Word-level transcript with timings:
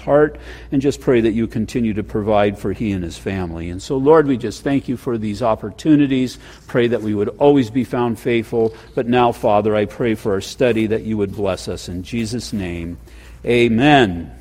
heart, 0.00 0.38
and 0.72 0.82
just 0.82 1.00
pray 1.00 1.20
that 1.20 1.32
you 1.32 1.46
continue 1.46 1.94
to 1.94 2.02
provide 2.02 2.58
for 2.58 2.72
he 2.72 2.92
and 2.92 3.04
his 3.04 3.16
family. 3.16 3.70
And 3.70 3.82
so, 3.82 3.96
Lord, 3.96 4.26
we 4.26 4.36
just 4.36 4.64
thank 4.64 4.88
you 4.88 4.96
for 4.96 5.16
these 5.16 5.42
opportunities. 5.42 6.38
Pray 6.66 6.88
that 6.88 7.02
we 7.02 7.14
would 7.14 7.28
always 7.38 7.70
be 7.70 7.84
found 7.84 8.18
faithful. 8.18 8.74
But 8.94 9.06
now, 9.06 9.32
Father, 9.32 9.74
I 9.76 9.84
pray 9.84 10.14
for 10.14 10.32
our 10.32 10.40
study 10.40 10.86
that 10.88 11.02
you 11.02 11.16
would 11.16 11.32
bless 11.32 11.68
us. 11.68 11.88
In 11.88 12.02
Jesus' 12.02 12.52
name, 12.52 12.98
amen. 13.44 14.36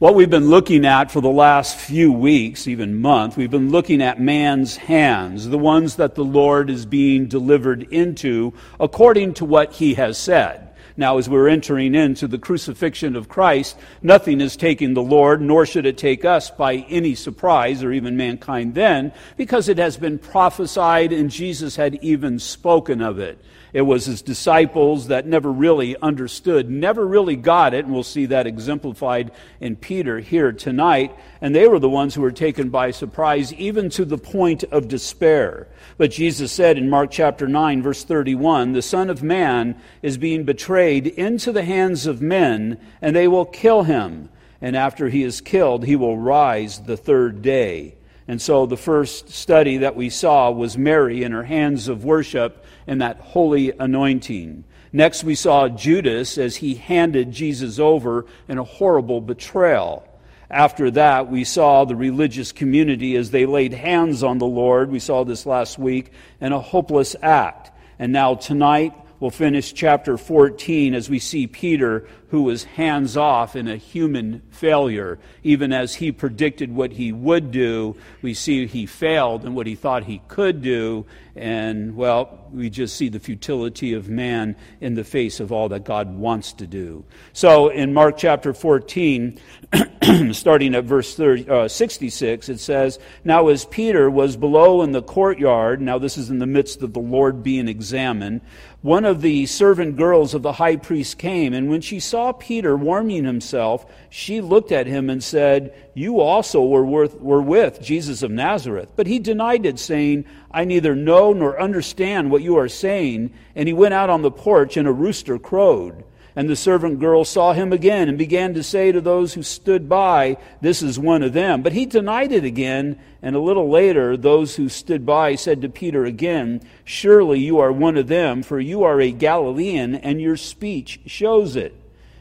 What 0.00 0.14
we've 0.14 0.30
been 0.30 0.48
looking 0.48 0.86
at 0.86 1.10
for 1.10 1.20
the 1.20 1.28
last 1.28 1.76
few 1.76 2.10
weeks, 2.10 2.66
even 2.66 3.02
month, 3.02 3.36
we've 3.36 3.50
been 3.50 3.70
looking 3.70 4.00
at 4.00 4.18
man's 4.18 4.78
hands, 4.78 5.46
the 5.46 5.58
ones 5.58 5.96
that 5.96 6.14
the 6.14 6.24
Lord 6.24 6.70
is 6.70 6.86
being 6.86 7.26
delivered 7.26 7.82
into 7.92 8.54
according 8.80 9.34
to 9.34 9.44
what 9.44 9.72
he 9.72 9.92
has 9.94 10.16
said. 10.16 10.69
Now, 11.00 11.16
as 11.16 11.30
we're 11.30 11.48
entering 11.48 11.94
into 11.94 12.28
the 12.28 12.36
crucifixion 12.36 13.16
of 13.16 13.30
Christ, 13.30 13.78
nothing 14.02 14.42
is 14.42 14.54
taking 14.54 14.92
the 14.92 15.02
Lord, 15.02 15.40
nor 15.40 15.64
should 15.64 15.86
it 15.86 15.96
take 15.96 16.26
us 16.26 16.50
by 16.50 16.84
any 16.90 17.14
surprise, 17.14 17.82
or 17.82 17.90
even 17.90 18.18
mankind 18.18 18.74
then, 18.74 19.10
because 19.38 19.70
it 19.70 19.78
has 19.78 19.96
been 19.96 20.18
prophesied 20.18 21.10
and 21.10 21.30
Jesus 21.30 21.74
had 21.74 21.94
even 22.02 22.38
spoken 22.38 23.00
of 23.00 23.18
it. 23.18 23.42
It 23.72 23.82
was 23.82 24.06
his 24.06 24.22
disciples 24.22 25.08
that 25.08 25.26
never 25.26 25.50
really 25.52 25.96
understood, 26.02 26.68
never 26.68 27.06
really 27.06 27.36
got 27.36 27.72
it, 27.72 27.84
and 27.84 27.94
we'll 27.94 28.02
see 28.02 28.26
that 28.26 28.46
exemplified 28.46 29.30
in 29.60 29.76
Peter 29.76 30.18
here 30.18 30.52
tonight. 30.52 31.14
And 31.40 31.54
they 31.54 31.68
were 31.68 31.78
the 31.78 31.88
ones 31.88 32.14
who 32.14 32.22
were 32.22 32.32
taken 32.32 32.70
by 32.70 32.90
surprise, 32.90 33.52
even 33.54 33.88
to 33.90 34.04
the 34.04 34.18
point 34.18 34.64
of 34.64 34.88
despair. 34.88 35.68
But 35.98 36.10
Jesus 36.10 36.50
said 36.50 36.78
in 36.78 36.90
Mark 36.90 37.10
chapter 37.12 37.46
9, 37.46 37.82
verse 37.82 38.02
31, 38.02 38.72
The 38.72 38.82
Son 38.82 39.08
of 39.08 39.22
Man 39.22 39.80
is 40.02 40.18
being 40.18 40.44
betrayed 40.44 41.06
into 41.06 41.52
the 41.52 41.64
hands 41.64 42.06
of 42.06 42.20
men, 42.20 42.78
and 43.00 43.14
they 43.14 43.28
will 43.28 43.46
kill 43.46 43.84
him. 43.84 44.30
And 44.60 44.76
after 44.76 45.08
he 45.08 45.22
is 45.22 45.40
killed, 45.40 45.84
he 45.84 45.96
will 45.96 46.18
rise 46.18 46.80
the 46.80 46.96
third 46.96 47.40
day. 47.40 47.94
And 48.30 48.40
so 48.40 48.64
the 48.64 48.76
first 48.76 49.30
study 49.30 49.78
that 49.78 49.96
we 49.96 50.08
saw 50.08 50.52
was 50.52 50.78
Mary 50.78 51.24
in 51.24 51.32
her 51.32 51.42
hands 51.42 51.88
of 51.88 52.04
worship 52.04 52.64
and 52.86 53.00
that 53.00 53.18
holy 53.18 53.72
anointing. 53.72 54.62
Next, 54.92 55.24
we 55.24 55.34
saw 55.34 55.68
Judas 55.68 56.38
as 56.38 56.54
he 56.54 56.76
handed 56.76 57.32
Jesus 57.32 57.80
over 57.80 58.26
in 58.46 58.56
a 58.56 58.62
horrible 58.62 59.20
betrayal. 59.20 60.06
After 60.48 60.92
that, 60.92 61.28
we 61.28 61.42
saw 61.42 61.84
the 61.84 61.96
religious 61.96 62.52
community 62.52 63.16
as 63.16 63.32
they 63.32 63.46
laid 63.46 63.72
hands 63.72 64.22
on 64.22 64.38
the 64.38 64.46
Lord. 64.46 64.92
We 64.92 65.00
saw 65.00 65.24
this 65.24 65.44
last 65.44 65.76
week 65.76 66.12
in 66.40 66.52
a 66.52 66.60
hopeless 66.60 67.16
act. 67.20 67.72
And 67.98 68.12
now, 68.12 68.36
tonight, 68.36 68.94
we'll 69.18 69.30
finish 69.30 69.72
chapter 69.72 70.16
14 70.16 70.94
as 70.94 71.10
we 71.10 71.18
see 71.18 71.48
Peter 71.48 72.06
who 72.30 72.42
was 72.42 72.62
hands 72.62 73.16
off 73.16 73.56
in 73.56 73.66
a 73.66 73.76
human 73.76 74.40
failure. 74.50 75.18
Even 75.42 75.72
as 75.72 75.96
he 75.96 76.12
predicted 76.12 76.72
what 76.72 76.92
he 76.92 77.10
would 77.10 77.50
do, 77.50 77.96
we 78.22 78.34
see 78.34 78.66
he 78.66 78.86
failed 78.86 79.44
in 79.44 79.54
what 79.54 79.66
he 79.66 79.74
thought 79.74 80.04
he 80.04 80.22
could 80.28 80.62
do. 80.62 81.04
And, 81.34 81.96
well, 81.96 82.46
we 82.52 82.70
just 82.70 82.96
see 82.96 83.08
the 83.08 83.18
futility 83.18 83.94
of 83.94 84.08
man 84.08 84.56
in 84.80 84.94
the 84.94 85.04
face 85.04 85.40
of 85.40 85.50
all 85.50 85.68
that 85.70 85.84
God 85.84 86.14
wants 86.14 86.52
to 86.54 86.66
do. 86.66 87.04
So, 87.32 87.68
in 87.68 87.94
Mark 87.94 88.16
chapter 88.16 88.52
14, 88.52 89.38
starting 90.32 90.74
at 90.74 90.84
verse 90.84 91.14
30, 91.14 91.48
uh, 91.48 91.68
66, 91.68 92.48
it 92.48 92.60
says, 92.60 92.98
Now 93.24 93.48
as 93.48 93.64
Peter 93.64 94.10
was 94.10 94.36
below 94.36 94.82
in 94.82 94.92
the 94.92 95.02
courtyard, 95.02 95.80
now 95.80 95.98
this 95.98 96.18
is 96.18 96.30
in 96.30 96.38
the 96.38 96.46
midst 96.46 96.82
of 96.82 96.92
the 96.92 97.00
Lord 97.00 97.42
being 97.42 97.68
examined, 97.68 98.40
one 98.82 99.04
of 99.04 99.20
the 99.20 99.46
servant 99.46 99.96
girls 99.96 100.32
of 100.32 100.42
the 100.42 100.54
high 100.54 100.76
priest 100.76 101.18
came, 101.18 101.52
and 101.52 101.68
when 101.68 101.80
she 101.80 102.00
saw 102.00 102.19
saw 102.20 102.32
Peter 102.32 102.76
warming 102.76 103.24
himself, 103.24 103.86
she 104.10 104.42
looked 104.42 104.72
at 104.72 104.86
him 104.86 105.08
and 105.08 105.24
said, 105.24 105.74
You 105.94 106.20
also 106.20 106.62
were, 106.62 106.84
worth, 106.84 107.18
were 107.18 107.40
with 107.40 107.80
Jesus 107.80 108.22
of 108.22 108.30
Nazareth. 108.30 108.90
But 108.94 109.06
he 109.06 109.18
denied 109.18 109.64
it, 109.64 109.78
saying, 109.78 110.26
I 110.50 110.66
neither 110.66 110.94
know 110.94 111.32
nor 111.32 111.58
understand 111.58 112.30
what 112.30 112.42
you 112.42 112.58
are 112.58 112.68
saying. 112.68 113.32
And 113.54 113.66
he 113.66 113.72
went 113.72 113.94
out 113.94 114.10
on 114.10 114.20
the 114.20 114.30
porch, 114.30 114.76
and 114.76 114.86
a 114.86 114.92
rooster 114.92 115.38
crowed. 115.38 116.04
And 116.36 116.46
the 116.46 116.56
servant 116.56 117.00
girl 117.00 117.24
saw 117.24 117.54
him 117.54 117.72
again 117.72 118.10
and 118.10 118.18
began 118.18 118.52
to 118.52 118.62
say 118.62 118.92
to 118.92 119.00
those 119.00 119.32
who 119.32 119.42
stood 119.42 119.88
by, 119.88 120.36
This 120.60 120.82
is 120.82 120.98
one 120.98 121.22
of 121.22 121.32
them. 121.32 121.62
But 121.62 121.72
he 121.72 121.86
denied 121.86 122.32
it 122.32 122.44
again. 122.44 123.00
And 123.22 123.34
a 123.34 123.40
little 123.40 123.70
later, 123.70 124.14
those 124.14 124.56
who 124.56 124.68
stood 124.68 125.06
by 125.06 125.36
said 125.36 125.62
to 125.62 125.70
Peter 125.70 126.04
again, 126.04 126.60
Surely 126.84 127.40
you 127.40 127.60
are 127.60 127.72
one 127.72 127.96
of 127.96 128.08
them, 128.08 128.42
for 128.42 128.60
you 128.60 128.82
are 128.82 129.00
a 129.00 129.10
Galilean, 129.10 129.94
and 129.94 130.20
your 130.20 130.36
speech 130.36 131.00
shows 131.06 131.56
it. 131.56 131.79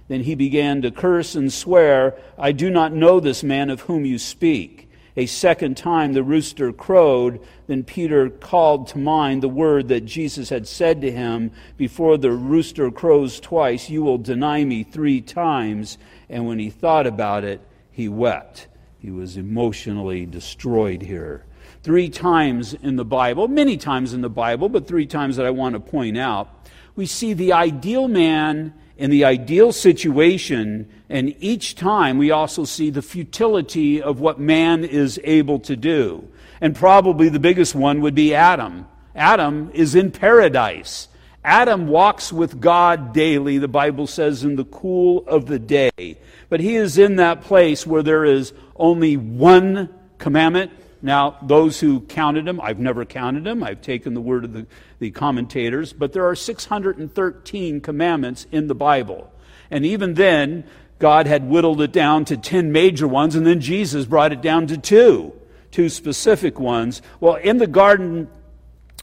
Then 0.10 0.24
he 0.24 0.36
began 0.36 0.82
to 0.82 0.92
curse 0.92 1.36
and 1.36 1.54
swear, 1.54 2.18
I 2.38 2.52
do 2.52 2.70
not 2.70 2.92
know 2.92 3.20
this 3.20 3.44
man 3.44 3.70
of 3.70 3.82
whom 3.82 4.04
you 4.06 4.18
speak. 4.18 4.90
A 5.16 5.28
second 5.28 5.78
time 5.78 6.14
the 6.14 6.24
rooster 6.24 6.74
crowed. 6.74 7.40
Then 7.68 7.84
Peter 7.84 8.30
called 8.30 8.88
to 8.88 8.98
mind 8.98 9.44
the 9.44 9.50
word 9.50 9.88
that 9.90 10.06
Jesus 10.06 10.50
had 10.50 10.68
said 10.68 11.02
to 11.02 11.12
him, 11.12 11.52
Before 11.78 12.18
the 12.18 12.32
rooster 12.32 12.90
crows 12.90 13.40
twice, 13.40 13.90
you 13.90 14.02
will 14.02 14.18
deny 14.18 14.64
me 14.64 14.84
three 14.84 15.22
times. 15.22 15.98
And 16.30 16.48
when 16.48 16.58
he 16.58 16.70
thought 16.70 17.06
about 17.06 17.44
it, 17.44 17.62
he 17.92 18.10
wept. 18.10 18.68
He 18.98 19.12
was 19.12 19.38
emotionally 19.38 20.26
destroyed 20.26 21.04
here. 21.04 21.46
Three 21.84 22.10
times 22.10 22.74
in 22.74 22.96
the 22.96 23.06
Bible, 23.06 23.48
many 23.48 23.78
times 23.78 24.14
in 24.14 24.22
the 24.22 24.30
Bible, 24.30 24.70
but 24.70 24.88
three 24.88 25.06
times 25.06 25.36
that 25.36 25.46
I 25.46 25.52
want 25.52 25.74
to 25.74 25.80
point 25.80 26.18
out, 26.18 26.50
we 26.96 27.06
see 27.06 27.34
the 27.34 27.54
ideal 27.54 28.08
man 28.08 28.74
in 29.00 29.10
the 29.10 29.24
ideal 29.24 29.72
situation, 29.72 30.88
and 31.08 31.34
each 31.40 31.74
time 31.76 32.18
we 32.18 32.32
also 32.32 32.66
see 32.66 32.90
the 32.90 33.02
futility 33.02 34.02
of 34.02 34.20
what 34.20 34.42
man 34.42 34.84
is 34.84 35.20
able 35.24 35.58
to 35.60 35.78
do. 35.78 36.28
And 36.60 36.76
probably 36.76 37.30
the 37.30 37.40
biggest 37.40 37.74
one 37.74 38.02
would 38.02 38.14
be 38.14 38.36
Adam. 38.36 38.86
Adam 39.16 39.72
is 39.74 39.96
in 39.96 40.12
paradise. 40.12 41.08
Adam 41.46 41.88
walks 41.88 42.34
with 42.34 42.60
God 42.60 43.14
daily, 43.14 43.58
the 43.58 43.70
Bible 43.70 44.06
says, 44.06 44.44
in 44.44 44.58
the 44.58 44.66
cool 44.66 45.26
of 45.28 45.46
the 45.46 45.60
day. 45.60 46.18
But 46.50 46.60
he 46.60 46.76
is 46.76 46.98
in 46.98 47.16
that 47.16 47.44
place 47.44 47.88
where 47.88 48.04
there 48.04 48.26
is 48.26 48.52
only 48.76 49.16
one 49.16 49.88
commandment 50.18 50.74
now, 51.02 51.38
those 51.42 51.80
who 51.80 52.02
counted 52.02 52.46
them, 52.46 52.60
I've 52.62 52.80
never 52.80 53.06
counted 53.06 53.46
them. 53.46 53.64
I've 53.64 53.82
taken 53.82 54.14
the 54.14 54.22
word 54.22 54.44
of 54.44 54.54
the, 54.54 54.68
the 55.00 55.12
commentators, 55.12 55.94
but 55.94 56.12
there 56.12 56.26
are 56.28 56.36
613 56.36 57.82
commandments 57.82 58.48
in 58.52 58.68
the 58.68 58.76
Bible. 58.76 59.32
And 59.72 59.86
even 59.86 60.16
then, 60.16 60.66
God 60.98 61.26
had 61.26 61.50
whittled 61.50 61.82
it 61.82 61.94
down 61.94 62.26
to 62.26 62.36
10 62.36 62.74
major 62.74 63.08
ones, 63.08 63.36
and 63.36 63.48
then 63.48 63.62
Jesus 63.62 64.06
brought 64.06 64.34
it 64.34 64.42
down 64.42 64.68
to 64.68 64.78
two, 64.78 65.34
two 65.72 65.88
specific 65.88 66.60
ones. 66.60 67.02
Well, 67.22 67.36
in 67.36 67.60
the 67.60 67.68
Garden 67.68 68.28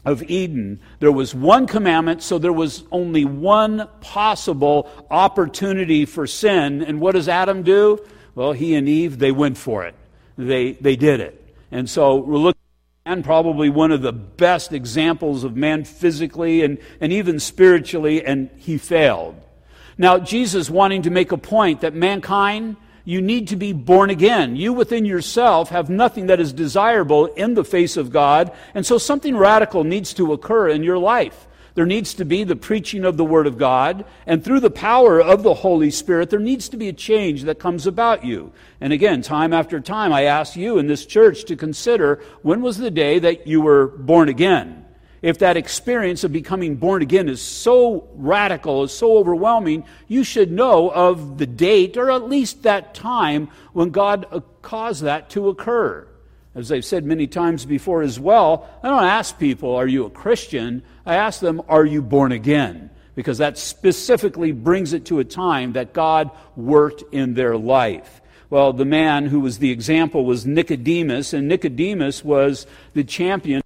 of 0.05 0.21
Eden, 0.23 0.79
there 0.99 1.11
was 1.11 1.33
one 1.33 1.65
commandment, 1.65 2.21
so 2.21 2.37
there 2.37 2.53
was 2.53 2.83
only 2.91 3.25
one 3.25 3.89
possible 4.01 4.87
opportunity 5.09 6.05
for 6.05 6.27
sin. 6.27 6.83
And 6.83 7.01
what 7.01 7.13
does 7.13 7.27
Adam 7.27 7.63
do? 7.63 8.05
Well, 8.35 8.51
he 8.51 8.75
and 8.75 8.87
Eve, 8.87 9.17
they 9.17 9.31
went 9.31 9.57
for 9.57 9.85
it. 9.85 9.95
They, 10.37 10.73
they 10.73 10.95
did 10.95 11.19
it. 11.21 11.46
And 11.71 11.89
so 11.89 12.15
we're 12.15 12.37
looking 12.37 12.61
at 13.05 13.11
man 13.11 13.23
probably 13.23 13.69
one 13.69 13.91
of 13.91 14.01
the 14.01 14.13
best 14.13 14.73
examples 14.73 15.43
of 15.43 15.55
man 15.55 15.83
physically 15.83 16.63
and, 16.63 16.77
and 17.01 17.11
even 17.13 17.39
spiritually, 17.39 18.23
and 18.23 18.49
he 18.57 18.77
failed. 18.77 19.35
Now, 19.97 20.19
Jesus 20.19 20.69
wanting 20.69 21.03
to 21.03 21.09
make 21.09 21.31
a 21.31 21.37
point 21.37 21.81
that 21.81 21.93
mankind, 21.93 22.75
you 23.03 23.21
need 23.21 23.47
to 23.47 23.55
be 23.55 23.73
born 23.73 24.09
again. 24.09 24.55
You 24.55 24.73
within 24.73 25.05
yourself 25.05 25.69
have 25.69 25.89
nothing 25.89 26.27
that 26.27 26.39
is 26.39 26.53
desirable 26.53 27.27
in 27.27 27.53
the 27.53 27.63
face 27.63 27.97
of 27.97 28.11
God, 28.11 28.51
and 28.73 28.85
so 28.85 28.97
something 28.97 29.35
radical 29.35 29.83
needs 29.83 30.13
to 30.15 30.33
occur 30.33 30.69
in 30.69 30.83
your 30.83 30.97
life. 30.97 31.46
There 31.77 31.85
needs 31.85 32.15
to 32.15 32.25
be 32.25 32.43
the 32.43 32.55
preaching 32.55 33.05
of 33.05 33.17
the 33.17 33.23
Word 33.23 33.45
of 33.45 33.59
God, 33.59 34.03
and 34.25 34.43
through 34.43 34.61
the 34.61 34.71
power 34.71 35.21
of 35.21 35.43
the 35.43 35.53
Holy 35.53 35.91
Spirit, 35.91 36.31
there 36.31 36.39
needs 36.39 36.69
to 36.69 36.77
be 36.77 36.89
a 36.89 36.91
change 36.91 37.43
that 37.43 37.59
comes 37.59 37.85
about 37.85 38.25
you. 38.25 38.51
And 38.81 38.91
again, 38.91 39.21
time 39.21 39.53
after 39.53 39.79
time, 39.79 40.11
I 40.11 40.23
ask 40.23 40.55
you 40.55 40.79
in 40.79 40.87
this 40.87 41.05
church 41.05 41.45
to 41.45 41.55
consider 41.55 42.19
when 42.41 42.63
was 42.63 42.79
the 42.79 42.89
day 42.89 43.19
that 43.19 43.45
you 43.45 43.61
were 43.61 43.89
born 43.89 44.27
again? 44.27 44.85
If 45.21 45.37
that 45.37 45.55
experience 45.55 46.23
of 46.23 46.33
becoming 46.33 46.77
born 46.77 47.03
again 47.03 47.29
is 47.29 47.43
so 47.43 48.09
radical, 48.15 48.81
is 48.81 48.91
so 48.91 49.15
overwhelming, 49.15 49.83
you 50.07 50.23
should 50.23 50.51
know 50.51 50.89
of 50.89 51.37
the 51.37 51.45
date 51.45 51.95
or 51.95 52.09
at 52.09 52.27
least 52.27 52.63
that 52.63 52.95
time 52.95 53.49
when 53.73 53.91
God 53.91 54.43
caused 54.63 55.03
that 55.03 55.29
to 55.29 55.49
occur. 55.49 56.07
As 56.57 56.71
I've 56.71 56.85
said 56.85 57.05
many 57.05 57.27
times 57.27 57.65
before 57.65 58.01
as 58.01 58.19
well, 58.19 58.67
I 58.81 58.87
don't 58.87 59.03
ask 59.03 59.37
people, 59.37 59.75
Are 59.75 59.85
you 59.85 60.05
a 60.05 60.09
Christian? 60.09 60.81
I 61.05 61.13
ask 61.13 61.39
them, 61.39 61.61
Are 61.69 61.85
you 61.85 62.01
born 62.01 62.31
again? 62.31 62.89
Because 63.13 63.37
that 63.37 63.59
specifically 63.59 64.51
brings 64.51 64.91
it 64.91 65.05
to 65.05 65.19
a 65.19 65.23
time 65.23 65.73
that 65.73 65.93
God 65.93 66.31
worked 66.55 67.03
in 67.13 67.35
their 67.35 67.55
life. 67.55 68.21
Well, 68.49 68.73
the 68.73 68.85
man 68.85 69.27
who 69.27 69.39
was 69.39 69.59
the 69.59 69.69
example 69.69 70.25
was 70.25 70.47
Nicodemus, 70.47 71.31
and 71.31 71.47
Nicodemus 71.47 72.25
was 72.25 72.65
the 72.95 73.03
champion 73.03 73.61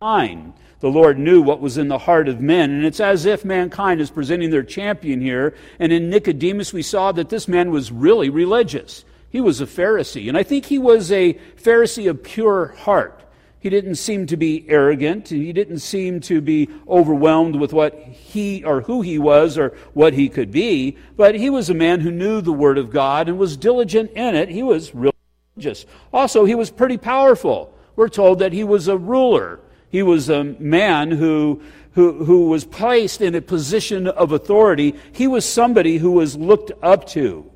of 0.00 0.54
The 0.80 0.88
Lord 0.88 1.18
knew 1.18 1.42
what 1.42 1.60
was 1.60 1.76
in 1.76 1.88
the 1.88 1.98
heart 1.98 2.28
of 2.28 2.40
men, 2.40 2.70
and 2.70 2.86
it's 2.86 3.00
as 3.00 3.26
if 3.26 3.44
mankind 3.44 4.00
is 4.00 4.10
presenting 4.10 4.48
their 4.48 4.62
champion 4.62 5.20
here. 5.20 5.54
And 5.78 5.92
in 5.92 6.08
Nicodemus, 6.08 6.72
we 6.72 6.82
saw 6.82 7.12
that 7.12 7.28
this 7.28 7.46
man 7.46 7.70
was 7.70 7.92
really 7.92 8.30
religious. 8.30 9.04
He 9.32 9.40
was 9.40 9.62
a 9.62 9.66
Pharisee, 9.66 10.28
and 10.28 10.36
I 10.36 10.42
think 10.42 10.66
he 10.66 10.78
was 10.78 11.10
a 11.10 11.32
Pharisee 11.56 12.08
of 12.10 12.22
pure 12.22 12.66
heart. 12.66 13.24
He 13.58 13.70
didn't 13.70 13.94
seem 13.94 14.26
to 14.26 14.36
be 14.36 14.66
arrogant. 14.68 15.28
He 15.28 15.54
didn't 15.54 15.78
seem 15.78 16.20
to 16.22 16.42
be 16.42 16.68
overwhelmed 16.86 17.56
with 17.56 17.72
what 17.72 17.94
he 17.94 18.62
or 18.62 18.82
who 18.82 19.00
he 19.00 19.18
was 19.18 19.56
or 19.56 19.70
what 19.94 20.12
he 20.12 20.28
could 20.28 20.50
be. 20.50 20.98
But 21.16 21.34
he 21.34 21.48
was 21.48 21.70
a 21.70 21.74
man 21.74 22.00
who 22.00 22.10
knew 22.10 22.42
the 22.42 22.52
Word 22.52 22.76
of 22.76 22.90
God 22.90 23.28
and 23.28 23.38
was 23.38 23.56
diligent 23.56 24.10
in 24.10 24.34
it. 24.34 24.50
He 24.50 24.62
was 24.62 24.92
religious. 24.94 25.86
Also, 26.12 26.44
he 26.44 26.54
was 26.54 26.70
pretty 26.70 26.98
powerful. 26.98 27.72
We're 27.96 28.08
told 28.08 28.40
that 28.40 28.52
he 28.52 28.64
was 28.64 28.88
a 28.88 28.98
ruler. 28.98 29.60
He 29.88 30.02
was 30.02 30.28
a 30.28 30.44
man 30.44 31.12
who, 31.12 31.62
who, 31.92 32.24
who 32.24 32.48
was 32.48 32.64
placed 32.64 33.20
in 33.22 33.34
a 33.34 33.40
position 33.40 34.08
of 34.08 34.32
authority. 34.32 34.96
He 35.12 35.26
was 35.26 35.44
somebody 35.44 35.98
who 35.98 36.10
was 36.10 36.36
looked 36.36 36.72
up 36.82 37.06
to. 37.10 37.51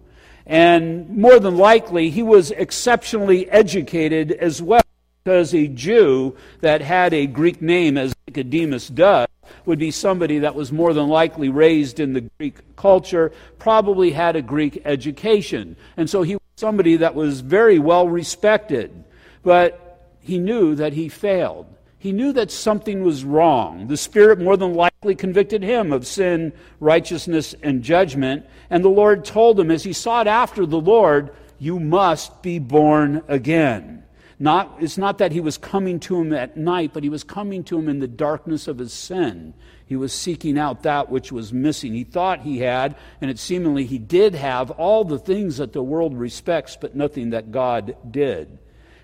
And 0.46 1.10
more 1.10 1.40
than 1.40 1.56
likely, 1.56 2.10
he 2.10 2.22
was 2.22 2.52
exceptionally 2.52 3.50
educated 3.50 4.32
as 4.32 4.62
well 4.62 4.82
because 5.24 5.52
a 5.52 5.66
Jew 5.66 6.36
that 6.60 6.80
had 6.80 7.12
a 7.12 7.26
Greek 7.26 7.60
name, 7.60 7.98
as 7.98 8.14
Nicodemus 8.28 8.86
does, 8.86 9.26
would 9.64 9.80
be 9.80 9.90
somebody 9.90 10.38
that 10.38 10.54
was 10.54 10.70
more 10.70 10.92
than 10.92 11.08
likely 11.08 11.48
raised 11.48 11.98
in 11.98 12.12
the 12.12 12.30
Greek 12.38 12.76
culture, 12.76 13.32
probably 13.58 14.12
had 14.12 14.36
a 14.36 14.42
Greek 14.42 14.80
education. 14.84 15.76
And 15.96 16.08
so 16.08 16.22
he 16.22 16.34
was 16.34 16.42
somebody 16.56 16.96
that 16.98 17.16
was 17.16 17.40
very 17.40 17.80
well 17.80 18.08
respected. 18.08 19.04
But 19.42 20.14
he 20.20 20.38
knew 20.38 20.76
that 20.76 20.92
he 20.92 21.08
failed. 21.08 21.66
He 22.06 22.12
knew 22.12 22.32
that 22.34 22.52
something 22.52 23.02
was 23.02 23.24
wrong. 23.24 23.88
The 23.88 23.96
Spirit 23.96 24.38
more 24.38 24.56
than 24.56 24.74
likely 24.74 25.16
convicted 25.16 25.64
him 25.64 25.92
of 25.92 26.06
sin, 26.06 26.52
righteousness, 26.78 27.52
and 27.64 27.82
judgment. 27.82 28.46
And 28.70 28.84
the 28.84 28.88
Lord 28.88 29.24
told 29.24 29.58
him, 29.58 29.72
as 29.72 29.82
he 29.82 29.92
sought 29.92 30.28
after 30.28 30.66
the 30.66 30.78
Lord, 30.78 31.34
You 31.58 31.80
must 31.80 32.44
be 32.44 32.60
born 32.60 33.24
again. 33.26 34.04
Not, 34.38 34.76
it's 34.78 34.96
not 34.96 35.18
that 35.18 35.32
he 35.32 35.40
was 35.40 35.58
coming 35.58 35.98
to 35.98 36.20
him 36.20 36.32
at 36.32 36.56
night, 36.56 36.92
but 36.94 37.02
he 37.02 37.08
was 37.08 37.24
coming 37.24 37.64
to 37.64 37.76
him 37.76 37.88
in 37.88 37.98
the 37.98 38.06
darkness 38.06 38.68
of 38.68 38.78
his 38.78 38.92
sin. 38.92 39.52
He 39.84 39.96
was 39.96 40.12
seeking 40.12 40.56
out 40.56 40.84
that 40.84 41.10
which 41.10 41.32
was 41.32 41.52
missing. 41.52 41.92
He 41.92 42.04
thought 42.04 42.42
he 42.42 42.58
had, 42.58 42.94
and 43.20 43.32
it 43.32 43.40
seemingly 43.40 43.84
he 43.84 43.98
did 43.98 44.36
have, 44.36 44.70
all 44.70 45.02
the 45.02 45.18
things 45.18 45.56
that 45.56 45.72
the 45.72 45.82
world 45.82 46.16
respects, 46.16 46.78
but 46.80 46.94
nothing 46.94 47.30
that 47.30 47.50
God 47.50 47.96
did. 48.08 48.60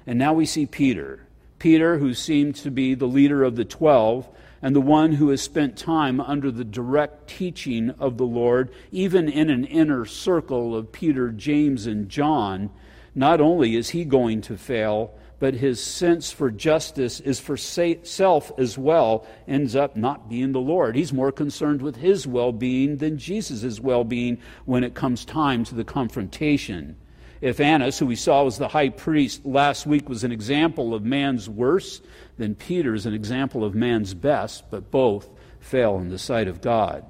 And 0.06 0.20
now 0.20 0.34
we 0.34 0.46
see 0.46 0.66
Peter. 0.66 1.26
Peter, 1.62 1.98
who 1.98 2.12
seemed 2.12 2.56
to 2.56 2.72
be 2.72 2.92
the 2.92 3.06
leader 3.06 3.44
of 3.44 3.54
the 3.54 3.64
twelve, 3.64 4.28
and 4.60 4.74
the 4.74 4.80
one 4.80 5.12
who 5.12 5.28
has 5.28 5.40
spent 5.40 5.76
time 5.76 6.20
under 6.20 6.50
the 6.50 6.64
direct 6.64 7.28
teaching 7.28 7.90
of 8.00 8.16
the 8.16 8.26
Lord, 8.26 8.68
even 8.90 9.28
in 9.28 9.48
an 9.48 9.64
inner 9.66 10.04
circle 10.04 10.74
of 10.74 10.90
Peter, 10.90 11.30
James, 11.30 11.86
and 11.86 12.08
John, 12.08 12.68
not 13.14 13.40
only 13.40 13.76
is 13.76 13.90
he 13.90 14.04
going 14.04 14.40
to 14.40 14.58
fail, 14.58 15.14
but 15.38 15.54
his 15.54 15.80
sense 15.80 16.32
for 16.32 16.50
justice 16.50 17.20
is 17.20 17.38
for 17.38 17.56
self 17.56 18.50
as 18.58 18.76
well, 18.76 19.24
ends 19.46 19.76
up 19.76 19.94
not 19.94 20.28
being 20.28 20.50
the 20.50 20.58
Lord. 20.58 20.96
He's 20.96 21.12
more 21.12 21.30
concerned 21.30 21.80
with 21.80 21.94
his 21.94 22.26
well 22.26 22.50
being 22.50 22.96
than 22.96 23.18
Jesus' 23.18 23.78
well 23.78 24.02
being 24.02 24.38
when 24.64 24.82
it 24.82 24.94
comes 24.94 25.24
time 25.24 25.62
to 25.66 25.76
the 25.76 25.84
confrontation. 25.84 26.96
If 27.42 27.58
Annas, 27.58 27.98
who 27.98 28.06
we 28.06 28.14
saw 28.14 28.44
was 28.44 28.56
the 28.56 28.68
high 28.68 28.90
priest 28.90 29.44
last 29.44 29.84
week, 29.84 30.08
was 30.08 30.22
an 30.22 30.30
example 30.30 30.94
of 30.94 31.04
man's 31.04 31.48
worst, 31.48 32.04
then 32.38 32.54
Peter 32.54 32.94
is 32.94 33.04
an 33.04 33.14
example 33.14 33.64
of 33.64 33.74
man's 33.74 34.14
best, 34.14 34.70
but 34.70 34.92
both 34.92 35.28
fail 35.58 35.98
in 35.98 36.08
the 36.08 36.20
sight 36.20 36.46
of 36.46 36.60
God. 36.60 37.04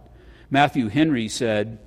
Matthew 0.50 0.88
Henry 0.88 1.28
said, 1.28 1.78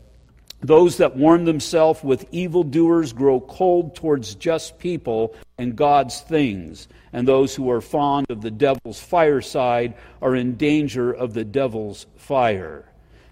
those 0.61 0.97
that 0.97 1.15
warm 1.15 1.45
themselves 1.45 2.03
with 2.03 2.27
evildoers 2.31 3.13
grow 3.13 3.39
cold 3.39 3.95
towards 3.95 4.35
just 4.35 4.77
people 4.77 5.35
and 5.57 5.75
God's 5.75 6.21
things, 6.21 6.87
and 7.11 7.27
those 7.27 7.55
who 7.55 7.71
are 7.71 7.81
fond 7.81 8.27
of 8.29 8.41
the 8.41 8.51
devil's 8.51 8.99
fireside 8.99 9.95
are 10.21 10.35
in 10.35 10.55
danger 10.55 11.11
of 11.11 11.33
the 11.33 11.43
devil's 11.43 12.05
fire. 12.15 12.85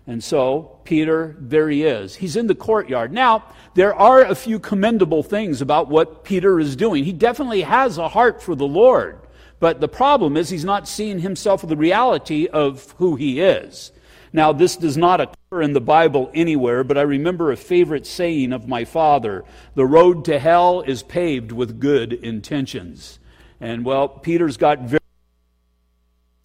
And 0.05 0.21
so, 0.21 0.79
Peter, 0.83 1.35
there 1.39 1.69
he 1.69 1.83
is. 1.83 2.15
He's 2.15 2.35
in 2.35 2.47
the 2.47 2.55
courtyard. 2.55 3.13
Now, 3.13 3.45
there 3.73 3.95
are 3.95 4.21
a 4.21 4.35
few 4.35 4.59
commendable 4.59 5.23
things 5.23 5.61
about 5.61 5.87
what 5.87 6.25
Peter 6.25 6.59
is 6.59 6.75
doing. 6.75 7.05
He 7.05 7.13
definitely 7.13 7.61
has 7.61 7.97
a 7.97 8.09
heart 8.09 8.41
for 8.41 8.53
the 8.53 8.67
Lord. 8.67 9.19
But 9.59 9.79
the 9.79 9.87
problem 9.87 10.35
is, 10.35 10.49
he's 10.49 10.65
not 10.65 10.89
seeing 10.89 11.19
himself 11.19 11.61
with 11.61 11.69
the 11.69 11.77
reality 11.77 12.47
of 12.47 12.93
who 12.97 13.15
he 13.15 13.39
is. 13.39 13.93
Now, 14.33 14.51
this 14.51 14.75
does 14.75 14.97
not 14.97 15.21
occur 15.21 15.61
in 15.61 15.73
the 15.73 15.79
Bible 15.79 16.29
anywhere, 16.33 16.83
but 16.83 16.97
I 16.97 17.03
remember 17.03 17.51
a 17.51 17.55
favorite 17.55 18.05
saying 18.05 18.51
of 18.51 18.67
my 18.67 18.83
father 18.83 19.45
the 19.75 19.85
road 19.85 20.25
to 20.25 20.39
hell 20.39 20.81
is 20.81 21.03
paved 21.03 21.51
with 21.53 21.79
good 21.79 22.11
intentions. 22.11 23.19
And 23.61 23.85
well, 23.85 24.09
Peter's 24.09 24.57
got 24.57 24.81
very 24.81 24.99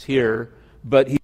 here, 0.05 0.53
but 0.85 1.09
he 1.09 1.18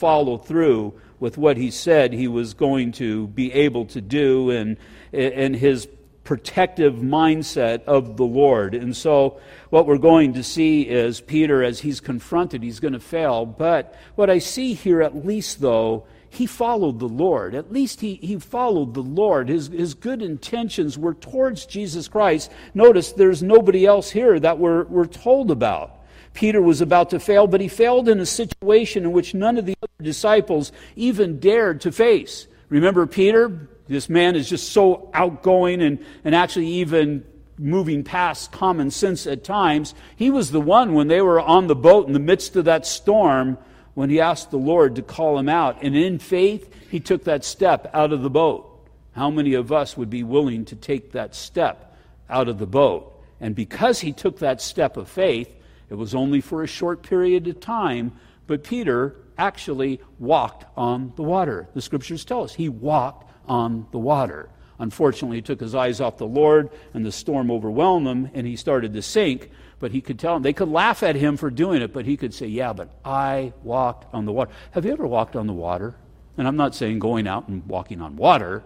followed 0.00 0.46
through 0.46 0.94
with 1.20 1.36
what 1.36 1.58
he 1.58 1.70
said 1.70 2.12
he 2.12 2.26
was 2.26 2.54
going 2.54 2.92
to 2.92 3.28
be 3.28 3.52
able 3.52 3.84
to 3.84 4.00
do 4.00 4.50
and, 4.50 4.78
and 5.12 5.54
his 5.54 5.86
protective 6.24 6.94
mindset 6.94 7.84
of 7.84 8.16
the 8.16 8.24
Lord. 8.24 8.74
And 8.74 8.96
so, 8.96 9.40
what 9.68 9.86
we're 9.86 9.98
going 9.98 10.34
to 10.34 10.42
see 10.42 10.82
is 10.82 11.20
Peter, 11.20 11.62
as 11.62 11.80
he's 11.80 12.00
confronted, 12.00 12.62
he's 12.62 12.80
going 12.80 12.94
to 12.94 13.00
fail. 13.00 13.44
But 13.44 13.94
what 14.14 14.30
I 14.30 14.38
see 14.38 14.74
here, 14.74 15.02
at 15.02 15.26
least, 15.26 15.60
though, 15.60 16.06
he 16.30 16.46
followed 16.46 17.00
the 17.00 17.08
Lord. 17.08 17.54
At 17.54 17.72
least 17.72 18.00
he, 18.00 18.14
he 18.14 18.38
followed 18.38 18.94
the 18.94 19.02
Lord. 19.02 19.48
His, 19.48 19.68
his 19.68 19.94
good 19.94 20.22
intentions 20.22 20.96
were 20.96 21.14
towards 21.14 21.66
Jesus 21.66 22.06
Christ. 22.06 22.50
Notice 22.72 23.12
there's 23.12 23.42
nobody 23.42 23.84
else 23.84 24.10
here 24.10 24.38
that 24.38 24.58
we're, 24.58 24.84
we're 24.84 25.06
told 25.06 25.50
about. 25.50 25.99
Peter 26.34 26.62
was 26.62 26.80
about 26.80 27.10
to 27.10 27.20
fail, 27.20 27.46
but 27.46 27.60
he 27.60 27.68
failed 27.68 28.08
in 28.08 28.20
a 28.20 28.26
situation 28.26 29.04
in 29.04 29.12
which 29.12 29.34
none 29.34 29.58
of 29.58 29.66
the 29.66 29.76
other 29.82 30.04
disciples 30.04 30.72
even 30.96 31.40
dared 31.40 31.80
to 31.80 31.92
face. 31.92 32.46
Remember 32.68 33.06
Peter? 33.06 33.68
This 33.88 34.08
man 34.08 34.36
is 34.36 34.48
just 34.48 34.72
so 34.72 35.10
outgoing 35.12 35.82
and, 35.82 36.04
and 36.24 36.34
actually 36.34 36.68
even 36.68 37.24
moving 37.58 38.04
past 38.04 38.52
common 38.52 38.90
sense 38.90 39.26
at 39.26 39.44
times. 39.44 39.94
He 40.16 40.30
was 40.30 40.50
the 40.50 40.60
one 40.60 40.94
when 40.94 41.08
they 41.08 41.20
were 41.20 41.40
on 41.40 41.66
the 41.66 41.74
boat 41.74 42.06
in 42.06 42.12
the 42.12 42.20
midst 42.20 42.56
of 42.56 42.64
that 42.66 42.86
storm 42.86 43.58
when 43.94 44.08
he 44.08 44.20
asked 44.20 44.50
the 44.50 44.56
Lord 44.56 44.96
to 44.96 45.02
call 45.02 45.38
him 45.38 45.48
out. 45.48 45.82
And 45.82 45.96
in 45.96 46.18
faith, 46.18 46.72
he 46.90 47.00
took 47.00 47.24
that 47.24 47.44
step 47.44 47.90
out 47.92 48.12
of 48.12 48.22
the 48.22 48.30
boat. 48.30 48.66
How 49.12 49.30
many 49.30 49.54
of 49.54 49.72
us 49.72 49.96
would 49.96 50.08
be 50.08 50.22
willing 50.22 50.64
to 50.66 50.76
take 50.76 51.12
that 51.12 51.34
step 51.34 51.96
out 52.30 52.48
of 52.48 52.58
the 52.58 52.66
boat? 52.66 53.20
And 53.40 53.54
because 53.54 54.00
he 54.00 54.12
took 54.12 54.38
that 54.38 54.62
step 54.62 54.96
of 54.96 55.08
faith, 55.08 55.54
it 55.90 55.94
was 55.94 56.14
only 56.14 56.40
for 56.40 56.62
a 56.62 56.68
short 56.68 57.02
period 57.02 57.46
of 57.48 57.60
time, 57.60 58.12
but 58.46 58.64
Peter 58.64 59.16
actually 59.36 60.00
walked 60.18 60.64
on 60.76 61.12
the 61.16 61.22
water. 61.22 61.68
The 61.74 61.82
scriptures 61.82 62.24
tell 62.24 62.44
us 62.44 62.54
he 62.54 62.68
walked 62.68 63.30
on 63.48 63.86
the 63.90 63.98
water. 63.98 64.48
Unfortunately, 64.78 65.38
he 65.38 65.42
took 65.42 65.60
his 65.60 65.74
eyes 65.74 66.00
off 66.00 66.16
the 66.16 66.26
Lord, 66.26 66.70
and 66.94 67.04
the 67.04 67.12
storm 67.12 67.50
overwhelmed 67.50 68.06
him, 68.06 68.30
and 68.32 68.46
he 68.46 68.56
started 68.56 68.94
to 68.94 69.02
sink. 69.02 69.50
But 69.78 69.92
he 69.92 70.00
could 70.00 70.18
tell 70.18 70.34
them, 70.34 70.42
they 70.42 70.52
could 70.52 70.68
laugh 70.68 71.02
at 71.02 71.16
him 71.16 71.36
for 71.36 71.50
doing 71.50 71.82
it, 71.82 71.92
but 71.92 72.06
he 72.06 72.16
could 72.16 72.32
say, 72.32 72.46
Yeah, 72.46 72.72
but 72.72 72.90
I 73.04 73.52
walked 73.62 74.12
on 74.14 74.24
the 74.24 74.32
water. 74.32 74.50
Have 74.70 74.86
you 74.86 74.92
ever 74.92 75.06
walked 75.06 75.36
on 75.36 75.46
the 75.46 75.52
water? 75.52 75.96
And 76.38 76.48
I'm 76.48 76.56
not 76.56 76.74
saying 76.74 76.98
going 76.98 77.26
out 77.26 77.48
and 77.48 77.66
walking 77.66 78.00
on 78.00 78.16
water, 78.16 78.62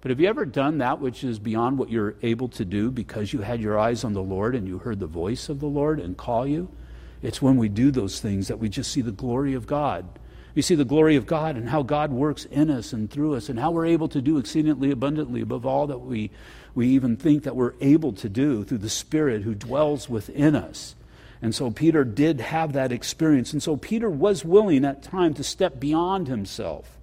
but 0.00 0.10
have 0.10 0.20
you 0.20 0.28
ever 0.28 0.44
done 0.44 0.78
that 0.78 1.00
which 1.00 1.24
is 1.24 1.38
beyond 1.38 1.78
what 1.78 1.90
you're 1.90 2.14
able 2.22 2.48
to 2.50 2.64
do 2.64 2.90
because 2.90 3.32
you 3.32 3.40
had 3.40 3.60
your 3.60 3.78
eyes 3.78 4.04
on 4.04 4.12
the 4.12 4.22
Lord 4.22 4.54
and 4.54 4.68
you 4.68 4.78
heard 4.78 5.00
the 5.00 5.06
voice 5.06 5.48
of 5.48 5.60
the 5.60 5.66
Lord 5.66 5.98
and 5.98 6.16
call 6.16 6.46
you? 6.46 6.68
It's 7.22 7.42
when 7.42 7.56
we 7.56 7.68
do 7.68 7.90
those 7.90 8.20
things 8.20 8.48
that 8.48 8.58
we 8.58 8.68
just 8.68 8.92
see 8.92 9.00
the 9.00 9.10
glory 9.10 9.54
of 9.54 9.66
God. 9.66 10.06
We 10.54 10.62
see 10.62 10.76
the 10.76 10.84
glory 10.84 11.16
of 11.16 11.26
God 11.26 11.56
and 11.56 11.68
how 11.68 11.82
God 11.82 12.12
works 12.12 12.44
in 12.44 12.70
us 12.70 12.92
and 12.92 13.10
through 13.10 13.34
us 13.34 13.48
and 13.48 13.58
how 13.58 13.70
we're 13.70 13.86
able 13.86 14.08
to 14.08 14.20
do 14.20 14.38
exceedingly 14.38 14.90
abundantly 14.90 15.40
above 15.40 15.66
all 15.66 15.86
that 15.88 15.98
we, 15.98 16.30
we 16.74 16.88
even 16.88 17.16
think 17.16 17.44
that 17.44 17.56
we're 17.56 17.74
able 17.80 18.12
to 18.14 18.28
do 18.28 18.64
through 18.64 18.78
the 18.78 18.88
Spirit 18.88 19.42
who 19.42 19.54
dwells 19.54 20.08
within 20.08 20.54
us. 20.54 20.94
And 21.40 21.54
so 21.54 21.70
Peter 21.70 22.04
did 22.04 22.40
have 22.40 22.72
that 22.72 22.90
experience. 22.90 23.52
And 23.52 23.62
so 23.62 23.76
Peter 23.76 24.10
was 24.10 24.44
willing 24.44 24.84
at 24.84 25.02
time 25.02 25.34
to 25.34 25.44
step 25.44 25.78
beyond 25.78 26.26
himself. 26.26 26.97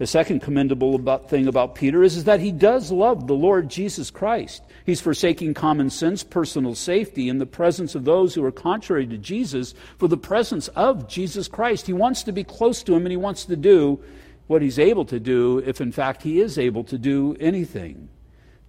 The 0.00 0.06
second 0.06 0.40
commendable 0.40 0.94
about, 0.94 1.28
thing 1.28 1.46
about 1.46 1.74
Peter 1.74 2.02
is, 2.02 2.16
is 2.16 2.24
that 2.24 2.40
he 2.40 2.52
does 2.52 2.90
love 2.90 3.26
the 3.26 3.34
Lord 3.34 3.68
Jesus 3.68 4.10
Christ. 4.10 4.62
He's 4.86 5.02
forsaking 5.02 5.52
common 5.52 5.90
sense, 5.90 6.24
personal 6.24 6.74
safety, 6.74 7.28
in 7.28 7.36
the 7.36 7.44
presence 7.44 7.94
of 7.94 8.06
those 8.06 8.34
who 8.34 8.42
are 8.42 8.50
contrary 8.50 9.06
to 9.08 9.18
Jesus 9.18 9.74
for 9.98 10.08
the 10.08 10.16
presence 10.16 10.68
of 10.68 11.06
Jesus 11.06 11.48
Christ. 11.48 11.86
He 11.86 11.92
wants 11.92 12.22
to 12.22 12.32
be 12.32 12.44
close 12.44 12.82
to 12.84 12.94
him 12.94 13.04
and 13.04 13.10
he 13.10 13.18
wants 13.18 13.44
to 13.44 13.56
do 13.56 14.00
what 14.46 14.62
he's 14.62 14.78
able 14.78 15.04
to 15.04 15.20
do 15.20 15.58
if, 15.58 15.82
in 15.82 15.92
fact, 15.92 16.22
he 16.22 16.40
is 16.40 16.56
able 16.56 16.84
to 16.84 16.96
do 16.96 17.36
anything. 17.38 18.08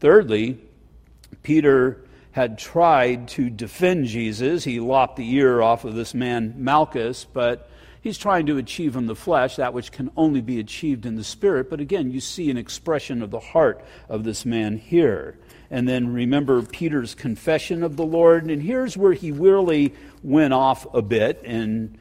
Thirdly, 0.01 0.57
Peter 1.43 2.03
had 2.33 2.57
tried 2.57 3.29
to 3.29 3.49
defend 3.49 4.07
Jesus. 4.07 4.65
He 4.65 4.81
lopped 4.81 5.15
the 5.15 5.33
ear 5.33 5.61
off 5.61 5.85
of 5.85 5.95
this 5.95 6.13
man, 6.13 6.55
Malchus, 6.57 7.23
but 7.23 7.70
he's 8.01 8.17
trying 8.17 8.47
to 8.47 8.57
achieve 8.57 8.95
in 8.95 9.05
the 9.05 9.15
flesh 9.15 9.55
that 9.55 9.73
which 9.73 9.91
can 9.91 10.11
only 10.17 10.41
be 10.41 10.59
achieved 10.59 11.05
in 11.05 11.15
the 11.15 11.23
spirit. 11.23 11.69
But 11.69 11.79
again, 11.79 12.11
you 12.11 12.19
see 12.19 12.49
an 12.49 12.57
expression 12.57 13.21
of 13.21 13.31
the 13.31 13.39
heart 13.39 13.83
of 14.09 14.23
this 14.23 14.45
man 14.45 14.77
here. 14.77 15.37
And 15.69 15.87
then 15.87 16.11
remember 16.11 16.61
Peter's 16.63 17.15
confession 17.15 17.83
of 17.83 17.95
the 17.95 18.05
Lord. 18.05 18.49
And 18.49 18.61
here's 18.61 18.97
where 18.97 19.13
he 19.13 19.31
really 19.31 19.93
went 20.21 20.53
off 20.53 20.91
a 20.93 21.01
bit 21.01 21.41
in, 21.45 21.97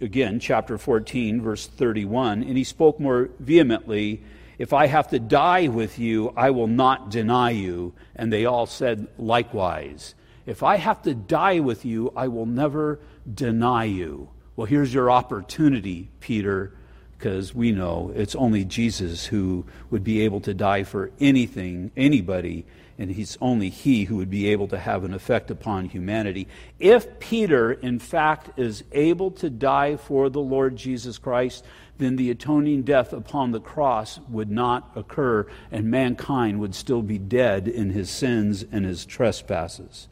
again, 0.00 0.40
chapter 0.40 0.76
14, 0.76 1.40
verse 1.40 1.66
31. 1.68 2.42
And 2.42 2.56
he 2.56 2.64
spoke 2.64 2.98
more 2.98 3.30
vehemently 3.38 4.22
If 4.58 4.72
I 4.72 4.86
have 4.86 5.08
to 5.08 5.20
die 5.20 5.68
with 5.68 5.98
you, 5.98 6.32
I 6.36 6.50
will 6.50 6.66
not 6.66 7.10
deny 7.10 7.50
you. 7.50 7.94
And 8.16 8.32
they 8.32 8.44
all 8.44 8.66
said 8.66 9.06
likewise. 9.18 10.14
If 10.44 10.62
I 10.64 10.76
have 10.76 11.02
to 11.02 11.14
die 11.14 11.60
with 11.60 11.84
you, 11.84 12.12
I 12.16 12.26
will 12.26 12.46
never 12.46 12.98
deny 13.32 13.84
you. 13.84 14.28
Well, 14.54 14.66
here's 14.66 14.92
your 14.92 15.10
opportunity, 15.10 16.10
Peter, 16.20 16.74
because 17.16 17.54
we 17.54 17.72
know 17.72 18.12
it's 18.14 18.34
only 18.34 18.66
Jesus 18.66 19.24
who 19.24 19.64
would 19.90 20.04
be 20.04 20.20
able 20.22 20.40
to 20.42 20.52
die 20.52 20.82
for 20.82 21.10
anything, 21.18 21.90
anybody, 21.96 22.66
and 22.98 23.10
he's 23.10 23.38
only 23.40 23.70
he 23.70 24.04
who 24.04 24.16
would 24.16 24.28
be 24.28 24.48
able 24.48 24.68
to 24.68 24.78
have 24.78 25.04
an 25.04 25.14
effect 25.14 25.50
upon 25.50 25.86
humanity. 25.86 26.48
If 26.78 27.18
Peter, 27.18 27.72
in 27.72 27.98
fact, 27.98 28.58
is 28.58 28.84
able 28.92 29.30
to 29.32 29.48
die 29.48 29.96
for 29.96 30.28
the 30.28 30.40
Lord 30.40 30.76
Jesus 30.76 31.16
Christ, 31.16 31.64
then 31.96 32.16
the 32.16 32.30
atoning 32.30 32.82
death 32.82 33.14
upon 33.14 33.52
the 33.52 33.60
cross 33.60 34.20
would 34.28 34.50
not 34.50 34.90
occur, 34.94 35.46
and 35.70 35.90
mankind 35.90 36.60
would 36.60 36.74
still 36.74 37.00
be 37.00 37.16
dead 37.16 37.68
in 37.68 37.88
his 37.88 38.10
sins 38.10 38.66
and 38.70 38.84
his 38.84 39.06
trespasses. 39.06 40.08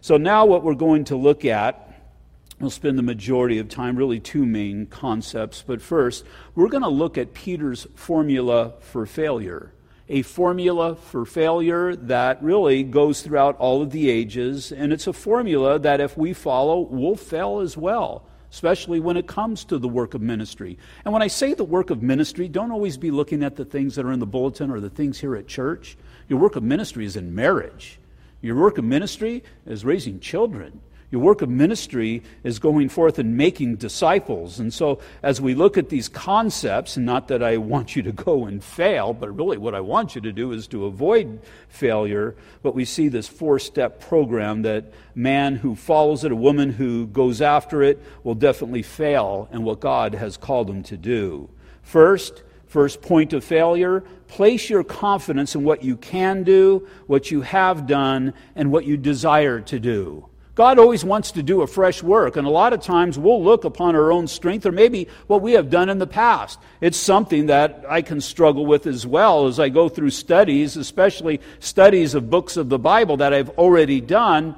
So, 0.00 0.16
now 0.16 0.46
what 0.46 0.64
we're 0.64 0.74
going 0.74 1.04
to 1.04 1.16
look 1.16 1.44
at 1.44 1.93
We'll 2.64 2.70
spend 2.70 2.96
the 2.96 3.02
majority 3.02 3.58
of 3.58 3.68
time, 3.68 3.94
really, 3.94 4.20
two 4.20 4.46
main 4.46 4.86
concepts. 4.86 5.62
But 5.66 5.82
first, 5.82 6.24
we're 6.54 6.70
going 6.70 6.82
to 6.82 6.88
look 6.88 7.18
at 7.18 7.34
Peter's 7.34 7.86
formula 7.94 8.72
for 8.80 9.04
failure. 9.04 9.74
A 10.08 10.22
formula 10.22 10.96
for 10.96 11.26
failure 11.26 11.94
that 11.94 12.42
really 12.42 12.82
goes 12.82 13.20
throughout 13.20 13.58
all 13.58 13.82
of 13.82 13.90
the 13.90 14.08
ages. 14.08 14.72
And 14.72 14.94
it's 14.94 15.06
a 15.06 15.12
formula 15.12 15.78
that, 15.78 16.00
if 16.00 16.16
we 16.16 16.32
follow, 16.32 16.80
we'll 16.80 17.16
fail 17.16 17.60
as 17.60 17.76
well, 17.76 18.24
especially 18.50 18.98
when 18.98 19.18
it 19.18 19.26
comes 19.26 19.66
to 19.66 19.76
the 19.76 19.86
work 19.86 20.14
of 20.14 20.22
ministry. 20.22 20.78
And 21.04 21.12
when 21.12 21.20
I 21.20 21.26
say 21.26 21.52
the 21.52 21.64
work 21.64 21.90
of 21.90 22.02
ministry, 22.02 22.48
don't 22.48 22.72
always 22.72 22.96
be 22.96 23.10
looking 23.10 23.44
at 23.44 23.56
the 23.56 23.66
things 23.66 23.94
that 23.96 24.06
are 24.06 24.12
in 24.12 24.20
the 24.20 24.26
bulletin 24.26 24.70
or 24.70 24.80
the 24.80 24.88
things 24.88 25.20
here 25.20 25.36
at 25.36 25.46
church. 25.46 25.98
Your 26.30 26.38
work 26.38 26.56
of 26.56 26.62
ministry 26.62 27.04
is 27.04 27.14
in 27.14 27.34
marriage, 27.34 27.98
your 28.40 28.56
work 28.56 28.78
of 28.78 28.84
ministry 28.84 29.44
is 29.66 29.84
raising 29.84 30.18
children. 30.18 30.80
Your 31.14 31.22
work 31.22 31.42
of 31.42 31.48
ministry 31.48 32.24
is 32.42 32.58
going 32.58 32.88
forth 32.88 33.20
and 33.20 33.36
making 33.36 33.76
disciples. 33.76 34.58
And 34.58 34.74
so, 34.74 34.98
as 35.22 35.40
we 35.40 35.54
look 35.54 35.78
at 35.78 35.88
these 35.88 36.08
concepts, 36.08 36.96
and 36.96 37.06
not 37.06 37.28
that 37.28 37.40
I 37.40 37.56
want 37.56 37.94
you 37.94 38.02
to 38.02 38.10
go 38.10 38.46
and 38.46 38.64
fail, 38.64 39.12
but 39.12 39.30
really 39.30 39.56
what 39.56 39.76
I 39.76 39.80
want 39.80 40.16
you 40.16 40.20
to 40.22 40.32
do 40.32 40.50
is 40.50 40.66
to 40.66 40.86
avoid 40.86 41.40
failure, 41.68 42.34
but 42.64 42.74
we 42.74 42.84
see 42.84 43.06
this 43.06 43.28
four 43.28 43.60
step 43.60 44.00
program 44.00 44.62
that 44.62 44.86
man 45.14 45.54
who 45.54 45.76
follows 45.76 46.24
it, 46.24 46.32
a 46.32 46.34
woman 46.34 46.72
who 46.72 47.06
goes 47.06 47.40
after 47.40 47.84
it, 47.84 48.02
will 48.24 48.34
definitely 48.34 48.82
fail 48.82 49.48
in 49.52 49.62
what 49.62 49.78
God 49.78 50.16
has 50.16 50.36
called 50.36 50.66
them 50.66 50.82
to 50.82 50.96
do. 50.96 51.48
First, 51.84 52.42
First 52.66 53.02
point 53.02 53.32
of 53.32 53.44
failure 53.44 54.02
place 54.26 54.68
your 54.68 54.82
confidence 54.82 55.54
in 55.54 55.62
what 55.62 55.84
you 55.84 55.96
can 55.96 56.42
do, 56.42 56.88
what 57.06 57.30
you 57.30 57.42
have 57.42 57.86
done, 57.86 58.34
and 58.56 58.72
what 58.72 58.84
you 58.84 58.96
desire 58.96 59.60
to 59.60 59.78
do. 59.78 60.28
God 60.54 60.78
always 60.78 61.04
wants 61.04 61.32
to 61.32 61.42
do 61.42 61.62
a 61.62 61.66
fresh 61.66 62.00
work, 62.00 62.36
and 62.36 62.46
a 62.46 62.50
lot 62.50 62.72
of 62.72 62.80
times 62.80 63.18
we'll 63.18 63.42
look 63.42 63.64
upon 63.64 63.96
our 63.96 64.12
own 64.12 64.28
strength 64.28 64.64
or 64.64 64.70
maybe 64.70 65.08
what 65.26 65.42
we 65.42 65.54
have 65.54 65.68
done 65.68 65.88
in 65.88 65.98
the 65.98 66.06
past. 66.06 66.60
It's 66.80 66.96
something 66.96 67.46
that 67.46 67.84
I 67.88 68.02
can 68.02 68.20
struggle 68.20 68.64
with 68.64 68.86
as 68.86 69.04
well 69.04 69.46
as 69.46 69.58
I 69.58 69.68
go 69.68 69.88
through 69.88 70.10
studies, 70.10 70.76
especially 70.76 71.40
studies 71.58 72.14
of 72.14 72.30
books 72.30 72.56
of 72.56 72.68
the 72.68 72.78
Bible 72.78 73.16
that 73.16 73.34
I've 73.34 73.50
already 73.50 74.00
done. 74.00 74.54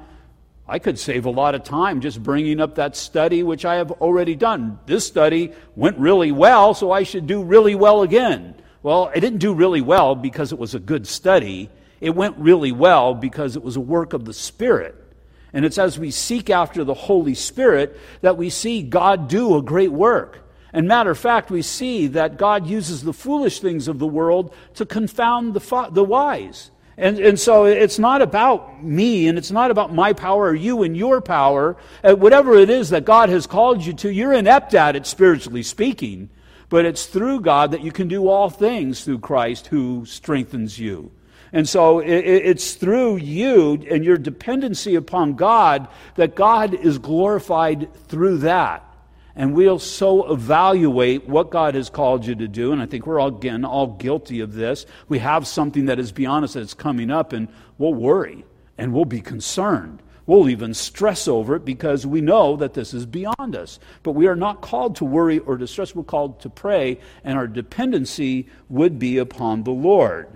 I 0.67 0.77
could 0.77 0.99
save 0.99 1.25
a 1.25 1.31
lot 1.31 1.55
of 1.55 1.63
time 1.63 2.01
just 2.01 2.21
bringing 2.21 2.59
up 2.59 2.75
that 2.75 2.95
study 2.95 3.41
which 3.41 3.65
I 3.65 3.75
have 3.75 3.91
already 3.93 4.35
done. 4.35 4.77
This 4.85 5.07
study 5.07 5.51
went 5.75 5.97
really 5.97 6.31
well, 6.31 6.75
so 6.75 6.91
I 6.91 7.03
should 7.03 7.25
do 7.25 7.41
really 7.41 7.73
well 7.73 8.03
again. 8.03 8.53
Well, 8.83 9.11
I 9.15 9.19
didn't 9.19 9.39
do 9.39 9.51
really 9.51 9.81
well 9.81 10.13
because 10.13 10.51
it 10.51 10.59
was 10.59 10.75
a 10.75 10.79
good 10.79 11.07
study. 11.07 11.71
It 12.01 12.11
went 12.11 12.37
really 12.37 12.71
well 12.71 13.15
because 13.15 13.55
it 13.55 13.63
was 13.63 13.77
a 13.77 13.81
work 13.81 14.13
of 14.13 14.25
the 14.25 14.33
Spirit. 14.33 15.06
And 15.53 15.65
it's 15.65 15.77
as 15.77 15.97
we 15.97 16.11
seek 16.11 16.49
after 16.49 16.83
the 16.83 16.93
Holy 16.93 17.33
Spirit 17.33 17.99
that 18.21 18.37
we 18.37 18.49
see 18.49 18.83
God 18.83 19.27
do 19.27 19.55
a 19.55 19.61
great 19.61 19.91
work. 19.91 20.43
And 20.73 20.87
matter 20.87 21.11
of 21.11 21.17
fact, 21.17 21.49
we 21.49 21.61
see 21.61 22.07
that 22.07 22.37
God 22.37 22.67
uses 22.67 23.03
the 23.03 23.13
foolish 23.13 23.59
things 23.59 23.87
of 23.87 23.99
the 23.99 24.07
world 24.07 24.53
to 24.75 24.85
confound 24.85 25.53
the, 25.53 25.89
the 25.91 26.03
wise. 26.03 26.71
And, 26.97 27.19
and 27.19 27.39
so 27.39 27.65
it's 27.65 27.99
not 27.99 28.21
about 28.21 28.83
me 28.83 29.27
and 29.27 29.37
it's 29.37 29.51
not 29.51 29.69
about 29.69 29.93
my 29.93 30.13
power 30.13 30.47
or 30.47 30.55
you 30.55 30.83
and 30.83 30.97
your 30.97 31.21
power. 31.21 31.77
Uh, 32.03 32.15
whatever 32.15 32.55
it 32.55 32.69
is 32.69 32.89
that 32.89 33.05
God 33.05 33.29
has 33.29 33.45
called 33.45 33.85
you 33.85 33.93
to, 33.93 34.11
you're 34.11 34.33
inept 34.33 34.73
at 34.73 34.95
it, 34.95 35.05
spiritually 35.05 35.63
speaking. 35.63 36.29
But 36.69 36.85
it's 36.85 37.05
through 37.05 37.41
God 37.41 37.71
that 37.71 37.81
you 37.81 37.91
can 37.91 38.07
do 38.07 38.27
all 38.27 38.49
things 38.49 39.03
through 39.03 39.19
Christ 39.19 39.67
who 39.67 40.05
strengthens 40.05 40.77
you. 40.77 41.11
And 41.53 41.67
so 41.67 41.99
it's 41.99 42.73
through 42.73 43.17
you 43.17 43.85
and 43.89 44.03
your 44.03 44.17
dependency 44.17 44.95
upon 44.95 45.35
God 45.35 45.87
that 46.15 46.35
God 46.35 46.73
is 46.73 46.97
glorified 46.97 47.93
through 48.07 48.39
that. 48.39 48.83
And 49.35 49.53
we'll 49.53 49.79
so 49.79 50.31
evaluate 50.31 51.29
what 51.29 51.51
God 51.51 51.75
has 51.75 51.89
called 51.89 52.25
you 52.25 52.33
to 52.35 52.47
do. 52.47 52.71
And 52.71 52.81
I 52.81 52.87
think 52.87 53.05
we're 53.05 53.19
all, 53.19 53.27
again, 53.27 53.63
all 53.63 53.87
guilty 53.87 54.39
of 54.39 54.53
this. 54.53 54.85
We 55.07 55.19
have 55.19 55.45
something 55.45 55.85
that 55.85 55.99
is 55.99 56.11
beyond 56.11 56.43
us 56.43 56.53
that's 56.53 56.73
coming 56.73 57.11
up, 57.11 57.33
and 57.33 57.47
we'll 57.77 57.93
worry 57.93 58.43
and 58.79 58.93
we'll 58.93 59.05
be 59.05 59.21
concerned. 59.21 60.01
We'll 60.25 60.49
even 60.49 60.73
stress 60.73 61.27
over 61.27 61.55
it 61.55 61.63
because 61.63 62.05
we 62.05 62.19
know 62.19 62.57
that 62.57 62.73
this 62.73 62.93
is 62.93 63.05
beyond 63.05 63.55
us. 63.55 63.79
But 64.03 64.11
we 64.11 64.27
are 64.27 64.35
not 64.35 64.61
called 64.61 64.97
to 64.97 65.05
worry 65.05 65.39
or 65.39 65.55
distress. 65.55 65.95
We're 65.95 66.03
called 66.03 66.41
to 66.41 66.49
pray, 66.49 66.99
and 67.23 67.37
our 67.37 67.47
dependency 67.47 68.47
would 68.69 68.99
be 68.99 69.19
upon 69.19 69.63
the 69.63 69.71
Lord. 69.71 70.27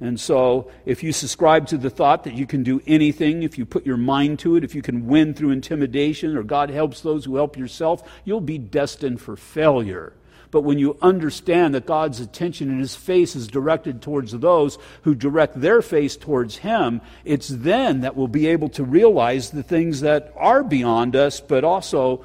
And 0.00 0.20
so, 0.20 0.70
if 0.86 1.02
you 1.02 1.12
subscribe 1.12 1.66
to 1.68 1.76
the 1.76 1.90
thought 1.90 2.22
that 2.24 2.34
you 2.34 2.46
can 2.46 2.62
do 2.62 2.80
anything, 2.86 3.42
if 3.42 3.58
you 3.58 3.66
put 3.66 3.84
your 3.84 3.96
mind 3.96 4.38
to 4.40 4.54
it, 4.54 4.62
if 4.62 4.74
you 4.74 4.82
can 4.82 5.06
win 5.08 5.34
through 5.34 5.50
intimidation, 5.50 6.36
or 6.36 6.44
God 6.44 6.70
helps 6.70 7.00
those 7.00 7.24
who 7.24 7.34
help 7.34 7.56
yourself, 7.56 8.08
you'll 8.24 8.40
be 8.40 8.58
destined 8.58 9.20
for 9.20 9.36
failure. 9.36 10.12
But 10.50 10.62
when 10.62 10.78
you 10.78 10.96
understand 11.02 11.74
that 11.74 11.84
God's 11.84 12.20
attention 12.20 12.70
and 12.70 12.80
His 12.80 12.94
face 12.94 13.34
is 13.36 13.48
directed 13.48 14.00
towards 14.00 14.32
those 14.32 14.78
who 15.02 15.14
direct 15.14 15.60
their 15.60 15.82
face 15.82 16.16
towards 16.16 16.58
Him, 16.58 17.00
it's 17.24 17.48
then 17.48 18.00
that 18.00 18.16
we'll 18.16 18.28
be 18.28 18.46
able 18.46 18.68
to 18.70 18.84
realize 18.84 19.50
the 19.50 19.62
things 19.62 20.00
that 20.00 20.32
are 20.36 20.62
beyond 20.62 21.16
us, 21.16 21.40
but 21.40 21.64
also 21.64 22.24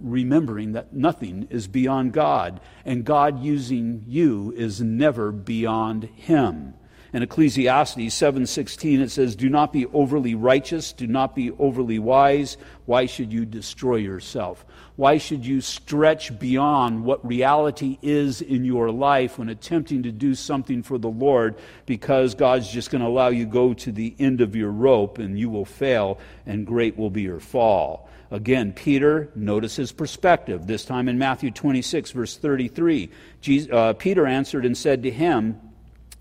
remembering 0.00 0.72
that 0.72 0.92
nothing 0.92 1.46
is 1.48 1.68
beyond 1.68 2.12
God. 2.12 2.60
And 2.84 3.04
God 3.04 3.42
using 3.42 4.04
you 4.06 4.52
is 4.56 4.80
never 4.80 5.32
beyond 5.32 6.04
Him. 6.04 6.74
In 7.14 7.22
Ecclesiastes 7.22 8.12
7:16 8.12 9.00
it 9.00 9.08
says, 9.08 9.36
"Do 9.36 9.48
not 9.48 9.72
be 9.72 9.86
overly 9.92 10.34
righteous, 10.34 10.92
do 10.92 11.06
not 11.06 11.36
be 11.36 11.52
overly 11.60 12.00
wise. 12.00 12.56
Why 12.86 13.06
should 13.06 13.32
you 13.32 13.44
destroy 13.44 13.96
yourself? 13.96 14.66
Why 14.96 15.18
should 15.18 15.46
you 15.46 15.60
stretch 15.60 16.36
beyond 16.40 17.04
what 17.04 17.24
reality 17.24 17.98
is 18.02 18.42
in 18.42 18.64
your 18.64 18.90
life 18.90 19.38
when 19.38 19.48
attempting 19.48 20.02
to 20.02 20.10
do 20.10 20.34
something 20.34 20.82
for 20.82 20.98
the 20.98 21.08
Lord 21.08 21.54
because 21.86 22.34
God's 22.34 22.68
just 22.68 22.90
going 22.90 23.02
to 23.02 23.06
allow 23.06 23.28
you 23.28 23.46
go 23.46 23.74
to 23.74 23.92
the 23.92 24.16
end 24.18 24.40
of 24.40 24.56
your 24.56 24.72
rope 24.72 25.18
and 25.18 25.38
you 25.38 25.48
will 25.48 25.64
fail 25.64 26.18
and 26.44 26.66
great 26.66 26.98
will 26.98 27.10
be 27.10 27.22
your 27.22 27.38
fall." 27.38 28.08
Again, 28.32 28.72
Peter, 28.72 29.30
notice 29.36 29.76
his 29.76 29.92
perspective. 29.92 30.66
This 30.66 30.84
time 30.84 31.08
in 31.08 31.16
Matthew 31.18 31.52
26, 31.52 32.10
verse 32.10 32.36
33, 32.36 33.08
Jesus, 33.40 33.70
uh, 33.72 33.92
Peter 33.92 34.26
answered 34.26 34.64
and 34.64 34.76
said 34.76 35.04
to 35.04 35.12
him, 35.12 35.60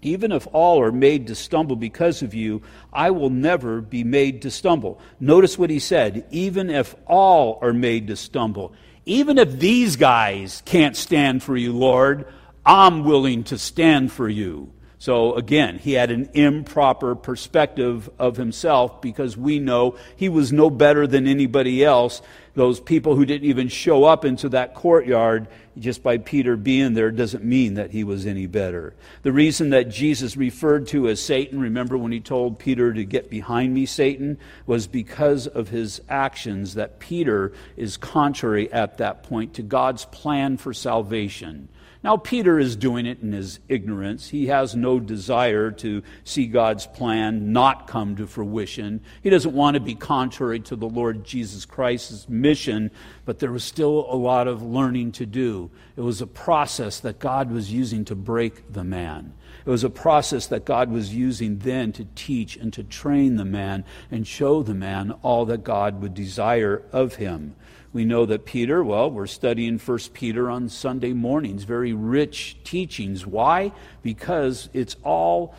even 0.05 0.31
if 0.31 0.47
all 0.53 0.81
are 0.81 0.91
made 0.91 1.27
to 1.27 1.35
stumble 1.35 1.75
because 1.75 2.21
of 2.21 2.33
you, 2.33 2.61
I 2.91 3.11
will 3.11 3.29
never 3.29 3.81
be 3.81 4.03
made 4.03 4.41
to 4.43 4.51
stumble. 4.51 4.99
Notice 5.19 5.57
what 5.57 5.69
he 5.69 5.79
said. 5.79 6.25
Even 6.31 6.69
if 6.69 6.95
all 7.07 7.59
are 7.61 7.73
made 7.73 8.07
to 8.07 8.15
stumble. 8.15 8.73
Even 9.05 9.37
if 9.37 9.59
these 9.59 9.95
guys 9.95 10.61
can't 10.65 10.95
stand 10.95 11.43
for 11.43 11.57
you, 11.57 11.73
Lord, 11.73 12.25
I'm 12.65 13.03
willing 13.03 13.43
to 13.45 13.57
stand 13.57 14.11
for 14.11 14.29
you. 14.29 14.71
So 15.03 15.33
again, 15.35 15.79
he 15.79 15.91
had 15.91 16.11
an 16.11 16.29
improper 16.33 17.13
perspective 17.13 18.09
of 18.17 18.37
himself 18.37 19.01
because 19.01 19.35
we 19.35 19.59
know 19.59 19.97
he 20.15 20.29
was 20.29 20.53
no 20.53 20.69
better 20.69 21.05
than 21.05 21.27
anybody 21.27 21.83
else. 21.83 22.21
Those 22.55 22.79
people 22.79 23.15
who 23.15 23.25
didn't 23.25 23.49
even 23.49 23.67
show 23.67 24.03
up 24.03 24.23
into 24.25 24.49
that 24.49 24.75
courtyard, 24.75 25.47
just 25.77 26.03
by 26.03 26.19
Peter 26.19 26.55
being 26.55 26.93
there, 26.93 27.09
doesn't 27.09 27.43
mean 27.43 27.73
that 27.73 27.89
he 27.89 28.03
was 28.03 28.27
any 28.27 28.45
better. 28.45 28.93
The 29.23 29.31
reason 29.31 29.71
that 29.71 29.89
Jesus 29.89 30.37
referred 30.37 30.85
to 30.89 31.07
as 31.07 31.19
Satan, 31.19 31.59
remember 31.59 31.97
when 31.97 32.11
he 32.11 32.19
told 32.19 32.59
Peter 32.59 32.93
to 32.93 33.03
get 33.03 33.31
behind 33.31 33.73
me, 33.73 33.87
Satan, 33.87 34.37
was 34.67 34.85
because 34.85 35.47
of 35.47 35.69
his 35.69 35.99
actions 36.07 36.75
that 36.75 36.99
Peter 36.99 37.53
is 37.75 37.97
contrary 37.97 38.71
at 38.71 38.99
that 38.99 39.23
point 39.23 39.55
to 39.55 39.63
God's 39.63 40.05
plan 40.05 40.57
for 40.57 40.73
salvation. 40.73 41.69
Now, 42.03 42.17
Peter 42.17 42.59
is 42.59 42.75
doing 42.75 43.05
it 43.05 43.21
in 43.21 43.31
his 43.31 43.59
ignorance. 43.69 44.27
He 44.27 44.47
has 44.47 44.75
no 44.75 44.99
desire 44.99 45.71
to 45.71 46.03
see 46.25 46.47
God's 46.47 46.85
plan 46.85 47.53
not 47.53 47.87
come 47.87 48.17
to 48.17 48.27
fruition. 48.27 48.99
He 49.21 49.29
doesn't 49.29 49.55
want 49.55 49.75
to 49.75 49.79
be 49.79 49.95
contrary 49.95 50.59
to 50.61 50.75
the 50.75 50.89
Lord 50.89 51.23
Jesus 51.23 51.65
Christ's 51.65 52.27
mission, 52.27 52.91
but 53.23 53.39
there 53.39 53.53
was 53.53 53.63
still 53.63 54.05
a 54.09 54.17
lot 54.17 54.49
of 54.49 54.61
learning 54.61 55.13
to 55.13 55.25
do. 55.25 55.71
It 55.95 56.01
was 56.01 56.21
a 56.21 56.27
process 56.27 56.99
that 56.99 57.19
God 57.19 57.49
was 57.51 57.71
using 57.71 58.03
to 58.05 58.15
break 58.15 58.73
the 58.73 58.83
man. 58.83 59.33
It 59.65 59.69
was 59.69 59.85
a 59.85 59.89
process 59.89 60.47
that 60.47 60.65
God 60.65 60.91
was 60.91 61.15
using 61.15 61.59
then 61.59 61.93
to 61.93 62.05
teach 62.15 62.57
and 62.57 62.73
to 62.73 62.83
train 62.83 63.37
the 63.37 63.45
man 63.45 63.85
and 64.11 64.27
show 64.27 64.61
the 64.61 64.73
man 64.73 65.11
all 65.21 65.45
that 65.45 65.63
God 65.63 66.01
would 66.01 66.13
desire 66.13 66.83
of 66.91 67.15
him. 67.15 67.55
We 67.93 68.05
know 68.05 68.25
that 68.25 68.45
Peter, 68.45 68.83
well, 68.83 69.11
we're 69.11 69.27
studying 69.27 69.77
1 69.77 69.99
Peter 70.13 70.49
on 70.49 70.67
Sunday 70.67 71.13
mornings, 71.13 71.63
very 71.63 71.93
rich 71.93 72.57
teachings. 72.63 73.25
Why? 73.25 73.71
Because 74.01 74.67
it's 74.73 74.95
all 75.03 75.53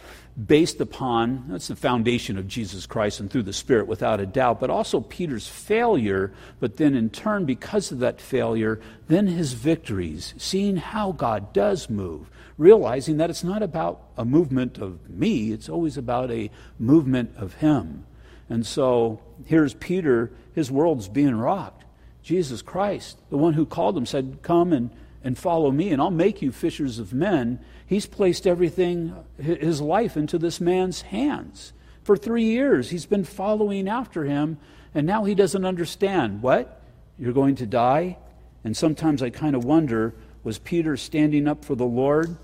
based 0.46 0.80
upon, 0.80 1.44
that's 1.48 1.68
the 1.68 1.76
foundation 1.76 2.36
of 2.36 2.48
Jesus 2.48 2.86
Christ 2.86 3.20
and 3.20 3.30
through 3.30 3.44
the 3.44 3.52
Spirit 3.52 3.86
without 3.86 4.18
a 4.18 4.26
doubt, 4.26 4.58
but 4.58 4.68
also 4.68 5.00
Peter's 5.00 5.46
failure, 5.46 6.32
but 6.58 6.76
then 6.76 6.96
in 6.96 7.08
turn, 7.08 7.44
because 7.44 7.92
of 7.92 8.00
that 8.00 8.20
failure, 8.20 8.80
then 9.06 9.28
his 9.28 9.52
victories, 9.52 10.34
seeing 10.36 10.76
how 10.76 11.12
God 11.12 11.52
does 11.52 11.88
move, 11.88 12.28
realizing 12.58 13.18
that 13.18 13.30
it's 13.30 13.44
not 13.44 13.62
about 13.62 14.08
a 14.16 14.24
movement 14.24 14.78
of 14.78 15.08
me, 15.08 15.52
it's 15.52 15.68
always 15.68 15.96
about 15.96 16.32
a 16.32 16.50
movement 16.80 17.32
of 17.36 17.54
him. 17.54 18.04
And 18.48 18.66
so 18.66 19.20
here's 19.46 19.74
Peter, 19.74 20.32
his 20.52 20.68
world's 20.68 21.08
being 21.08 21.36
rocked. 21.36 21.83
Jesus 22.24 22.62
Christ, 22.62 23.18
the 23.28 23.36
one 23.36 23.52
who 23.52 23.66
called 23.66 23.96
him, 23.96 24.06
said, 24.06 24.38
Come 24.42 24.72
and, 24.72 24.90
and 25.22 25.36
follow 25.36 25.70
me, 25.70 25.90
and 25.90 26.00
I'll 26.00 26.10
make 26.10 26.40
you 26.40 26.50
fishers 26.50 26.98
of 26.98 27.12
men. 27.12 27.60
He's 27.86 28.06
placed 28.06 28.46
everything, 28.46 29.14
his 29.38 29.82
life, 29.82 30.16
into 30.16 30.38
this 30.38 30.58
man's 30.58 31.02
hands. 31.02 31.74
For 32.02 32.16
three 32.16 32.44
years, 32.44 32.88
he's 32.88 33.04
been 33.04 33.24
following 33.24 33.88
after 33.88 34.24
him, 34.24 34.56
and 34.94 35.06
now 35.06 35.24
he 35.24 35.34
doesn't 35.34 35.66
understand. 35.66 36.42
What? 36.42 36.80
You're 37.18 37.34
going 37.34 37.56
to 37.56 37.66
die? 37.66 38.16
And 38.64 38.74
sometimes 38.74 39.22
I 39.22 39.28
kind 39.28 39.54
of 39.54 39.64
wonder 39.64 40.14
was 40.42 40.58
Peter 40.58 40.96
standing 40.96 41.46
up 41.46 41.64
for 41.64 41.74
the 41.74 41.84
Lord 41.84 42.36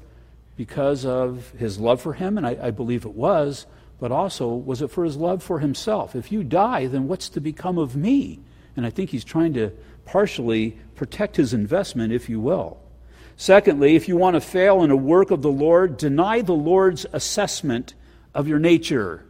because 0.56 1.06
of 1.06 1.52
his 1.52 1.78
love 1.78 2.02
for 2.02 2.12
him? 2.12 2.36
And 2.36 2.46
I, 2.46 2.56
I 2.62 2.70
believe 2.70 3.06
it 3.06 3.14
was. 3.14 3.66
But 3.98 4.12
also, 4.12 4.48
was 4.48 4.82
it 4.82 4.90
for 4.90 5.04
his 5.04 5.16
love 5.16 5.42
for 5.42 5.58
himself? 5.58 6.14
If 6.14 6.30
you 6.30 6.44
die, 6.44 6.86
then 6.86 7.08
what's 7.08 7.30
to 7.30 7.40
become 7.40 7.78
of 7.78 7.96
me? 7.96 8.40
And 8.76 8.86
I 8.86 8.90
think 8.90 9.10
he's 9.10 9.24
trying 9.24 9.54
to 9.54 9.72
partially 10.04 10.78
protect 10.94 11.36
his 11.36 11.54
investment, 11.54 12.12
if 12.12 12.28
you 12.28 12.40
will. 12.40 12.78
Secondly, 13.36 13.96
if 13.96 14.06
you 14.08 14.16
want 14.16 14.34
to 14.34 14.40
fail 14.40 14.82
in 14.82 14.90
a 14.90 14.96
work 14.96 15.30
of 15.30 15.40
the 15.40 15.50
Lord, 15.50 15.96
deny 15.96 16.42
the 16.42 16.52
Lord's 16.52 17.06
assessment 17.12 17.94
of 18.34 18.46
your 18.46 18.58
nature. 18.58 19.24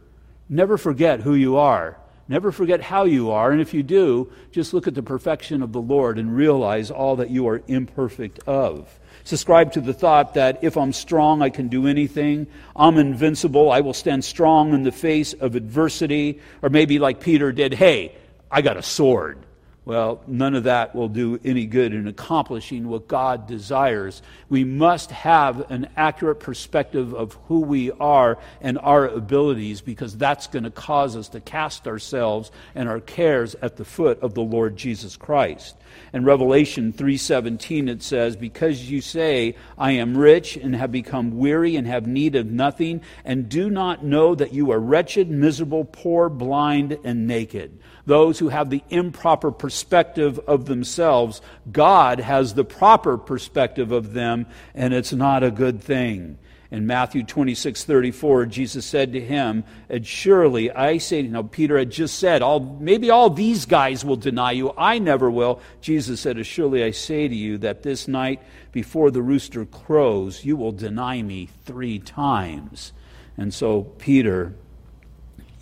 Never 0.49 0.77
forget 0.77 1.21
who 1.21 1.33
you 1.33 1.57
are. 1.57 1.97
Never 2.27 2.51
forget 2.51 2.81
how 2.81 3.05
you 3.05 3.31
are. 3.31 3.51
And 3.51 3.61
if 3.61 3.73
you 3.73 3.83
do, 3.83 4.31
just 4.51 4.73
look 4.73 4.87
at 4.87 4.95
the 4.95 5.03
perfection 5.03 5.61
of 5.61 5.71
the 5.73 5.81
Lord 5.81 6.17
and 6.17 6.35
realize 6.35 6.91
all 6.91 7.17
that 7.17 7.29
you 7.29 7.47
are 7.47 7.61
imperfect 7.67 8.39
of. 8.47 8.99
Subscribe 9.23 9.73
to 9.73 9.81
the 9.81 9.93
thought 9.93 10.33
that 10.33 10.63
if 10.63 10.77
I'm 10.77 10.93
strong, 10.93 11.41
I 11.41 11.49
can 11.49 11.67
do 11.67 11.87
anything. 11.87 12.47
I'm 12.75 12.97
invincible. 12.97 13.71
I 13.71 13.81
will 13.81 13.93
stand 13.93 14.23
strong 14.23 14.73
in 14.73 14.83
the 14.83 14.91
face 14.91 15.33
of 15.33 15.55
adversity. 15.55 16.39
Or 16.61 16.69
maybe 16.69 16.99
like 16.99 17.19
Peter 17.19 17.51
did, 17.51 17.73
hey, 17.73 18.15
I 18.51 18.61
got 18.61 18.77
a 18.77 18.83
sword. 18.83 19.37
Well, 19.83 20.21
none 20.27 20.53
of 20.53 20.65
that 20.65 20.93
will 20.93 21.07
do 21.07 21.39
any 21.43 21.65
good 21.65 21.95
in 21.95 22.07
accomplishing 22.07 22.87
what 22.87 23.07
God 23.07 23.47
desires. 23.47 24.21
We 24.47 24.63
must 24.63 25.09
have 25.09 25.71
an 25.71 25.89
accurate 25.97 26.39
perspective 26.39 27.15
of 27.15 27.35
who 27.47 27.61
we 27.61 27.89
are 27.89 28.37
and 28.61 28.77
our 28.77 29.07
abilities 29.07 29.81
because 29.81 30.15
that's 30.15 30.45
going 30.45 30.65
to 30.65 30.69
cause 30.69 31.15
us 31.15 31.29
to 31.29 31.39
cast 31.39 31.87
ourselves 31.87 32.51
and 32.75 32.87
our 32.87 32.99
cares 32.99 33.55
at 33.55 33.77
the 33.77 33.85
foot 33.85 34.21
of 34.21 34.35
the 34.35 34.43
Lord 34.43 34.77
Jesus 34.77 35.17
Christ. 35.17 35.75
In 36.13 36.25
Revelation 36.25 36.93
3:17 36.93 37.89
it 37.89 38.03
says, 38.03 38.35
"Because 38.35 38.91
you 38.91 39.01
say, 39.01 39.55
I 39.79 39.93
am 39.93 40.15
rich 40.15 40.57
and 40.57 40.75
have 40.75 40.91
become 40.91 41.39
weary 41.39 41.75
and 41.75 41.87
have 41.87 42.05
need 42.05 42.35
of 42.35 42.45
nothing, 42.45 43.01
and 43.25 43.49
do 43.49 43.67
not 43.69 44.05
know 44.05 44.35
that 44.35 44.53
you 44.53 44.71
are 44.71 44.79
wretched, 44.79 45.31
miserable, 45.31 45.85
poor, 45.85 46.29
blind, 46.29 46.99
and 47.03 47.25
naked." 47.25 47.79
Those 48.05 48.39
who 48.39 48.49
have 48.49 48.69
the 48.69 48.83
improper 48.89 49.51
perspective 49.51 50.39
of 50.47 50.65
themselves. 50.65 51.41
God 51.71 52.19
has 52.19 52.53
the 52.53 52.63
proper 52.63 53.17
perspective 53.17 53.91
of 53.91 54.13
them, 54.13 54.47
and 54.73 54.93
it's 54.93 55.13
not 55.13 55.43
a 55.43 55.51
good 55.51 55.81
thing. 55.81 56.37
In 56.71 56.87
Matthew 56.87 57.23
26, 57.23 57.83
34, 57.83 58.45
Jesus 58.45 58.85
said 58.85 59.11
to 59.11 59.19
him, 59.19 59.65
And 59.89 60.07
surely 60.07 60.71
I 60.71 60.99
say, 60.99 61.19
you 61.19 61.27
know, 61.27 61.43
Peter 61.43 61.77
had 61.77 61.89
just 61.89 62.17
said, 62.17 62.41
all, 62.41 62.61
maybe 62.79 63.09
all 63.09 63.29
these 63.29 63.65
guys 63.65 64.05
will 64.05 64.15
deny 64.15 64.53
you. 64.53 64.73
I 64.77 64.97
never 64.97 65.29
will. 65.29 65.59
Jesus 65.81 66.21
said, 66.21 66.37
As 66.37 66.47
Surely 66.47 66.81
I 66.81 66.91
say 66.91 67.27
to 67.27 67.35
you 67.35 67.57
that 67.57 67.83
this 67.83 68.07
night 68.07 68.41
before 68.71 69.11
the 69.11 69.21
rooster 69.21 69.65
crows, 69.65 70.45
you 70.45 70.55
will 70.55 70.71
deny 70.71 71.21
me 71.21 71.49
three 71.65 71.99
times. 71.99 72.93
And 73.37 73.53
so, 73.53 73.81
Peter, 73.81 74.55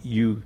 you 0.04 0.44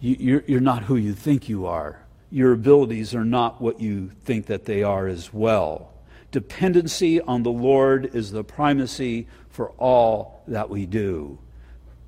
you're, 0.00 0.42
you're 0.46 0.60
not 0.60 0.84
who 0.84 0.96
you 0.96 1.14
think 1.14 1.48
you 1.48 1.66
are. 1.66 2.02
Your 2.30 2.52
abilities 2.52 3.14
are 3.14 3.24
not 3.24 3.60
what 3.60 3.80
you 3.80 4.10
think 4.24 4.46
that 4.46 4.64
they 4.64 4.82
are 4.82 5.06
as 5.06 5.32
well. 5.32 5.92
Dependency 6.30 7.20
on 7.20 7.42
the 7.42 7.50
Lord 7.50 8.14
is 8.14 8.30
the 8.30 8.44
primacy 8.44 9.26
for 9.48 9.70
all 9.72 10.42
that 10.46 10.70
we 10.70 10.86
do. 10.86 11.38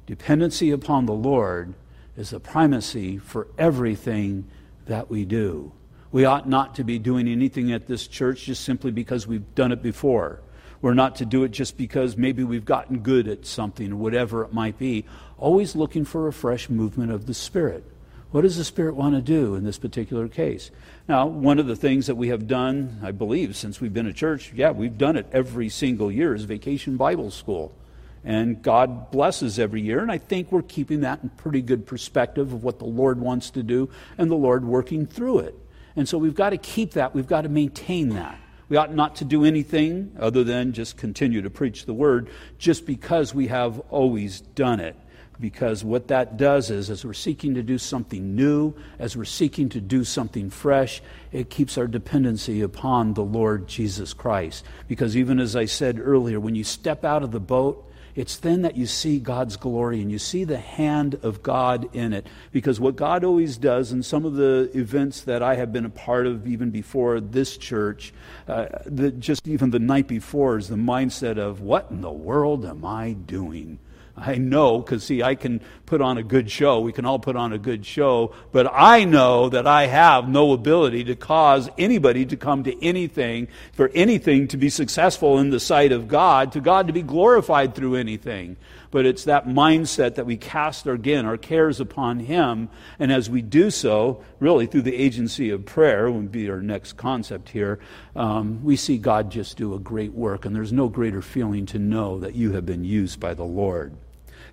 Dependency 0.07 0.71
upon 0.71 1.07
the 1.07 1.13
Lord 1.13 1.75
is 2.17 2.31
the 2.31 2.41
primacy 2.41 3.19
for 3.19 3.49
everything 3.59 4.49
that 4.87 5.11
we 5.11 5.25
do. 5.25 5.73
We 6.13 6.25
ought 6.25 6.49
not 6.49 6.75
to 6.77 6.85
be 6.85 6.99
doing 6.99 7.27
anything 7.27 7.73
at 7.73 7.87
this 7.87 8.07
church 8.07 8.45
just 8.45 8.65
simply 8.65 8.91
because 8.91 9.27
we've 9.27 9.55
done 9.55 9.73
it 9.73 9.83
before. 9.83 10.41
We're 10.83 10.95
not 10.95 11.17
to 11.17 11.25
do 11.25 11.45
it 11.45 11.51
just 11.51 11.77
because 11.77 12.17
maybe 12.17 12.43
we've 12.45 12.65
gotten 12.65 12.99
good 12.99 13.29
at 13.29 13.47
something 13.47 13.93
or 13.93 13.97
whatever 13.97 14.45
it 14.45 14.53
might 14.53 14.79
be. 14.79 15.05
Always 15.43 15.75
looking 15.75 16.05
for 16.05 16.29
a 16.29 16.33
fresh 16.33 16.71
movement 16.71 17.11
of 17.11 17.27
the 17.27 17.35
Spirit. 17.35 17.83
What 18.31 18.43
does 18.43 18.59
the 18.59 18.63
Spirit 18.63 18.95
want 18.95 19.17
to 19.17 19.21
do 19.21 19.57
in 19.57 19.65
this 19.65 19.77
particular 19.77 20.29
case? 20.29 20.71
Now, 21.09 21.27
one 21.27 21.59
of 21.59 21.67
the 21.67 21.75
things 21.75 22.07
that 22.07 22.15
we 22.15 22.29
have 22.29 22.47
done, 22.47 23.01
I 23.03 23.11
believe, 23.11 23.57
since 23.57 23.81
we've 23.81 23.93
been 23.93 24.07
a 24.07 24.13
church, 24.13 24.53
yeah, 24.55 24.71
we've 24.71 24.97
done 24.97 25.17
it 25.17 25.27
every 25.33 25.69
single 25.69 26.13
year, 26.13 26.33
is 26.33 26.45
Vacation 26.45 26.97
Bible 26.97 27.33
School. 27.33 27.75
And 28.23 28.63
God 28.63 29.11
blesses 29.11 29.59
every 29.59 29.81
year, 29.81 29.99
and 29.99 30.13
I 30.13 30.19
think 30.19 30.53
we're 30.53 30.63
keeping 30.63 31.01
that 31.01 31.25
in 31.25 31.31
pretty 31.31 31.61
good 31.61 31.87
perspective 31.87 32.53
of 32.53 32.63
what 32.63 32.79
the 32.79 32.85
Lord 32.85 33.19
wants 33.19 33.51
to 33.51 33.65
do 33.65 33.91
and 34.19 34.31
the 34.31 34.37
Lord 34.37 34.65
working 34.65 35.07
through 35.07 35.41
it. 35.41 35.59
And 35.97 36.09
so 36.09 36.19
we've 36.19 36.37
got 36.37 36.51
to 36.51 36.57
keep 36.57 36.93
that, 36.93 37.17
we've 37.17 37.27
got 37.27 37.41
to 37.41 37.49
maintain 37.49 38.11
that. 38.11 38.39
We 38.69 38.77
ought 38.77 38.95
not 38.95 39.17
to 39.17 39.25
do 39.25 39.45
anything 39.45 40.17
other 40.21 40.45
than 40.45 40.73
just 40.73 40.97
continue 40.97 41.43
to 41.43 41.51
preach 41.51 41.85
the 41.85 41.95
word 41.95 42.31
just 42.59 42.87
because 42.87 43.35
we 43.35 43.49
have 43.49 43.81
always 43.91 44.41
done 44.41 44.79
it. 44.79 44.95
Because 45.43 45.83
what 45.83 46.07
that 46.07 46.37
does 46.37 46.71
is, 46.71 46.89
as 46.89 47.05
we're 47.05 47.15
seeking 47.15 47.55
to 47.55 47.65
do 47.65 47.77
something 47.77 48.37
new, 48.37 48.75
as 49.01 49.17
we're 49.17 49.25
seeking 49.25 49.69
to 49.71 49.81
do 49.81 50.05
something 50.05 50.51
fresh, 50.51 51.03
it 51.33 51.51
keeps 51.51 51.77
our 51.77 51.89
dependency 51.89 52.63
upon 52.63 53.15
the 53.15 53.25
Lord 53.25 53.67
Jesus 53.67 54.15
Christ. 54.15 54.65
Because 54.87 55.17
even 55.17 55.41
as 55.41 55.57
I 55.57 55.65
said 55.65 55.99
earlier, 55.99 56.39
when 56.39 56.55
you 56.55 56.63
step 56.63 57.05
out 57.05 57.25
of 57.25 57.33
the 57.33 57.41
boat, 57.41 57.91
it's 58.15 58.37
then 58.37 58.63
that 58.63 58.77
you 58.77 58.87
see 58.87 59.19
God's 59.19 59.57
glory 59.57 60.01
and 60.01 60.13
you 60.13 60.19
see 60.21 60.45
the 60.45 60.59
hand 60.59 61.19
of 61.23 61.43
God 61.43 61.93
in 61.93 62.13
it. 62.13 62.29
Because 62.53 62.79
what 62.79 62.95
God 62.95 63.25
always 63.25 63.57
does, 63.57 63.91
and 63.91 64.05
some 64.05 64.25
of 64.25 64.35
the 64.35 64.71
events 64.75 65.23
that 65.23 65.43
I 65.43 65.57
have 65.57 65.73
been 65.73 65.87
a 65.87 65.91
part 65.91 66.29
of 66.29 66.47
even 66.47 66.71
before 66.71 67.19
this 67.21 67.57
church, 67.57 68.15
uh, 68.47 68.67
the, 68.87 69.11
just 69.11 69.49
even 69.49 69.71
the 69.71 69.81
night 69.81 70.07
before, 70.07 70.57
is 70.57 70.69
the 70.69 70.77
mindset 70.77 71.37
of, 71.37 71.63
what 71.63 71.91
in 71.91 72.01
the 72.01 72.13
world 72.13 72.65
am 72.65 72.85
I 72.85 73.15
doing? 73.15 73.81
I 74.17 74.37
know, 74.37 74.79
because 74.79 75.05
see, 75.05 75.23
I 75.23 75.35
can 75.35 75.61
put 75.87 76.01
on 76.01 76.19
a 76.19 76.23
good 76.23 76.51
show. 76.51 76.81
We 76.81 76.93
can 76.93 77.07
all 77.07 77.19
put 77.19 77.35
on 77.35 77.53
a 77.53 77.59
good 77.59 77.87
show. 77.87 78.35
But 78.53 78.71
I 78.73 79.05
know 79.05 79.49
that 79.49 79.67
I 79.67 79.87
have 79.87 80.29
no 80.29 80.53
ability 80.53 81.05
to 81.05 81.17
cause 81.17 81.71
anybody 81.79 82.27
to 82.27 82.37
come 82.37 82.65
to 82.65 82.85
anything, 82.85 83.49
for 83.73 83.91
anything 83.95 84.49
to 84.49 84.57
be 84.57 84.69
successful 84.69 85.39
in 85.39 85.51
the 85.51 85.61
sight 85.61 85.93
of 85.93 86.09
God, 86.09 86.53
to 86.53 86.61
God 86.61 86.87
to 86.89 86.93
be 86.93 87.03
glorified 87.03 87.75
through 87.75 87.97
anything 87.97 88.57
but 88.93 89.07
it's 89.07 89.25
that 89.25 89.49
mindset 89.49 90.15
that 90.15 90.27
we 90.27 90.37
cast 90.37 90.87
our, 90.87 90.95
again 90.95 91.25
our 91.25 91.39
cares 91.39 91.81
upon 91.81 92.21
Him. 92.21 92.69
And 93.01 93.11
as 93.11 93.29
we 93.29 93.43
do 93.43 93.71
so, 93.71 94.23
really 94.39 94.67
through 94.67 94.83
the 94.83 94.95
agency 94.95 95.51
of 95.51 95.65
prayer, 95.65 96.11
would 96.13 96.31
be 96.31 96.49
our 96.49 96.61
next 96.61 96.93
concept 96.93 97.49
here, 97.49 97.81
um, 98.15 98.63
we 98.63 98.77
see 98.77 98.99
God 98.99 99.31
just 99.31 99.57
do 99.57 99.75
a 99.75 99.81
great 99.81 100.13
work. 100.13 100.45
And 100.45 100.55
there's 100.55 100.73
no 100.73 100.89
greater 100.89 101.23
feeling 101.23 101.67
to 101.67 101.79
know 101.79 102.21
that 102.21 102.35
you 102.35 102.53
have 102.53 102.67
been 102.67 102.85
used 102.85 103.19
by 103.19 103.35
the 103.35 103.45
Lord. 103.45 103.97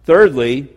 Thirdly, 0.10 0.68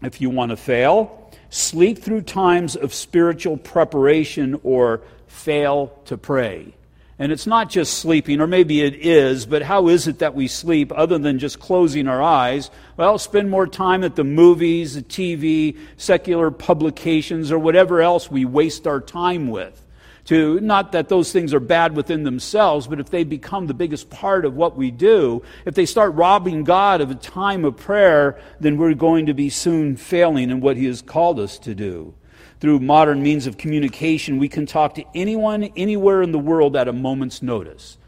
if 0.00 0.22
you 0.22 0.30
want 0.30 0.48
to 0.48 0.56
fail, 0.56 1.30
sleep 1.50 1.98
through 1.98 2.22
times 2.22 2.74
of 2.74 2.94
spiritual 2.94 3.58
preparation 3.58 4.58
or 4.62 5.02
fail 5.26 5.88
to 6.06 6.16
pray. 6.16 6.72
And 7.18 7.32
it's 7.32 7.46
not 7.46 7.68
just 7.68 7.98
sleeping, 7.98 8.40
or 8.40 8.46
maybe 8.46 8.80
it 8.80 8.94
is, 8.94 9.44
but 9.44 9.60
how 9.60 9.88
is 9.88 10.08
it 10.08 10.20
that 10.20 10.34
we 10.34 10.48
sleep 10.48 10.90
other 10.96 11.18
than 11.18 11.38
just 11.38 11.60
closing 11.60 12.08
our 12.08 12.22
eyes? 12.22 12.70
Well, 12.96 13.18
spend 13.18 13.50
more 13.50 13.66
time 13.66 14.04
at 14.04 14.16
the 14.16 14.24
movies, 14.24 14.94
the 14.94 15.02
TV, 15.02 15.76
secular 15.98 16.50
publications, 16.50 17.52
or 17.52 17.58
whatever 17.58 18.00
else 18.00 18.30
we 18.30 18.46
waste 18.46 18.86
our 18.86 19.02
time 19.02 19.48
with. 19.48 19.81
To, 20.26 20.60
not 20.60 20.92
that 20.92 21.08
those 21.08 21.32
things 21.32 21.52
are 21.52 21.60
bad 21.60 21.96
within 21.96 22.22
themselves, 22.22 22.86
but 22.86 23.00
if 23.00 23.10
they 23.10 23.24
become 23.24 23.66
the 23.66 23.74
biggest 23.74 24.08
part 24.08 24.44
of 24.44 24.54
what 24.54 24.76
we 24.76 24.92
do, 24.92 25.42
if 25.64 25.74
they 25.74 25.84
start 25.84 26.14
robbing 26.14 26.62
God 26.62 27.00
of 27.00 27.10
a 27.10 27.16
time 27.16 27.64
of 27.64 27.76
prayer, 27.76 28.40
then 28.60 28.76
we're 28.76 28.94
going 28.94 29.26
to 29.26 29.34
be 29.34 29.50
soon 29.50 29.96
failing 29.96 30.50
in 30.50 30.60
what 30.60 30.76
He 30.76 30.86
has 30.86 31.02
called 31.02 31.40
us 31.40 31.58
to 31.60 31.74
do 31.74 32.14
through 32.62 32.78
modern 32.78 33.20
means 33.24 33.48
of 33.48 33.58
communication, 33.58 34.38
we 34.38 34.48
can 34.48 34.66
talk 34.66 34.94
to 34.94 35.04
anyone, 35.16 35.64
anywhere 35.76 36.22
in 36.22 36.30
the 36.30 36.38
world 36.38 36.76
at 36.76 36.86
a 36.86 36.92
moment's 36.92 37.42
notice. 37.42 37.98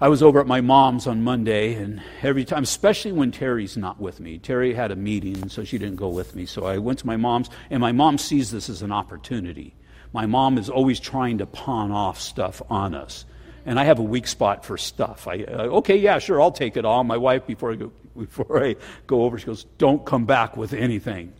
I 0.00 0.08
was 0.08 0.22
over 0.22 0.38
at 0.38 0.46
my 0.46 0.60
mom's 0.60 1.08
on 1.08 1.24
Monday, 1.24 1.74
and 1.74 2.00
every 2.22 2.44
time, 2.44 2.62
especially 2.62 3.10
when 3.10 3.32
Terry's 3.32 3.76
not 3.76 4.00
with 4.00 4.20
me, 4.20 4.38
Terry 4.38 4.72
had 4.72 4.92
a 4.92 4.96
meeting, 4.96 5.48
so 5.48 5.64
she 5.64 5.78
didn't 5.78 5.96
go 5.96 6.06
with 6.06 6.36
me. 6.36 6.46
So 6.46 6.64
I 6.64 6.78
went 6.78 7.00
to 7.00 7.08
my 7.08 7.16
mom's, 7.16 7.50
and 7.68 7.80
my 7.80 7.90
mom 7.90 8.18
sees 8.18 8.52
this 8.52 8.68
as 8.68 8.82
an 8.82 8.92
opportunity. 8.92 9.74
My 10.16 10.24
mom 10.24 10.56
is 10.56 10.70
always 10.70 10.98
trying 10.98 11.36
to 11.38 11.46
pawn 11.46 11.92
off 11.92 12.18
stuff 12.18 12.62
on 12.70 12.94
us. 12.94 13.26
And 13.66 13.78
I 13.78 13.84
have 13.84 13.98
a 13.98 14.02
weak 14.02 14.26
spot 14.26 14.64
for 14.64 14.78
stuff. 14.78 15.28
I, 15.28 15.42
uh, 15.42 15.64
okay, 15.80 15.98
yeah, 15.98 16.18
sure, 16.20 16.40
I'll 16.40 16.50
take 16.50 16.78
it 16.78 16.86
all. 16.86 17.04
My 17.04 17.18
wife, 17.18 17.46
before 17.46 17.72
I, 17.72 17.74
go, 17.74 17.92
before 18.18 18.64
I 18.64 18.76
go 19.06 19.24
over, 19.24 19.38
she 19.38 19.44
goes, 19.44 19.64
Don't 19.76 20.06
come 20.06 20.24
back 20.24 20.56
with 20.56 20.72
anything. 20.72 21.34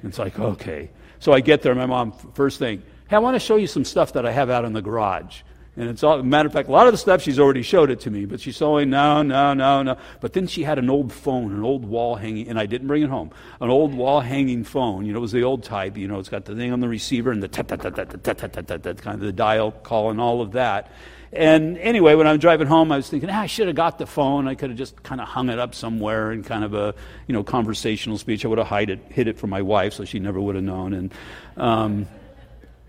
And 0.00 0.08
it's 0.08 0.18
like, 0.18 0.38
okay. 0.38 0.88
So 1.18 1.34
I 1.34 1.40
get 1.40 1.60
there, 1.60 1.74
my 1.74 1.84
mom, 1.84 2.12
first 2.32 2.58
thing, 2.58 2.82
hey, 3.10 3.16
I 3.16 3.18
want 3.18 3.34
to 3.34 3.38
show 3.38 3.56
you 3.56 3.66
some 3.66 3.84
stuff 3.84 4.14
that 4.14 4.24
I 4.24 4.32
have 4.32 4.48
out 4.48 4.64
in 4.64 4.72
the 4.72 4.80
garage. 4.80 5.42
And 5.74 5.88
it's 5.88 6.02
all, 6.02 6.22
matter 6.22 6.46
of 6.46 6.52
fact, 6.52 6.68
a 6.68 6.72
lot 6.72 6.86
of 6.86 6.92
the 6.92 6.98
stuff 6.98 7.22
she's 7.22 7.38
already 7.38 7.62
showed 7.62 7.90
it 7.90 8.00
to 8.00 8.10
me, 8.10 8.26
but 8.26 8.40
she's 8.40 8.58
saying, 8.58 8.90
no, 8.90 9.22
no, 9.22 9.54
no, 9.54 9.82
no. 9.82 9.96
But 10.20 10.34
then 10.34 10.46
she 10.46 10.64
had 10.64 10.78
an 10.78 10.90
old 10.90 11.10
phone, 11.10 11.50
an 11.52 11.62
old 11.62 11.86
wall 11.86 12.14
hanging, 12.14 12.48
and 12.48 12.58
I 12.58 12.66
didn't 12.66 12.88
bring 12.88 13.02
it 13.02 13.08
home. 13.08 13.30
An 13.58 13.70
old 13.70 13.94
wall 13.94 14.20
hanging 14.20 14.64
phone, 14.64 15.06
you 15.06 15.14
know, 15.14 15.18
it 15.18 15.22
was 15.22 15.32
the 15.32 15.44
old 15.44 15.62
type, 15.62 15.96
you 15.96 16.08
know, 16.08 16.18
it's 16.18 16.28
got 16.28 16.44
the 16.44 16.54
thing 16.54 16.72
on 16.72 16.80
the 16.80 16.88
receiver 16.88 17.30
and 17.30 17.42
the 17.42 17.48
tat, 17.48 17.68
tat, 17.68 17.80
tat, 17.80 17.96
tat, 17.96 18.10
tat, 18.10 18.22
tat, 18.22 18.52
tat, 18.52 18.66
tat, 18.66 18.82
tat, 18.82 19.00
kind 19.00 19.14
of 19.14 19.22
the 19.22 19.32
dial 19.32 19.72
call 19.72 20.10
and 20.10 20.20
all 20.20 20.42
of 20.42 20.52
that. 20.52 20.92
And 21.32 21.78
anyway, 21.78 22.14
when 22.16 22.26
I 22.26 22.32
was 22.32 22.40
driving 22.42 22.66
home, 22.66 22.92
I 22.92 22.96
was 22.96 23.08
thinking, 23.08 23.30
ah, 23.30 23.40
I 23.40 23.46
should 23.46 23.66
have 23.66 23.76
got 23.76 23.96
the 23.96 24.06
phone. 24.06 24.46
I 24.46 24.54
could 24.54 24.68
have 24.68 24.78
just 24.78 25.02
kind 25.02 25.18
of 25.18 25.26
hung 25.26 25.48
it 25.48 25.58
up 25.58 25.74
somewhere 25.74 26.30
in 26.32 26.42
kind 26.42 26.64
of 26.64 26.74
a, 26.74 26.94
you 27.26 27.32
know, 27.32 27.42
conversational 27.42 28.18
speech. 28.18 28.44
I 28.44 28.48
would 28.48 28.58
have 28.58 28.66
hide 28.66 28.90
it, 28.90 29.00
hid 29.08 29.28
it 29.28 29.38
from 29.38 29.48
my 29.48 29.62
wife, 29.62 29.94
so 29.94 30.04
she 30.04 30.18
never 30.18 30.38
would 30.38 30.54
have 30.54 30.64
known. 30.64 30.92
And, 30.92 31.14
um, 31.56 32.06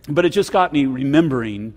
but 0.10 0.26
it 0.26 0.32
just 0.32 0.52
got 0.52 0.74
me 0.74 0.86
remembering. 0.86 1.76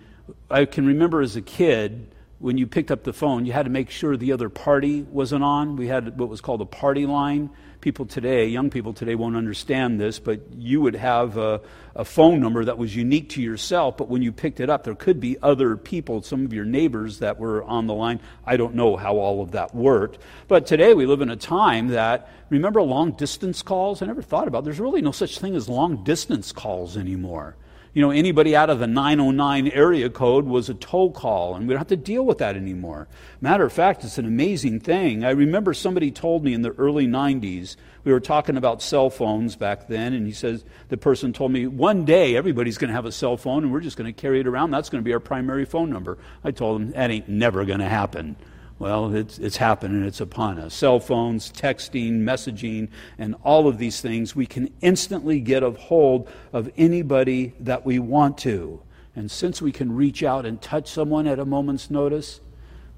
I 0.50 0.64
can 0.64 0.86
remember 0.86 1.20
as 1.20 1.36
a 1.36 1.42
kid 1.42 2.08
when 2.38 2.58
you 2.58 2.66
picked 2.66 2.90
up 2.90 3.04
the 3.04 3.12
phone, 3.12 3.46
you 3.46 3.52
had 3.52 3.64
to 3.64 3.70
make 3.70 3.90
sure 3.90 4.16
the 4.16 4.32
other 4.32 4.48
party 4.48 5.02
wasn't 5.02 5.42
on. 5.42 5.76
We 5.76 5.86
had 5.86 6.18
what 6.18 6.28
was 6.28 6.40
called 6.40 6.60
a 6.60 6.66
party 6.66 7.06
line 7.06 7.50
people 7.80 8.04
today, 8.04 8.46
young 8.48 8.68
people 8.68 8.92
today, 8.92 9.14
won't 9.14 9.36
understand 9.36 10.00
this, 10.00 10.18
but 10.18 10.40
you 10.56 10.80
would 10.80 10.96
have 10.96 11.36
a, 11.36 11.60
a, 11.94 12.04
phone 12.04 12.40
number 12.40 12.64
that 12.64 12.76
was 12.76 12.96
unique 12.96 13.28
to 13.28 13.40
yourself, 13.40 13.96
but 13.96 14.08
when 14.08 14.22
you 14.22 14.32
picked 14.32 14.58
it 14.58 14.68
up, 14.68 14.82
there 14.82 14.94
could 14.94 15.20
be 15.20 15.36
other 15.40 15.76
people, 15.76 16.20
some 16.20 16.44
of 16.44 16.52
your 16.52 16.64
neighbors 16.64 17.20
that 17.20 17.38
were 17.38 17.62
on 17.62 17.86
the 17.86 17.94
line. 17.94 18.18
I 18.44 18.56
don't 18.56 18.74
know 18.74 18.96
how 18.96 19.18
all 19.18 19.40
of 19.40 19.52
that 19.52 19.72
worked. 19.72 20.18
But 20.48 20.66
today 20.66 20.94
we 20.94 21.06
live 21.06 21.20
in 21.20 21.30
a 21.30 21.36
time 21.36 21.88
that, 21.88 22.28
remember 22.50 22.82
long 22.82 23.12
distance 23.12 23.62
calls? 23.62 24.02
I 24.02 24.06
never 24.06 24.22
thought 24.22 24.48
about 24.48 24.60
it. 24.60 24.64
There's 24.64 24.80
really 24.80 25.02
no 25.02 25.12
such 25.12 25.38
thing 25.38 25.54
as 25.54 25.68
long 25.68 26.02
distance 26.02 26.50
calls 26.50 26.96
anymore 26.96 27.56
you 27.96 28.02
know, 28.02 28.10
anybody 28.10 28.54
out 28.54 28.68
of 28.68 28.78
the 28.78 28.86
909 28.86 29.68
area 29.68 30.10
code 30.10 30.44
was 30.44 30.68
a 30.68 30.74
toll 30.74 31.10
call, 31.10 31.54
and 31.54 31.66
we 31.66 31.72
don't 31.72 31.78
have 31.78 31.88
to 31.88 31.96
deal 31.96 32.26
with 32.26 32.36
that 32.36 32.54
anymore. 32.54 33.08
Matter 33.40 33.64
of 33.64 33.72
fact, 33.72 34.04
it's 34.04 34.18
an 34.18 34.26
amazing 34.26 34.80
thing. 34.80 35.24
I 35.24 35.30
remember 35.30 35.72
somebody 35.72 36.10
told 36.10 36.44
me 36.44 36.52
in 36.52 36.60
the 36.60 36.72
early 36.72 37.06
90s, 37.06 37.76
we 38.04 38.12
were 38.12 38.20
talking 38.20 38.58
about 38.58 38.82
cell 38.82 39.08
phones 39.08 39.56
back 39.56 39.88
then, 39.88 40.12
and 40.12 40.26
he 40.26 40.34
says, 40.34 40.62
the 40.90 40.98
person 40.98 41.32
told 41.32 41.52
me, 41.52 41.66
one 41.66 42.04
day 42.04 42.36
everybody's 42.36 42.76
going 42.76 42.88
to 42.88 42.94
have 42.94 43.06
a 43.06 43.12
cell 43.12 43.38
phone, 43.38 43.64
and 43.64 43.72
we're 43.72 43.80
just 43.80 43.96
going 43.96 44.12
to 44.12 44.20
carry 44.20 44.40
it 44.40 44.46
around. 44.46 44.72
That's 44.72 44.90
going 44.90 45.02
to 45.02 45.08
be 45.08 45.14
our 45.14 45.18
primary 45.18 45.64
phone 45.64 45.88
number. 45.88 46.18
I 46.44 46.50
told 46.50 46.82
him, 46.82 46.90
that 46.90 47.10
ain't 47.10 47.30
never 47.30 47.64
going 47.64 47.80
to 47.80 47.88
happen. 47.88 48.36
Well, 48.78 49.14
it's, 49.14 49.38
it's 49.38 49.56
happened 49.56 50.04
it's 50.04 50.20
upon 50.20 50.58
us. 50.58 50.74
Cell 50.74 51.00
phones, 51.00 51.50
texting, 51.50 52.20
messaging, 52.20 52.88
and 53.16 53.34
all 53.42 53.68
of 53.68 53.78
these 53.78 54.02
things, 54.02 54.36
we 54.36 54.46
can 54.46 54.70
instantly 54.82 55.40
get 55.40 55.62
a 55.62 55.70
hold 55.70 56.28
of 56.52 56.70
anybody 56.76 57.54
that 57.60 57.86
we 57.86 57.98
want 57.98 58.36
to. 58.38 58.82
And 59.14 59.30
since 59.30 59.62
we 59.62 59.72
can 59.72 59.96
reach 59.96 60.22
out 60.22 60.44
and 60.44 60.60
touch 60.60 60.90
someone 60.90 61.26
at 61.26 61.38
a 61.38 61.46
moment's 61.46 61.90
notice, 61.90 62.40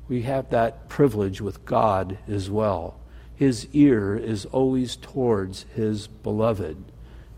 we 0.08 0.22
have 0.22 0.50
that 0.50 0.88
privilege 0.88 1.40
with 1.40 1.64
God 1.64 2.18
as 2.26 2.50
well. 2.50 2.98
His 3.36 3.68
ear 3.72 4.16
is 4.16 4.46
always 4.46 4.96
towards 4.96 5.64
his 5.76 6.08
beloved. 6.08 6.76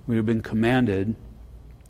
We 0.06 0.16
have 0.16 0.24
been 0.24 0.40
commanded 0.40 1.14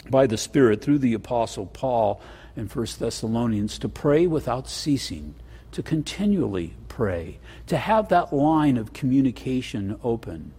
by 0.09 0.27
the 0.27 0.37
Spirit 0.37 0.83
through 0.83 0.99
the 0.99 1.15
Apostle 1.15 1.67
Paul 1.67 2.21
in 2.57 2.67
1 2.67 2.87
Thessalonians 2.99 3.79
to 3.79 3.89
pray 3.89 4.27
without 4.27 4.69
ceasing 4.69 5.37
to 5.73 5.83
continually 5.83 6.75
pray, 6.89 7.39
to 7.67 7.77
have 7.77 8.09
that 8.09 8.33
line 8.33 8.77
of 8.77 8.93
communication 8.93 9.99
open. 10.03 10.53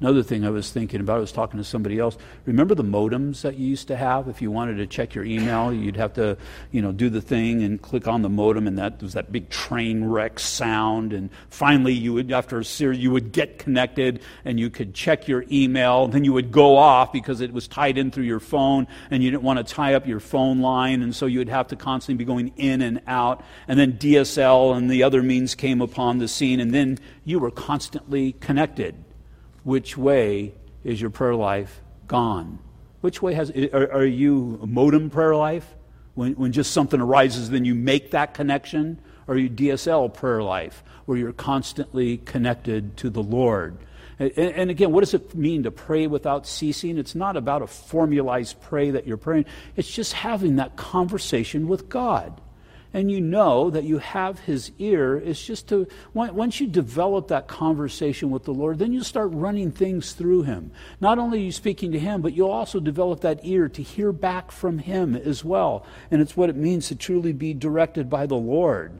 Another 0.00 0.22
thing 0.22 0.46
I 0.46 0.50
was 0.50 0.70
thinking 0.70 1.00
about, 1.00 1.16
I 1.16 1.20
was 1.20 1.32
talking 1.32 1.58
to 1.58 1.64
somebody 1.64 1.98
else. 1.98 2.16
Remember 2.46 2.76
the 2.76 2.84
modems 2.84 3.42
that 3.42 3.56
you 3.56 3.66
used 3.66 3.88
to 3.88 3.96
have? 3.96 4.28
If 4.28 4.40
you 4.40 4.48
wanted 4.48 4.76
to 4.76 4.86
check 4.86 5.12
your 5.12 5.24
email, 5.24 5.72
you'd 5.72 5.96
have 5.96 6.12
to, 6.14 6.36
you 6.70 6.80
know, 6.80 6.92
do 6.92 7.10
the 7.10 7.20
thing 7.20 7.64
and 7.64 7.82
click 7.82 8.06
on 8.06 8.22
the 8.22 8.28
modem, 8.28 8.68
and 8.68 8.78
that 8.78 9.02
was 9.02 9.14
that 9.14 9.32
big 9.32 9.50
train 9.50 10.04
wreck 10.04 10.38
sound. 10.38 11.12
And 11.12 11.30
finally, 11.50 11.94
you 11.94 12.14
would, 12.14 12.30
after 12.30 12.60
a 12.60 12.64
series, 12.64 13.00
you 13.00 13.10
would 13.10 13.32
get 13.32 13.58
connected 13.58 14.20
and 14.44 14.60
you 14.60 14.70
could 14.70 14.94
check 14.94 15.26
your 15.26 15.44
email. 15.50 16.06
Then 16.06 16.22
you 16.22 16.32
would 16.32 16.52
go 16.52 16.76
off 16.76 17.12
because 17.12 17.40
it 17.40 17.52
was 17.52 17.66
tied 17.66 17.98
in 17.98 18.12
through 18.12 18.24
your 18.24 18.40
phone, 18.40 18.86
and 19.10 19.20
you 19.24 19.32
didn't 19.32 19.42
want 19.42 19.66
to 19.66 19.74
tie 19.74 19.94
up 19.94 20.06
your 20.06 20.20
phone 20.20 20.60
line, 20.60 21.02
and 21.02 21.12
so 21.14 21.26
you 21.26 21.40
would 21.40 21.48
have 21.48 21.66
to 21.68 21.76
constantly 21.76 22.22
be 22.22 22.24
going 22.24 22.52
in 22.56 22.82
and 22.82 23.00
out. 23.08 23.42
And 23.66 23.76
then 23.76 23.94
DSL 23.94 24.76
and 24.76 24.88
the 24.88 25.02
other 25.02 25.24
means 25.24 25.56
came 25.56 25.80
upon 25.80 26.18
the 26.18 26.28
scene, 26.28 26.60
and 26.60 26.72
then 26.72 27.00
you 27.24 27.40
were 27.40 27.50
constantly 27.50 28.34
connected 28.34 28.94
which 29.68 29.98
way 29.98 30.54
is 30.82 30.98
your 30.98 31.10
prayer 31.10 31.34
life 31.34 31.82
gone? 32.06 32.58
Which 33.02 33.20
way 33.20 33.34
has, 33.34 33.50
are, 33.50 33.92
are 33.92 34.06
you 34.06 34.58
modem 34.66 35.10
prayer 35.10 35.36
life? 35.36 35.76
When, 36.14 36.32
when 36.36 36.52
just 36.52 36.72
something 36.72 36.98
arises, 36.98 37.50
then 37.50 37.66
you 37.66 37.74
make 37.74 38.12
that 38.12 38.32
connection? 38.32 38.98
Or 39.26 39.34
are 39.34 39.36
you 39.36 39.50
DSL 39.50 40.14
prayer 40.14 40.42
life, 40.42 40.82
where 41.04 41.18
you're 41.18 41.34
constantly 41.34 42.16
connected 42.16 42.96
to 42.96 43.10
the 43.10 43.22
Lord? 43.22 43.76
And, 44.18 44.32
and 44.38 44.70
again, 44.70 44.90
what 44.90 45.00
does 45.00 45.12
it 45.12 45.34
mean 45.34 45.64
to 45.64 45.70
pray 45.70 46.06
without 46.06 46.46
ceasing? 46.46 46.96
It's 46.96 47.14
not 47.14 47.36
about 47.36 47.60
a 47.60 47.66
formalized 47.66 48.62
pray 48.62 48.92
that 48.92 49.06
you're 49.06 49.18
praying, 49.18 49.44
it's 49.76 49.90
just 49.90 50.14
having 50.14 50.56
that 50.56 50.76
conversation 50.76 51.68
with 51.68 51.90
God 51.90 52.40
and 52.92 53.10
you 53.10 53.20
know 53.20 53.70
that 53.70 53.84
you 53.84 53.98
have 53.98 54.40
his 54.40 54.72
ear 54.78 55.16
it's 55.16 55.44
just 55.44 55.68
to 55.68 55.86
once 56.14 56.60
you 56.60 56.66
develop 56.66 57.28
that 57.28 57.46
conversation 57.46 58.30
with 58.30 58.44
the 58.44 58.52
lord 58.52 58.78
then 58.78 58.92
you 58.92 59.02
start 59.02 59.30
running 59.32 59.70
things 59.70 60.12
through 60.12 60.42
him. 60.42 60.70
Not 61.00 61.18
only 61.18 61.38
are 61.38 61.44
you 61.44 61.52
speaking 61.52 61.92
to 61.92 61.98
him 61.98 62.22
but 62.22 62.34
you'll 62.34 62.50
also 62.50 62.80
develop 62.80 63.20
that 63.20 63.40
ear 63.44 63.68
to 63.68 63.82
hear 63.82 64.12
back 64.12 64.50
from 64.50 64.78
him 64.78 65.16
as 65.16 65.44
well. 65.44 65.86
And 66.10 66.20
it's 66.20 66.36
what 66.36 66.50
it 66.50 66.56
means 66.56 66.88
to 66.88 66.96
truly 66.96 67.32
be 67.32 67.54
directed 67.54 68.10
by 68.10 68.26
the 68.26 68.36
lord. 68.36 68.98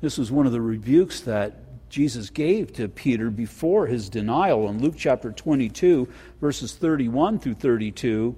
This 0.00 0.18
was 0.18 0.30
one 0.30 0.46
of 0.46 0.52
the 0.52 0.60
rebukes 0.60 1.20
that 1.22 1.88
Jesus 1.90 2.30
gave 2.30 2.72
to 2.74 2.88
Peter 2.88 3.30
before 3.30 3.86
his 3.86 4.08
denial 4.08 4.68
in 4.68 4.80
Luke 4.80 4.94
chapter 4.96 5.32
22, 5.32 6.08
verses 6.40 6.74
31 6.74 7.40
through 7.40 7.54
32. 7.54 8.36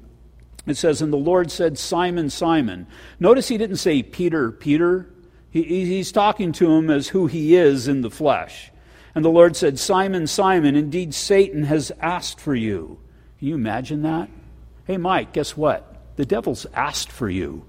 It 0.66 0.76
says, 0.76 1.02
And 1.02 1.12
the 1.12 1.16
Lord 1.16 1.50
said, 1.50 1.78
Simon, 1.78 2.30
Simon. 2.30 2.86
Notice 3.18 3.48
he 3.48 3.58
didn't 3.58 3.76
say 3.76 4.02
Peter, 4.02 4.50
Peter. 4.50 5.10
He, 5.50 5.62
he's 5.62 6.12
talking 6.12 6.52
to 6.52 6.72
him 6.72 6.88
as 6.88 7.08
who 7.08 7.26
he 7.26 7.56
is 7.56 7.88
in 7.88 8.02
the 8.02 8.10
flesh. 8.10 8.70
And 9.14 9.24
the 9.24 9.30
Lord 9.30 9.56
said, 9.56 9.78
Simon, 9.78 10.26
Simon, 10.26 10.76
indeed 10.76 11.14
Satan 11.14 11.64
has 11.64 11.92
asked 12.00 12.40
for 12.40 12.54
you. 12.54 12.98
Can 13.38 13.48
you 13.48 13.54
imagine 13.54 14.02
that? 14.02 14.30
Hey, 14.86 14.96
Mike, 14.96 15.32
guess 15.32 15.56
what? 15.56 15.96
The 16.16 16.24
devil's 16.24 16.66
asked 16.74 17.10
for 17.10 17.28
you. 17.28 17.64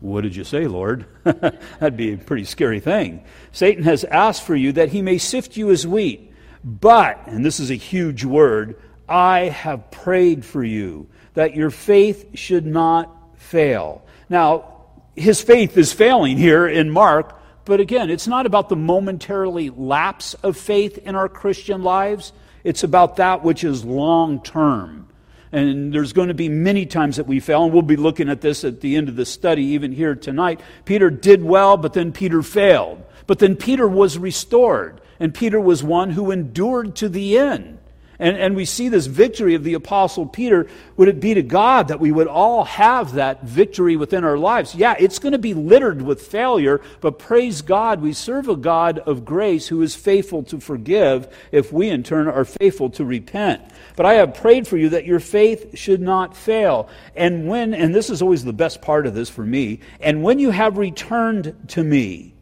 What 0.00 0.22
did 0.22 0.34
you 0.34 0.44
say, 0.44 0.66
Lord? 0.66 1.06
That'd 1.24 1.96
be 1.96 2.12
a 2.12 2.18
pretty 2.18 2.44
scary 2.44 2.80
thing. 2.80 3.24
Satan 3.52 3.84
has 3.84 4.04
asked 4.04 4.44
for 4.44 4.54
you 4.54 4.72
that 4.72 4.90
he 4.90 5.02
may 5.02 5.18
sift 5.18 5.56
you 5.56 5.70
as 5.70 5.86
wheat. 5.86 6.32
But, 6.64 7.22
and 7.26 7.44
this 7.44 7.60
is 7.60 7.70
a 7.70 7.76
huge 7.76 8.24
word, 8.24 8.80
I 9.08 9.40
have 9.40 9.90
prayed 9.90 10.44
for 10.44 10.62
you 10.62 11.08
that 11.38 11.54
your 11.54 11.70
faith 11.70 12.36
should 12.36 12.66
not 12.66 13.16
fail. 13.36 14.02
Now, 14.28 14.74
his 15.14 15.40
faith 15.40 15.78
is 15.78 15.92
failing 15.92 16.36
here 16.36 16.66
in 16.66 16.90
Mark, 16.90 17.40
but 17.64 17.78
again, 17.78 18.10
it's 18.10 18.26
not 18.26 18.44
about 18.44 18.68
the 18.68 18.74
momentarily 18.74 19.70
lapse 19.70 20.34
of 20.42 20.56
faith 20.56 20.98
in 20.98 21.14
our 21.14 21.28
Christian 21.28 21.84
lives. 21.84 22.32
It's 22.64 22.82
about 22.82 23.18
that 23.18 23.44
which 23.44 23.62
is 23.62 23.84
long 23.84 24.42
term. 24.42 25.10
And 25.52 25.92
there's 25.94 26.12
going 26.12 26.26
to 26.26 26.34
be 26.34 26.48
many 26.48 26.86
times 26.86 27.18
that 27.18 27.28
we 27.28 27.38
fail, 27.38 27.62
and 27.62 27.72
we'll 27.72 27.82
be 27.82 27.94
looking 27.94 28.28
at 28.28 28.40
this 28.40 28.64
at 28.64 28.80
the 28.80 28.96
end 28.96 29.08
of 29.08 29.14
the 29.14 29.24
study, 29.24 29.62
even 29.62 29.92
here 29.92 30.16
tonight. 30.16 30.60
Peter 30.86 31.08
did 31.08 31.44
well, 31.44 31.76
but 31.76 31.92
then 31.92 32.10
Peter 32.10 32.42
failed. 32.42 33.00
But 33.28 33.38
then 33.38 33.54
Peter 33.54 33.86
was 33.86 34.18
restored, 34.18 35.00
and 35.20 35.32
Peter 35.32 35.60
was 35.60 35.84
one 35.84 36.10
who 36.10 36.32
endured 36.32 36.96
to 36.96 37.08
the 37.08 37.38
end. 37.38 37.77
And, 38.20 38.36
and 38.36 38.56
we 38.56 38.64
see 38.64 38.88
this 38.88 39.06
victory 39.06 39.54
of 39.54 39.62
the 39.62 39.74
Apostle 39.74 40.26
Peter. 40.26 40.66
Would 40.96 41.06
it 41.06 41.20
be 41.20 41.34
to 41.34 41.42
God 41.42 41.88
that 41.88 42.00
we 42.00 42.10
would 42.10 42.26
all 42.26 42.64
have 42.64 43.12
that 43.12 43.44
victory 43.44 43.94
within 43.94 44.24
our 44.24 44.36
lives? 44.36 44.74
Yeah, 44.74 44.96
it's 44.98 45.20
going 45.20 45.32
to 45.32 45.38
be 45.38 45.54
littered 45.54 46.02
with 46.02 46.26
failure, 46.26 46.80
but 47.00 47.20
praise 47.20 47.62
God, 47.62 48.00
we 48.00 48.12
serve 48.12 48.48
a 48.48 48.56
God 48.56 48.98
of 48.98 49.24
grace 49.24 49.68
who 49.68 49.82
is 49.82 49.94
faithful 49.94 50.42
to 50.44 50.58
forgive 50.58 51.32
if 51.52 51.72
we 51.72 51.90
in 51.90 52.02
turn 52.02 52.26
are 52.26 52.44
faithful 52.44 52.90
to 52.90 53.04
repent. 53.04 53.62
But 53.94 54.06
I 54.06 54.14
have 54.14 54.34
prayed 54.34 54.66
for 54.66 54.76
you 54.76 54.88
that 54.88 55.06
your 55.06 55.20
faith 55.20 55.78
should 55.78 56.00
not 56.00 56.36
fail. 56.36 56.88
And 57.14 57.46
when, 57.46 57.72
and 57.72 57.94
this 57.94 58.10
is 58.10 58.20
always 58.20 58.44
the 58.44 58.52
best 58.52 58.82
part 58.82 59.06
of 59.06 59.14
this 59.14 59.30
for 59.30 59.44
me, 59.44 59.78
and 60.00 60.24
when 60.24 60.40
you 60.40 60.50
have 60.50 60.76
returned 60.76 61.54
to 61.68 61.84
me, 61.84 62.34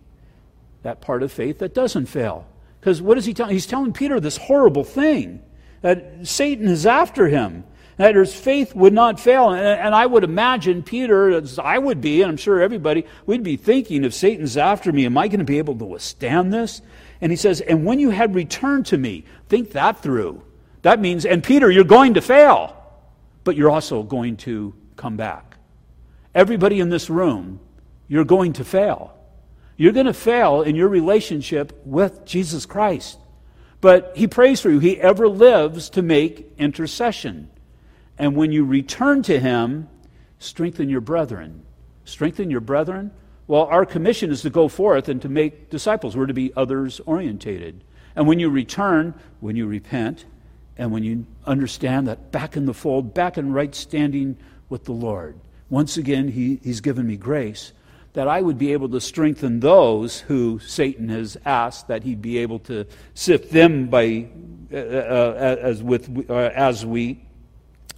that 0.84 1.02
part 1.02 1.22
of 1.22 1.30
faith 1.30 1.58
that 1.58 1.74
doesn't 1.74 2.06
fail. 2.06 2.46
Because 2.80 3.02
what 3.02 3.18
is 3.18 3.26
he 3.26 3.34
telling? 3.34 3.52
He's 3.52 3.66
telling 3.66 3.92
Peter 3.92 4.20
this 4.20 4.36
horrible 4.38 4.84
thing 4.84 5.42
that 5.82 6.26
Satan 6.26 6.68
is 6.68 6.86
after 6.86 7.28
him, 7.28 7.64
that 7.96 8.14
his 8.14 8.34
faith 8.34 8.74
would 8.74 8.92
not 8.92 9.18
fail. 9.18 9.50
And, 9.50 9.94
I 9.94 10.04
would 10.04 10.24
imagine 10.24 10.82
Peter, 10.82 11.30
as 11.30 11.58
I 11.58 11.78
would 11.78 12.00
be, 12.00 12.22
and 12.22 12.30
I'm 12.30 12.36
sure 12.36 12.60
everybody, 12.60 13.06
we'd 13.24 13.42
be 13.42 13.56
thinking, 13.56 14.04
if 14.04 14.12
Satan's 14.14 14.56
after 14.56 14.92
me, 14.92 15.06
am 15.06 15.16
I 15.16 15.28
going 15.28 15.38
to 15.38 15.44
be 15.44 15.58
able 15.58 15.76
to 15.78 15.84
withstand 15.84 16.52
this? 16.52 16.82
And 17.20 17.32
he 17.32 17.36
says, 17.36 17.62
and 17.62 17.86
when 17.86 17.98
you 17.98 18.10
had 18.10 18.34
returned 18.34 18.86
to 18.86 18.98
me, 18.98 19.24
think 19.48 19.72
that 19.72 20.02
through. 20.02 20.42
That 20.82 21.00
means, 21.00 21.24
and 21.24 21.42
Peter, 21.42 21.70
you're 21.70 21.84
going 21.84 22.14
to 22.14 22.20
fail, 22.20 22.76
but 23.44 23.56
you're 23.56 23.70
also 23.70 24.02
going 24.02 24.36
to 24.38 24.74
come 24.96 25.16
back. 25.16 25.56
Everybody 26.34 26.80
in 26.80 26.90
this 26.90 27.08
room, 27.08 27.60
you're 28.08 28.24
going 28.24 28.52
to 28.54 28.64
fail. 28.64 29.16
You're 29.78 29.92
going 29.92 30.06
to 30.06 30.14
fail 30.14 30.62
in 30.62 30.76
your 30.76 30.88
relationship 30.88 31.80
with 31.84 32.24
Jesus 32.26 32.66
Christ. 32.66 33.18
But 33.80 34.12
he 34.16 34.26
prays 34.26 34.60
for 34.60 34.70
you. 34.70 34.78
He 34.78 35.00
ever 35.00 35.28
lives 35.28 35.90
to 35.90 36.02
make 36.02 36.52
intercession. 36.58 37.50
And 38.18 38.34
when 38.34 38.52
you 38.52 38.64
return 38.64 39.22
to 39.24 39.38
him, 39.38 39.88
strengthen 40.38 40.88
your 40.88 41.00
brethren. 41.00 41.64
Strengthen 42.04 42.50
your 42.50 42.60
brethren? 42.60 43.10
Well, 43.46 43.64
our 43.64 43.84
commission 43.84 44.30
is 44.30 44.42
to 44.42 44.50
go 44.50 44.68
forth 44.68 45.08
and 45.08 45.20
to 45.22 45.28
make 45.28 45.70
disciples. 45.70 46.16
We're 46.16 46.26
to 46.26 46.34
be 46.34 46.52
others 46.56 47.00
orientated. 47.06 47.84
And 48.14 48.26
when 48.26 48.40
you 48.40 48.48
return, 48.48 49.14
when 49.40 49.56
you 49.56 49.66
repent, 49.66 50.24
and 50.78 50.90
when 50.90 51.04
you 51.04 51.26
understand 51.44 52.08
that 52.08 52.32
back 52.32 52.56
in 52.56 52.66
the 52.66 52.74
fold, 52.74 53.14
back 53.14 53.38
in 53.38 53.52
right 53.52 53.74
standing 53.74 54.36
with 54.68 54.84
the 54.84 54.92
Lord, 54.92 55.38
once 55.68 55.96
again, 55.96 56.28
he, 56.28 56.60
He's 56.62 56.80
given 56.80 57.06
me 57.06 57.16
grace 57.16 57.72
that 58.16 58.28
I 58.28 58.40
would 58.40 58.56
be 58.56 58.72
able 58.72 58.88
to 58.88 59.00
strengthen 59.00 59.60
those 59.60 60.20
who 60.20 60.58
Satan 60.60 61.10
has 61.10 61.36
asked 61.44 61.88
that 61.88 62.02
he'd 62.02 62.22
be 62.22 62.38
able 62.38 62.60
to 62.60 62.86
sift 63.12 63.52
them 63.52 63.88
by 63.88 64.28
uh, 64.72 64.76
uh, 64.76 65.56
as 65.60 65.82
with 65.82 66.30
uh, 66.30 66.34
as 66.34 66.86
we, 66.86 67.22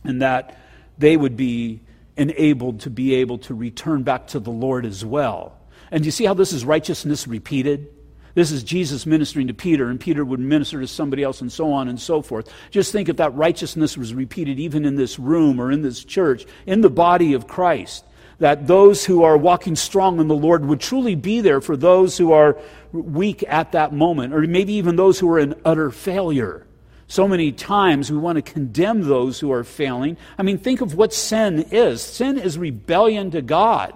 and 0.03 0.21
that 0.21 0.59
they 0.99 1.17
would 1.17 1.37
be 1.37 1.83
enabled 2.17 2.81
to 2.81 2.91
be 2.91 3.15
able 3.15 3.39
to 3.39 3.55
return 3.55 4.03
back 4.03 4.27
to 4.27 4.41
the 4.41 4.51
Lord 4.51 4.85
as 4.85 5.05
well. 5.05 5.57
And 5.93 6.05
you 6.05 6.11
see 6.11 6.25
how 6.25 6.35
this 6.35 6.53
is 6.53 6.65
righteousness 6.65 7.29
repeated? 7.29 7.87
This 8.35 8.51
is 8.51 8.65
Jesus 8.65 9.07
ministering 9.07 9.47
to 9.47 9.55
Peter, 9.55 9.89
and 9.89 10.01
Peter 10.01 10.25
would 10.25 10.41
minister 10.41 10.81
to 10.81 10.89
somebody 10.89 11.23
else, 11.23 11.41
and 11.41 11.53
so 11.53 11.73
on 11.73 11.87
and 11.87 12.01
so 12.01 12.23
forth. 12.23 12.53
Just 12.73 12.91
think 12.91 13.09
if 13.09 13.19
that 13.19 13.37
righteousness 13.37 13.97
was 13.97 14.13
repeated 14.15 14.59
even 14.59 14.85
in 14.85 14.97
this 14.97 15.17
room 15.17 15.61
or 15.61 15.71
in 15.71 15.83
this 15.83 16.03
church, 16.05 16.45
in 16.67 16.81
the 16.81 16.91
body 16.91 17.35
of 17.35 17.47
Christ 17.47 18.05
that 18.39 18.67
those 18.67 19.05
who 19.05 19.23
are 19.23 19.37
walking 19.37 19.75
strong 19.75 20.21
in 20.21 20.29
the 20.29 20.35
Lord 20.35 20.65
would 20.65 20.81
truly 20.81 21.15
be 21.15 21.41
there 21.41 21.61
for 21.61 21.77
those 21.77 22.17
who 22.17 22.33
are 22.33 22.57
weak 22.93 23.45
at 23.49 23.73
that 23.73 23.93
moment, 23.93 24.33
or 24.33 24.41
maybe 24.43 24.75
even 24.75 24.97
those 24.97 25.19
who 25.19 25.31
are 25.31 25.39
in 25.39 25.55
utter 25.65 25.91
failure. 25.91 26.67
So 27.09 27.27
many 27.27 27.53
times 27.53 28.13
we 28.13 28.19
want 28.19 28.37
to 28.37 28.43
condemn 28.43 29.03
those 29.03 29.41
who 29.41 29.51
are 29.51 29.65
failing. 29.65 30.19
I 30.37 30.43
mean, 30.43 30.59
think 30.59 30.83
of 30.83 30.95
what 30.95 31.13
sin 31.13 31.67
is 31.71 32.03
sin 32.03 32.39
is 32.39 32.59
rebellion 32.59 33.31
to 33.33 33.43
God. 33.43 33.95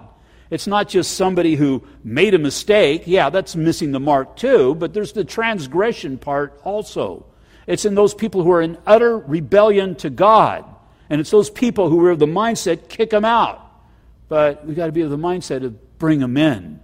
It's 0.49 0.67
not 0.67 0.89
just 0.89 1.15
somebody 1.15 1.55
who 1.55 1.83
made 2.03 2.33
a 2.33 2.39
mistake. 2.39 3.03
Yeah, 3.05 3.29
that's 3.29 3.55
missing 3.55 3.91
the 3.91 3.99
mark 3.99 4.35
too, 4.35 4.75
but 4.75 4.93
there's 4.93 5.13
the 5.13 5.23
transgression 5.23 6.17
part 6.17 6.59
also. 6.63 7.25
It's 7.65 7.85
in 7.85 7.95
those 7.95 8.13
people 8.13 8.43
who 8.43 8.51
are 8.51 8.61
in 8.61 8.77
utter 8.85 9.17
rebellion 9.17 9.95
to 9.95 10.09
God. 10.09 10.65
And 11.09 11.21
it's 11.21 11.31
those 11.31 11.49
people 11.49 11.89
who 11.89 12.03
are 12.05 12.11
of 12.11 12.19
the 12.19 12.25
mindset, 12.25 12.89
kick 12.89 13.11
them 13.11 13.25
out. 13.25 13.62
But 14.33 14.65
we've 14.65 14.75
got 14.75 14.87
to 14.87 14.91
be 14.91 15.01
of 15.01 15.11
the 15.11 15.15
mindset 15.15 15.63
of 15.63 15.99
bring 15.99 16.17
them 16.17 16.37
in. 16.37 16.79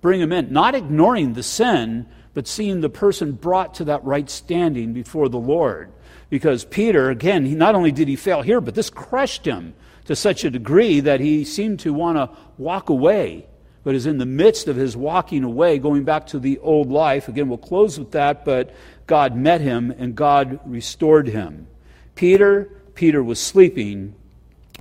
Bring 0.00 0.18
them 0.18 0.32
in. 0.32 0.52
Not 0.52 0.74
ignoring 0.74 1.34
the 1.34 1.44
sin, 1.44 2.08
but 2.34 2.48
seeing 2.48 2.80
the 2.80 2.88
person 2.88 3.30
brought 3.30 3.74
to 3.74 3.84
that 3.84 4.02
right 4.02 4.28
standing 4.28 4.94
before 4.94 5.28
the 5.28 5.38
Lord. 5.38 5.92
Because 6.28 6.64
Peter, 6.64 7.08
again, 7.08 7.46
he, 7.46 7.54
not 7.54 7.76
only 7.76 7.92
did 7.92 8.08
he 8.08 8.16
fail 8.16 8.42
here, 8.42 8.60
but 8.60 8.74
this 8.74 8.90
crushed 8.90 9.44
him 9.44 9.74
to 10.06 10.16
such 10.16 10.42
a 10.42 10.50
degree 10.50 10.98
that 10.98 11.20
he 11.20 11.44
seemed 11.44 11.78
to 11.78 11.92
want 11.92 12.16
to 12.16 12.36
walk 12.56 12.88
away. 12.88 13.46
But 13.84 13.94
is 13.94 14.06
in 14.06 14.18
the 14.18 14.26
midst 14.26 14.66
of 14.66 14.74
his 14.74 14.96
walking 14.96 15.44
away, 15.44 15.78
going 15.78 16.02
back 16.02 16.26
to 16.26 16.40
the 16.40 16.58
old 16.58 16.90
life. 16.90 17.28
Again, 17.28 17.48
we'll 17.48 17.58
close 17.58 17.96
with 17.96 18.10
that, 18.10 18.44
but 18.44 18.74
God 19.06 19.36
met 19.36 19.60
him 19.60 19.94
and 19.96 20.16
God 20.16 20.58
restored 20.64 21.28
him. 21.28 21.68
Peter, 22.16 22.64
Peter 22.96 23.22
was 23.22 23.38
sleeping 23.38 24.16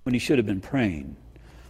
when 0.01 0.13
he 0.13 0.19
should 0.19 0.39
have 0.39 0.47
been 0.47 0.62
praying. 0.62 1.15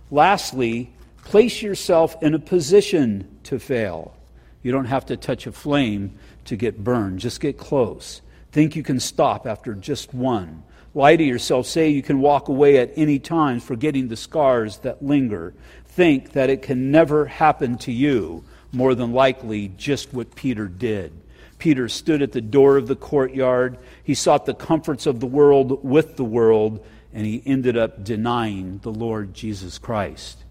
Lastly, 0.09 0.93
place 1.23 1.61
yourself 1.61 2.21
in 2.21 2.33
a 2.33 2.39
position 2.39 3.27
to 3.43 3.59
fail. 3.59 4.15
You 4.63 4.71
don't 4.71 4.85
have 4.85 5.05
to 5.07 5.17
touch 5.17 5.47
a 5.47 5.51
flame 5.51 6.17
to 6.45 6.55
get 6.55 6.83
burned, 6.83 7.19
just 7.19 7.39
get 7.39 7.57
close. 7.57 8.21
Think 8.51 8.75
you 8.75 8.83
can 8.83 8.99
stop 8.99 9.45
after 9.45 9.73
just 9.73 10.13
one. 10.13 10.63
Lie 10.93 11.17
to 11.17 11.23
yourself. 11.23 11.67
Say 11.67 11.89
you 11.89 12.01
can 12.01 12.21
walk 12.21 12.47
away 12.47 12.77
at 12.77 12.91
any 12.95 13.19
time, 13.19 13.59
forgetting 13.59 14.07
the 14.07 14.15
scars 14.15 14.79
that 14.79 15.03
linger. 15.03 15.53
Think 15.85 16.31
that 16.31 16.49
it 16.49 16.61
can 16.61 16.89
never 16.89 17.25
happen 17.25 17.77
to 17.79 17.91
you, 17.91 18.43
more 18.71 18.95
than 18.95 19.13
likely, 19.13 19.67
just 19.77 20.13
what 20.13 20.35
Peter 20.35 20.67
did. 20.67 21.11
Peter 21.59 21.89
stood 21.89 22.21
at 22.21 22.31
the 22.31 22.41
door 22.41 22.77
of 22.77 22.87
the 22.87 22.95
courtyard. 22.95 23.77
He 24.03 24.13
sought 24.13 24.45
the 24.45 24.53
comforts 24.53 25.05
of 25.05 25.19
the 25.19 25.27
world 25.27 25.83
with 25.83 26.15
the 26.15 26.23
world 26.23 26.85
and 27.13 27.25
he 27.25 27.41
ended 27.45 27.77
up 27.77 28.03
denying 28.03 28.79
the 28.79 28.91
Lord 28.91 29.33
Jesus 29.33 29.77
Christ. 29.77 30.43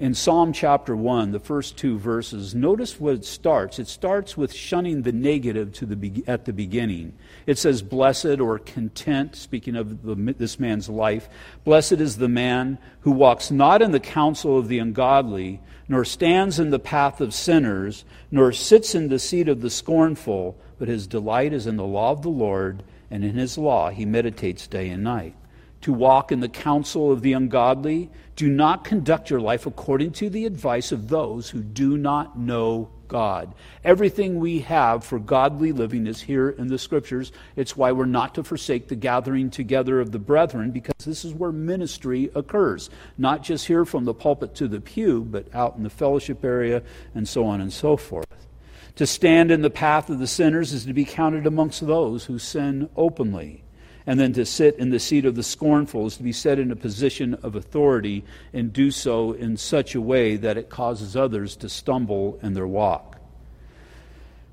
In 0.00 0.12
Psalm 0.12 0.52
chapter 0.52 0.96
1, 0.96 1.30
the 1.30 1.38
first 1.38 1.76
two 1.76 1.98
verses, 1.98 2.52
notice 2.52 2.98
what 2.98 3.14
it 3.14 3.24
starts. 3.24 3.78
It 3.78 3.86
starts 3.86 4.36
with 4.36 4.52
shunning 4.52 5.02
the 5.02 5.12
negative 5.12 5.72
to 5.74 5.86
the, 5.86 6.24
at 6.26 6.46
the 6.46 6.52
beginning. 6.52 7.12
It 7.46 7.58
says, 7.58 7.80
Blessed 7.80 8.40
or 8.40 8.58
content, 8.58 9.36
speaking 9.36 9.76
of 9.76 10.02
the, 10.02 10.34
this 10.36 10.58
man's 10.58 10.88
life. 10.88 11.28
Blessed 11.62 11.92
is 11.92 12.16
the 12.16 12.28
man 12.28 12.78
who 13.00 13.12
walks 13.12 13.52
not 13.52 13.82
in 13.82 13.92
the 13.92 14.00
counsel 14.00 14.58
of 14.58 14.66
the 14.66 14.80
ungodly, 14.80 15.60
nor 15.86 16.04
stands 16.04 16.58
in 16.58 16.70
the 16.70 16.80
path 16.80 17.20
of 17.20 17.32
sinners, 17.32 18.04
nor 18.32 18.50
sits 18.50 18.96
in 18.96 19.08
the 19.08 19.20
seat 19.20 19.48
of 19.48 19.60
the 19.60 19.70
scornful, 19.70 20.58
but 20.76 20.88
his 20.88 21.06
delight 21.06 21.52
is 21.52 21.68
in 21.68 21.76
the 21.76 21.84
law 21.84 22.10
of 22.10 22.22
the 22.22 22.28
Lord, 22.28 22.82
and 23.12 23.24
in 23.24 23.36
his 23.36 23.56
law 23.56 23.90
he 23.90 24.04
meditates 24.04 24.66
day 24.66 24.88
and 24.88 25.04
night 25.04 25.36
to 25.84 25.92
walk 25.92 26.32
in 26.32 26.40
the 26.40 26.48
counsel 26.48 27.12
of 27.12 27.20
the 27.20 27.34
ungodly. 27.34 28.10
Do 28.36 28.48
not 28.48 28.84
conduct 28.84 29.28
your 29.28 29.40
life 29.40 29.66
according 29.66 30.12
to 30.12 30.30
the 30.30 30.46
advice 30.46 30.92
of 30.92 31.10
those 31.10 31.50
who 31.50 31.60
do 31.60 31.98
not 31.98 32.38
know 32.38 32.88
God. 33.06 33.54
Everything 33.84 34.40
we 34.40 34.60
have 34.60 35.04
for 35.04 35.18
godly 35.18 35.72
living 35.72 36.06
is 36.06 36.22
here 36.22 36.48
in 36.48 36.68
the 36.68 36.78
scriptures. 36.78 37.32
It's 37.54 37.76
why 37.76 37.92
we're 37.92 38.06
not 38.06 38.34
to 38.36 38.42
forsake 38.42 38.88
the 38.88 38.96
gathering 38.96 39.50
together 39.50 40.00
of 40.00 40.10
the 40.10 40.18
brethren, 40.18 40.70
because 40.70 41.04
this 41.04 41.22
is 41.22 41.34
where 41.34 41.52
ministry 41.52 42.30
occurs. 42.34 42.88
Not 43.18 43.42
just 43.42 43.66
here 43.66 43.84
from 43.84 44.06
the 44.06 44.14
pulpit 44.14 44.54
to 44.54 44.68
the 44.68 44.80
pew, 44.80 45.22
but 45.22 45.54
out 45.54 45.76
in 45.76 45.82
the 45.82 45.90
fellowship 45.90 46.42
area 46.42 46.82
and 47.14 47.28
so 47.28 47.44
on 47.44 47.60
and 47.60 47.70
so 47.70 47.98
forth. 47.98 48.48
To 48.96 49.06
stand 49.06 49.50
in 49.50 49.60
the 49.60 49.68
path 49.68 50.08
of 50.08 50.18
the 50.18 50.26
sinners 50.26 50.72
is 50.72 50.86
to 50.86 50.94
be 50.94 51.04
counted 51.04 51.46
amongst 51.46 51.86
those 51.86 52.24
who 52.24 52.38
sin 52.38 52.88
openly. 52.96 53.63
And 54.06 54.20
then 54.20 54.34
to 54.34 54.44
sit 54.44 54.76
in 54.76 54.90
the 54.90 55.00
seat 55.00 55.24
of 55.24 55.34
the 55.34 55.42
scornful 55.42 56.06
is 56.06 56.18
to 56.18 56.22
be 56.22 56.32
set 56.32 56.58
in 56.58 56.70
a 56.70 56.76
position 56.76 57.34
of 57.34 57.56
authority 57.56 58.24
and 58.52 58.72
do 58.72 58.90
so 58.90 59.32
in 59.32 59.56
such 59.56 59.94
a 59.94 60.00
way 60.00 60.36
that 60.36 60.58
it 60.58 60.68
causes 60.68 61.16
others 61.16 61.56
to 61.56 61.70
stumble 61.70 62.38
in 62.42 62.52
their 62.52 62.66
walk. 62.66 63.16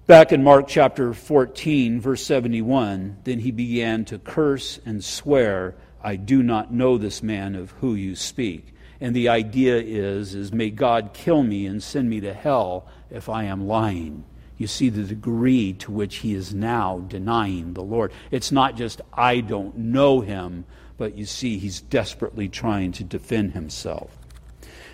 Back 0.08 0.32
in 0.32 0.44
Mark 0.44 0.68
chapter 0.68 1.14
14, 1.14 2.00
verse 2.00 2.26
71, 2.26 3.18
then 3.24 3.40
he 3.40 3.52
began 3.52 4.06
to 4.06 4.20
curse 4.20 4.80
and 4.86 5.04
swear, 5.04 5.76
I 6.02 6.16
do 6.16 6.42
not 6.44 6.74
know 6.74 6.98
this 6.98 7.22
man 7.22 7.56
of 7.56 7.72
who 7.72 7.94
you 7.94 8.16
speak. 8.16 8.74
And 9.02 9.16
the 9.16 9.30
idea 9.30 9.78
is, 9.78 10.34
is 10.34 10.54
may 10.54 10.70
God 10.70 11.12
kill 11.14 11.44
me 11.44 11.66
and 11.66 11.84
send 11.84 12.10
me 12.10 12.22
to 12.22 12.34
hell 12.34 12.88
if 13.10 13.28
I 13.28 13.46
am 13.46 13.68
lying 13.68 14.24
you 14.62 14.68
see 14.68 14.90
the 14.90 15.04
degree 15.04 15.74
to 15.74 15.92
which 15.92 16.18
he 16.18 16.36
is 16.36 16.54
now 16.54 17.00
denying 17.08 17.74
the 17.74 17.82
Lord. 17.82 18.14
It's 18.30 18.52
not 18.52 18.78
just, 18.78 19.02
I 19.12 19.42
don't 19.42 19.76
know 19.76 20.22
him, 20.22 20.66
but 20.98 21.18
you 21.18 21.26
see 21.26 21.58
he's 21.58 21.82
desperately 21.82 22.48
trying 22.48 22.92
to 22.94 23.04
defend 23.04 23.54
himself. 23.54 24.16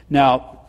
Now, 0.10 0.62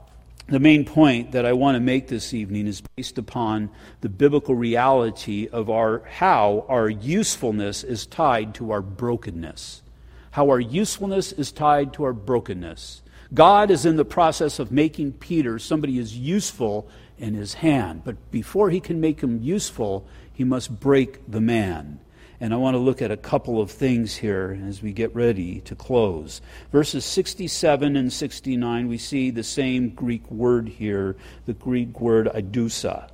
the 0.48 0.58
main 0.58 0.84
point 0.84 1.32
that 1.32 1.46
I 1.46 1.52
want 1.52 1.76
to 1.76 1.80
make 1.80 2.08
this 2.08 2.34
evening 2.34 2.66
is 2.66 2.82
based 2.96 3.18
upon 3.18 3.70
the 4.00 4.08
biblical 4.08 4.54
reality 4.54 5.46
of 5.52 5.70
our 5.70 6.02
how 6.10 6.64
our 6.68 6.88
usefulness 6.88 7.84
is 7.84 8.06
tied 8.06 8.54
to 8.54 8.72
our 8.72 8.82
brokenness. 8.82 9.82
How 10.32 10.48
our 10.48 10.58
usefulness 10.58 11.32
is 11.32 11.52
tied 11.52 11.92
to 11.94 12.04
our 12.04 12.12
brokenness. 12.12 13.02
God 13.32 13.70
is 13.70 13.84
in 13.84 13.96
the 13.96 14.04
process 14.04 14.58
of 14.58 14.72
making 14.72 15.12
Peter 15.12 15.58
somebody 15.58 15.98
is 15.98 16.16
useful 16.16 16.88
in 17.18 17.34
his 17.34 17.54
hand. 17.54 18.02
But 18.04 18.30
before 18.30 18.70
he 18.70 18.80
can 18.80 19.00
make 19.00 19.20
him 19.20 19.42
useful, 19.42 20.06
he 20.32 20.44
must 20.44 20.80
break 20.80 21.20
the 21.30 21.40
man. 21.40 22.00
And 22.40 22.54
I 22.54 22.56
want 22.56 22.74
to 22.74 22.78
look 22.78 23.02
at 23.02 23.10
a 23.10 23.16
couple 23.16 23.60
of 23.60 23.70
things 23.70 24.16
here 24.16 24.60
as 24.66 24.80
we 24.80 24.92
get 24.92 25.14
ready 25.14 25.60
to 25.62 25.74
close. 25.74 26.40
Verses 26.70 27.04
67 27.04 27.96
and 27.96 28.12
69, 28.12 28.86
we 28.86 28.98
see 28.98 29.30
the 29.30 29.42
same 29.42 29.90
Greek 29.90 30.30
word 30.30 30.68
here, 30.68 31.16
the 31.46 31.54
Greek 31.54 32.00
word 32.00 32.28
adusa. 32.32 33.10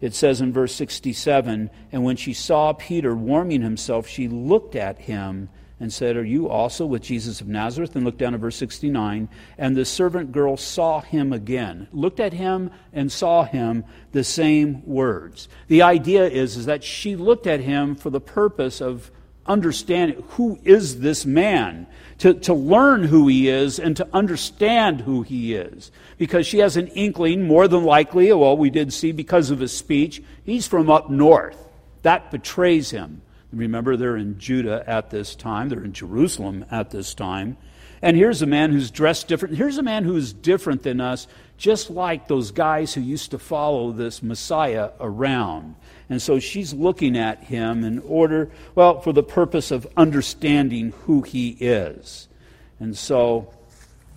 It 0.00 0.14
says 0.14 0.40
in 0.40 0.52
verse 0.52 0.74
67 0.74 1.68
And 1.90 2.04
when 2.04 2.16
she 2.16 2.32
saw 2.32 2.72
Peter 2.72 3.14
warming 3.14 3.62
himself, 3.62 4.06
she 4.06 4.28
looked 4.28 4.76
at 4.76 4.98
him 4.98 5.48
and 5.80 5.92
said, 5.92 6.16
Are 6.16 6.24
you 6.24 6.48
also 6.48 6.84
with 6.84 7.02
Jesus 7.02 7.40
of 7.40 7.48
Nazareth? 7.48 7.96
And 7.96 8.04
looked 8.04 8.18
down 8.18 8.34
at 8.34 8.40
verse 8.40 8.56
69. 8.56 9.28
And 9.58 9.76
the 9.76 9.84
servant 9.84 10.30
girl 10.30 10.56
saw 10.56 11.00
him 11.00 11.32
again, 11.32 11.88
looked 11.90 12.20
at 12.20 12.34
him 12.34 12.70
and 12.92 13.10
saw 13.10 13.44
him 13.44 13.84
the 14.12 14.22
same 14.22 14.86
words. 14.86 15.48
The 15.68 15.82
idea 15.82 16.28
is, 16.28 16.56
is 16.56 16.66
that 16.66 16.84
she 16.84 17.16
looked 17.16 17.46
at 17.46 17.60
him 17.60 17.96
for 17.96 18.10
the 18.10 18.20
purpose 18.20 18.80
of 18.80 19.10
understanding 19.46 20.22
who 20.30 20.58
is 20.64 21.00
this 21.00 21.26
man, 21.26 21.86
to, 22.18 22.34
to 22.34 22.52
learn 22.54 23.02
who 23.02 23.26
he 23.26 23.48
is 23.48 23.78
and 23.78 23.96
to 23.96 24.06
understand 24.12 25.00
who 25.00 25.22
he 25.22 25.54
is. 25.54 25.90
Because 26.18 26.46
she 26.46 26.58
has 26.58 26.76
an 26.76 26.88
inkling, 26.88 27.46
more 27.46 27.66
than 27.66 27.84
likely, 27.84 28.32
well, 28.32 28.56
we 28.56 28.70
did 28.70 28.92
see 28.92 29.12
because 29.12 29.50
of 29.50 29.58
his 29.58 29.76
speech, 29.76 30.22
he's 30.44 30.68
from 30.68 30.90
up 30.90 31.10
north. 31.10 31.56
That 32.02 32.30
betrays 32.30 32.90
him. 32.90 33.22
Remember, 33.52 33.96
they're 33.96 34.16
in 34.16 34.38
Judah 34.38 34.84
at 34.86 35.10
this 35.10 35.34
time, 35.34 35.68
they're 35.68 35.84
in 35.84 35.92
Jerusalem 35.92 36.64
at 36.70 36.90
this 36.90 37.14
time. 37.14 37.56
And 38.02 38.16
here's 38.16 38.40
a 38.40 38.46
man 38.46 38.72
who's 38.72 38.90
dressed 38.90 39.28
different. 39.28 39.56
Here's 39.56 39.76
a 39.76 39.82
man 39.82 40.04
who's 40.04 40.32
different 40.32 40.82
than 40.82 41.00
us, 41.00 41.26
just 41.58 41.90
like 41.90 42.28
those 42.28 42.50
guys 42.50 42.94
who 42.94 43.02
used 43.02 43.32
to 43.32 43.38
follow 43.38 43.92
this 43.92 44.22
Messiah 44.22 44.90
around. 44.98 45.74
And 46.08 46.22
so 46.22 46.38
she's 46.38 46.72
looking 46.72 47.16
at 47.18 47.44
him 47.44 47.84
in 47.84 47.98
order, 48.00 48.50
well, 48.74 49.00
for 49.00 49.12
the 49.12 49.22
purpose 49.22 49.70
of 49.70 49.86
understanding 49.96 50.94
who 51.04 51.22
he 51.22 51.50
is. 51.60 52.28
And 52.78 52.96
so 52.96 53.52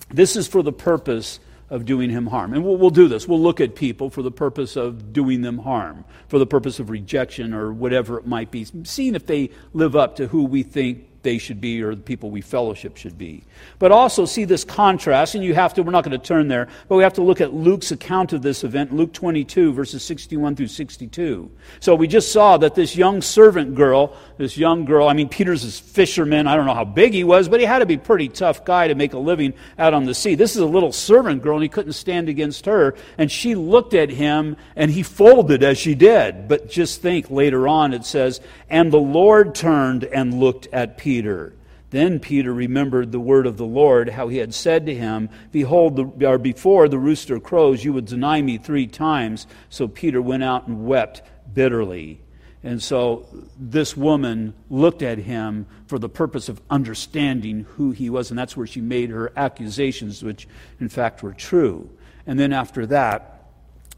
this 0.10 0.38
is 0.38 0.48
for 0.48 0.64
the 0.64 0.72
purpose 0.72 1.40
of 1.74 1.86
doing 1.86 2.12
him 2.12 2.28
harm. 2.28 2.54
And 2.54 2.64
we'll, 2.64 2.78
we'll, 2.78 2.92
do 2.92 3.08
this. 3.08 3.28
We'll 3.28 3.42
look 3.42 3.60
at 3.60 3.74
people 3.74 4.12
for 4.12 4.22
the 4.22 4.32
purpose 4.32 4.76
of 4.76 5.12
doing 5.12 5.42
them 5.42 5.58
harm, 5.58 6.06
for 6.28 6.38
the 6.38 6.46
purpose 6.46 6.80
of 6.80 6.92
rejection 6.92 7.52
or 7.52 7.74
whatever 7.74 8.20
it 8.20 8.28
might 8.28 8.52
be, 8.52 8.68
seeing 8.84 9.16
if 9.16 9.26
they 9.26 9.50
live 9.74 9.96
up 9.96 10.18
to 10.18 10.28
who 10.28 10.44
we 10.44 10.62
think 10.62 11.08
they 11.24 11.40
should 11.40 11.60
be 11.60 11.82
or 11.82 11.96
the 11.96 12.02
people 12.02 12.30
we 12.30 12.42
fellowship 12.42 12.96
should 12.96 13.18
be. 13.18 13.44
But 13.80 13.92
also 13.92 14.26
see 14.26 14.46
this 14.46 14.64
contrast, 14.64 15.34
and 15.34 15.44
you 15.44 15.56
have 15.56 15.74
to, 15.74 15.82
we're 15.82 15.92
not 15.92 16.04
going 16.04 16.20
to 16.20 16.24
turn 16.24 16.48
there, 16.48 16.68
but 16.88 16.98
we 16.98 17.04
have 17.04 17.14
to 17.14 17.24
look 17.24 17.42
at 17.42 17.54
Luke's 17.54 17.92
account 17.92 18.34
of 18.34 18.44
this 18.44 18.64
event, 18.64 18.94
Luke 18.94 19.14
22, 19.14 19.74
verses 19.74 20.04
61 20.04 20.56
through 20.56 20.68
62. 20.68 21.50
So 21.80 21.96
we 21.96 22.08
just 22.08 22.32
saw 22.32 22.58
that 22.58 22.76
this 22.76 22.96
young 22.96 23.22
servant 23.22 23.74
girl, 23.74 24.16
this 24.38 24.58
young 24.58 24.86
girl, 24.86 25.08
I 25.08 25.14
mean, 25.14 25.30
Peter's 25.30 25.64
a 25.64 25.82
fisherman. 25.82 26.48
I 26.48 26.56
don't 26.56 26.66
know 26.66 26.74
how 26.74 26.86
big 26.86 27.14
he 27.14 27.24
was, 27.24 27.48
but 27.48 27.60
he 27.60 27.66
had 27.66 27.80
to 27.80 27.86
be 27.86 27.98
pretty 27.98 28.30
tough 28.30 28.66
guy 28.66 28.88
to 28.88 28.96
make 28.96 29.14
a 29.14 29.20
living 29.20 29.54
out 29.78 29.94
on 29.94 30.06
the 30.06 30.14
sea. 30.14 30.36
This 30.36 30.56
is 30.56 30.62
a 30.62 30.66
little 30.66 30.92
servant 30.92 31.42
girl, 31.42 31.56
and 31.56 31.64
he 31.64 31.70
couldn't 31.70 31.94
stand 31.94 32.30
against 32.30 32.66
her. 32.66 32.96
And 33.18 33.32
she 33.32 33.56
looked 33.56 33.94
at 33.94 34.10
him, 34.10 34.58
and 34.76 34.92
he 34.92 35.04
folded 35.04 35.64
as 35.64 35.78
she 35.78 35.96
did. 35.96 36.48
But 36.48 36.70
just 36.70 37.02
think 37.02 37.32
later 37.32 37.68
on, 37.68 37.94
it 37.94 38.06
says, 38.06 38.42
And 38.70 38.92
the 38.92 38.98
Lord 38.98 39.56
turned 39.56 40.04
and 40.04 40.40
looked 40.40 40.68
at 40.74 40.98
Peter. 40.98 41.14
Peter. 41.14 41.54
Then 41.92 42.20
Peter 42.20 42.52
remembered 42.52 43.12
the 43.12 43.20
word 43.20 43.46
of 43.46 43.58
the 43.58 43.68
Lord, 43.68 44.10
how 44.10 44.30
he 44.30 44.38
had 44.38 44.52
said 44.52 44.88
to 44.88 44.96
him, 44.96 45.30
Behold, 45.52 45.96
the, 45.96 46.28
or 46.28 46.40
before 46.40 46.90
the 46.90 46.98
rooster 46.98 47.40
crows, 47.40 47.84
you 47.84 47.94
would 47.94 48.08
deny 48.08 48.42
me 48.42 48.58
three 48.58 48.88
times. 48.88 49.46
So 49.70 49.88
Peter 49.88 50.24
went 50.24 50.44
out 50.44 50.68
and 50.68 50.88
wept 50.88 51.22
bitterly. 51.54 52.23
And 52.64 52.82
so 52.82 53.28
this 53.60 53.98
woman 53.98 54.54
looked 54.70 55.02
at 55.02 55.18
him 55.18 55.66
for 55.88 56.00
the 56.00 56.08
purpose 56.08 56.48
of 56.48 56.62
understanding 56.70 57.66
who 57.76 57.92
he 57.92 58.10
was, 58.10 58.30
and 58.30 58.40
that's 58.40 58.56
where 58.56 58.68
she 58.68 58.80
made 58.80 59.10
her 59.10 59.34
accusations, 59.36 60.24
which 60.24 60.48
in 60.80 60.88
fact 60.88 61.22
were 61.22 61.34
true. 61.34 61.90
And 62.26 62.40
then 62.40 62.54
after 62.54 62.86
that, 62.86 63.44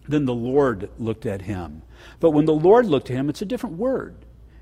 then 0.07 0.25
the 0.25 0.33
Lord 0.33 0.89
looked 0.97 1.25
at 1.27 1.43
him. 1.43 1.83
But 2.19 2.31
when 2.31 2.45
the 2.45 2.53
Lord 2.53 2.87
looked 2.87 3.09
at 3.11 3.15
him, 3.15 3.29
it's 3.29 3.41
a 3.41 3.45
different 3.45 3.77
word. 3.77 4.15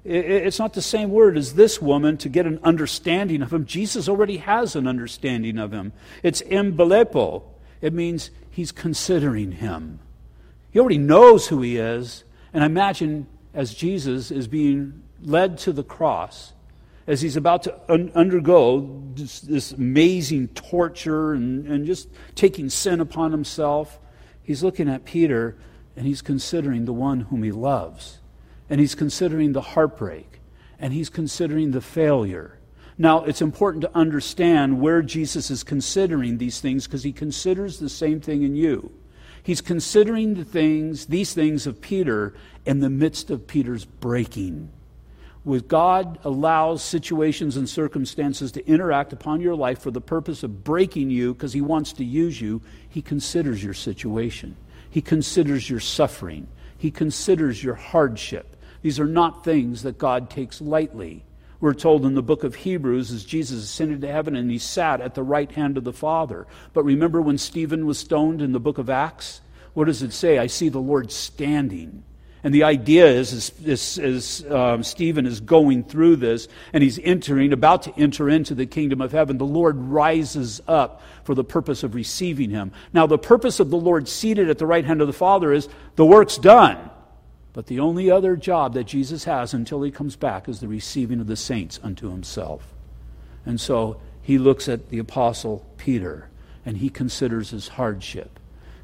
It's 0.03 0.59
not 0.59 0.73
the 0.73 0.81
same 0.81 1.11
word 1.11 1.37
as 1.37 1.53
this 1.53 1.81
woman 1.81 2.17
to 2.17 2.29
get 2.29 2.45
an 2.45 2.59
understanding 2.61 3.41
of 3.41 3.53
him. 3.53 3.65
Jesus 3.65 4.09
already 4.09 4.37
has 4.37 4.75
an 4.75 4.85
understanding 4.85 5.57
of 5.57 5.71
him. 5.71 5.93
It's 6.23 6.41
embelepo. 6.41 7.43
It 7.79 7.93
means 7.93 8.29
he's 8.51 8.73
considering 8.73 9.53
him. 9.53 9.99
He 10.71 10.79
already 10.79 10.97
knows 10.97 11.47
who 11.47 11.61
he 11.61 11.77
is. 11.77 12.25
And 12.53 12.63
I 12.63 12.65
imagine 12.65 13.27
as 13.53 13.73
Jesus 13.73 14.31
is 14.31 14.47
being 14.47 15.03
led 15.21 15.57
to 15.59 15.71
the 15.71 15.83
cross, 15.83 16.53
as 17.05 17.21
he's 17.21 17.35
about 17.35 17.63
to 17.63 17.79
un- 17.89 18.11
undergo 18.15 19.03
this, 19.13 19.41
this, 19.41 19.71
amazing 19.71 20.47
torture 20.49 21.33
and, 21.33 21.67
and 21.67 21.85
just 21.85 22.09
taking 22.35 22.69
sin 22.69 22.99
upon 22.99 23.31
himself, 23.31 23.99
he's 24.41 24.63
looking 24.63 24.89
at 24.89 25.05
Peter 25.05 25.57
and 25.95 26.05
he's 26.05 26.21
considering 26.21 26.85
the 26.85 26.93
one 26.93 27.21
whom 27.21 27.43
he 27.43 27.51
loves 27.51 28.19
and 28.69 28.79
he's 28.79 28.95
considering 28.95 29.53
the 29.53 29.61
heartbreak, 29.61 30.39
and 30.79 30.93
he's 30.93 31.09
considering 31.09 31.71
the 31.71 31.81
failure. 31.81 32.57
Now, 32.97 33.23
it's 33.23 33.41
important 33.41 33.81
to 33.81 33.95
understand 33.95 34.79
where 34.81 35.01
Jesus 35.01 35.51
is 35.51 35.63
considering 35.63 36.37
these 36.37 36.59
things 36.59 36.85
because 36.85 37.03
he 37.03 37.11
considers 37.11 37.79
the 37.79 37.89
same 37.89 38.19
thing 38.19 38.43
in 38.43 38.55
you. 38.55 38.91
He's 39.43 39.61
considering 39.61 40.35
the 40.35 40.45
things, 40.45 41.07
these 41.07 41.33
things 41.33 41.67
of 41.67 41.81
Peter 41.81 42.33
in 42.65 42.79
the 42.79 42.89
midst 42.89 43.29
of 43.29 43.45
Peter's 43.45 43.83
breaking. 43.83 44.69
With 45.43 45.67
God 45.67 46.17
allows 46.23 46.81
situations 46.81 47.57
and 47.57 47.67
circumstances 47.67 48.53
to 48.53 48.65
interact 48.65 49.11
upon 49.11 49.41
your 49.41 49.55
life 49.55 49.79
for 49.79 49.91
the 49.91 49.99
purpose 49.99 50.43
of 50.43 50.63
breaking 50.63 51.09
you 51.09 51.33
because 51.33 51.51
he 51.51 51.59
wants 51.59 51.91
to 51.93 52.05
use 52.05 52.39
you, 52.39 52.61
he 52.87 53.01
considers 53.01 53.61
your 53.61 53.73
situation. 53.73 54.55
He 54.89 55.01
considers 55.01 55.69
your 55.69 55.81
suffering. 55.81 56.47
He 56.77 56.91
considers 56.91 57.61
your 57.61 57.75
hardship. 57.75 58.55
These 58.81 59.01
are 59.01 59.05
not 59.05 59.43
things 59.43 59.83
that 59.83 59.97
God 59.97 60.29
takes 60.29 60.61
lightly. 60.61 61.25
We're 61.63 61.73
told 61.73 62.05
in 62.05 62.13
the 62.13 62.21
book 62.21 62.43
of 62.43 62.55
Hebrews 62.55 63.09
as 63.13 63.23
Jesus 63.23 63.63
ascended 63.63 64.01
to 64.01 64.11
heaven 64.11 64.35
and 64.35 64.51
he 64.51 64.57
sat 64.57 64.99
at 64.99 65.15
the 65.15 65.23
right 65.23 65.49
hand 65.49 65.77
of 65.77 65.85
the 65.85 65.93
Father. 65.93 66.45
But 66.73 66.83
remember 66.83 67.21
when 67.21 67.37
Stephen 67.37 67.85
was 67.85 67.97
stoned 67.97 68.41
in 68.41 68.51
the 68.51 68.59
book 68.59 68.79
of 68.79 68.89
Acts? 68.89 69.39
What 69.73 69.85
does 69.85 70.01
it 70.01 70.11
say? 70.11 70.37
I 70.37 70.47
see 70.47 70.67
the 70.67 70.79
Lord 70.79 71.09
standing. 71.09 72.03
And 72.43 72.53
the 72.53 72.63
idea 72.63 73.07
is, 73.07 73.53
as, 73.97 74.45
um, 74.51 74.83
Stephen 74.83 75.25
is 75.25 75.39
going 75.39 75.85
through 75.85 76.17
this 76.17 76.49
and 76.73 76.83
he's 76.83 76.99
entering, 76.99 77.53
about 77.53 77.83
to 77.83 77.93
enter 77.97 78.27
into 78.27 78.53
the 78.55 78.65
kingdom 78.65 78.99
of 78.99 79.13
heaven, 79.13 79.37
the 79.37 79.45
Lord 79.45 79.77
rises 79.77 80.61
up 80.67 81.01
for 81.23 81.33
the 81.33 81.45
purpose 81.45 81.81
of 81.83 81.95
receiving 81.95 82.49
him. 82.49 82.73
Now, 82.91 83.07
the 83.07 83.17
purpose 83.17 83.61
of 83.61 83.69
the 83.69 83.77
Lord 83.77 84.09
seated 84.09 84.49
at 84.49 84.57
the 84.57 84.67
right 84.67 84.83
hand 84.83 84.99
of 84.99 85.07
the 85.07 85.13
Father 85.13 85.53
is 85.53 85.69
the 85.95 86.05
work's 86.05 86.37
done. 86.37 86.89
But 87.53 87.67
the 87.67 87.79
only 87.79 88.09
other 88.09 88.35
job 88.35 88.73
that 88.73 88.85
Jesus 88.85 89.23
has 89.25 89.53
until 89.53 89.83
he 89.83 89.91
comes 89.91 90.15
back 90.15 90.49
is 90.49 90.59
the 90.59 90.67
receiving 90.67 91.19
of 91.19 91.27
the 91.27 91.35
saints 91.35 91.79
unto 91.83 92.09
himself. 92.09 92.73
And 93.45 93.61
so 93.61 94.01
he 94.21 94.37
looks 94.37 94.67
at 94.67 94.89
the 94.89 94.99
apostle 94.99 95.65
Peter 95.77 96.29
and 96.65 96.77
he 96.77 96.89
considers 96.89 97.51
his 97.51 97.67
hardship. 97.67 98.39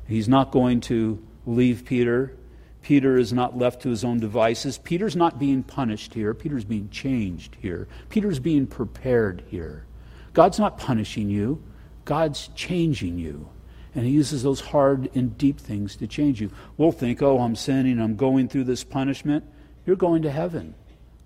He's 0.08 0.28
not 0.28 0.52
going 0.52 0.82
to 0.82 1.24
leave 1.46 1.86
Peter. 1.86 2.36
Peter 2.82 3.18
is 3.18 3.34
not 3.34 3.58
left 3.58 3.82
to 3.82 3.90
his 3.90 4.04
own 4.04 4.20
devices. 4.20 4.78
Peter's 4.78 5.16
not 5.16 5.40
being 5.40 5.64
punished 5.64 6.14
here. 6.14 6.34
Peter's 6.34 6.66
being 6.66 6.90
changed 6.90 7.56
here. 7.60 7.88
Peter's 8.10 8.40
being 8.40 8.68
prepared 8.68 9.44
here. 9.48 9.86
God's 10.34 10.60
not 10.60 10.78
punishing 10.78 11.30
you, 11.30 11.62
God's 12.06 12.50
changing 12.56 13.18
you. 13.18 13.50
And 13.96 14.06
he 14.06 14.12
uses 14.12 14.44
those 14.44 14.62
hard 14.62 15.10
and 15.16 15.38
deep 15.38 15.60
things 15.60 15.96
to 15.98 16.08
change 16.08 16.42
you. 16.42 16.52
We'll 16.78 16.92
think, 16.92 17.22
oh, 17.22 17.40
I'm 17.40 17.56
sinning, 17.56 18.00
I'm 18.00 18.16
going 18.16 18.48
through 18.48 18.66
this 18.66 18.84
punishment. 18.84 19.44
You're 19.86 19.96
going 19.96 20.22
to 20.24 20.32
heaven. 20.32 20.76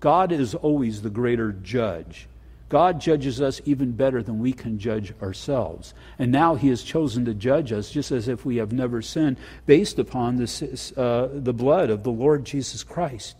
God 0.00 0.32
is 0.32 0.54
always 0.54 1.02
the 1.02 1.10
greater 1.10 1.52
judge. 1.52 2.26
God 2.70 3.00
judges 3.00 3.40
us 3.40 3.60
even 3.64 3.92
better 3.92 4.22
than 4.22 4.38
we 4.38 4.52
can 4.52 4.78
judge 4.78 5.12
ourselves. 5.22 5.94
And 6.18 6.32
now 6.32 6.54
He 6.54 6.68
has 6.68 6.82
chosen 6.82 7.24
to 7.26 7.34
judge 7.34 7.72
us 7.72 7.90
just 7.90 8.10
as 8.10 8.26
if 8.26 8.44
we 8.44 8.56
have 8.56 8.72
never 8.72 9.02
sinned, 9.02 9.36
based 9.66 9.98
upon 9.98 10.36
this, 10.36 10.62
uh, 10.96 11.28
the 11.32 11.52
blood 11.52 11.90
of 11.90 12.02
the 12.02 12.10
Lord 12.10 12.44
Jesus 12.44 12.82
Christ. 12.82 13.36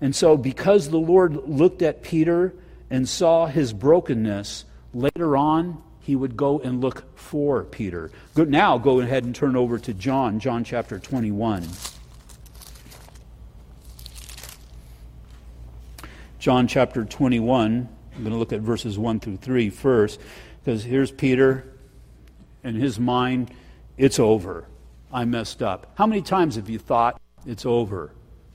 And 0.00 0.14
so, 0.14 0.36
because 0.36 0.88
the 0.88 0.98
Lord 0.98 1.48
looked 1.48 1.82
at 1.82 2.02
Peter 2.02 2.54
and 2.90 3.08
saw 3.08 3.46
his 3.46 3.72
brokenness, 3.72 4.64
later 4.94 5.36
on, 5.36 5.82
he 6.10 6.16
would 6.16 6.36
go 6.36 6.58
and 6.58 6.80
look 6.80 7.04
for 7.16 7.62
Peter. 7.62 8.10
Now, 8.34 8.78
go 8.78 8.98
ahead 8.98 9.22
and 9.22 9.32
turn 9.32 9.54
over 9.54 9.78
to 9.78 9.94
John, 9.94 10.40
John 10.40 10.64
chapter 10.64 10.98
21. 10.98 11.68
John 16.40 16.66
chapter 16.66 17.04
21. 17.04 17.88
I'm 18.16 18.22
going 18.24 18.32
to 18.32 18.36
look 18.36 18.52
at 18.52 18.58
verses 18.58 18.98
1 18.98 19.20
through 19.20 19.36
3 19.36 19.70
first, 19.70 20.18
because 20.64 20.82
here's 20.82 21.12
Peter, 21.12 21.72
and 22.64 22.74
his 22.76 22.98
mind, 22.98 23.52
it's 23.96 24.18
over. 24.18 24.66
I 25.12 25.24
messed 25.26 25.62
up. 25.62 25.92
How 25.94 26.08
many 26.08 26.22
times 26.22 26.56
have 26.56 26.68
you 26.68 26.80
thought, 26.80 27.20
it's 27.46 27.64
over? 27.64 28.10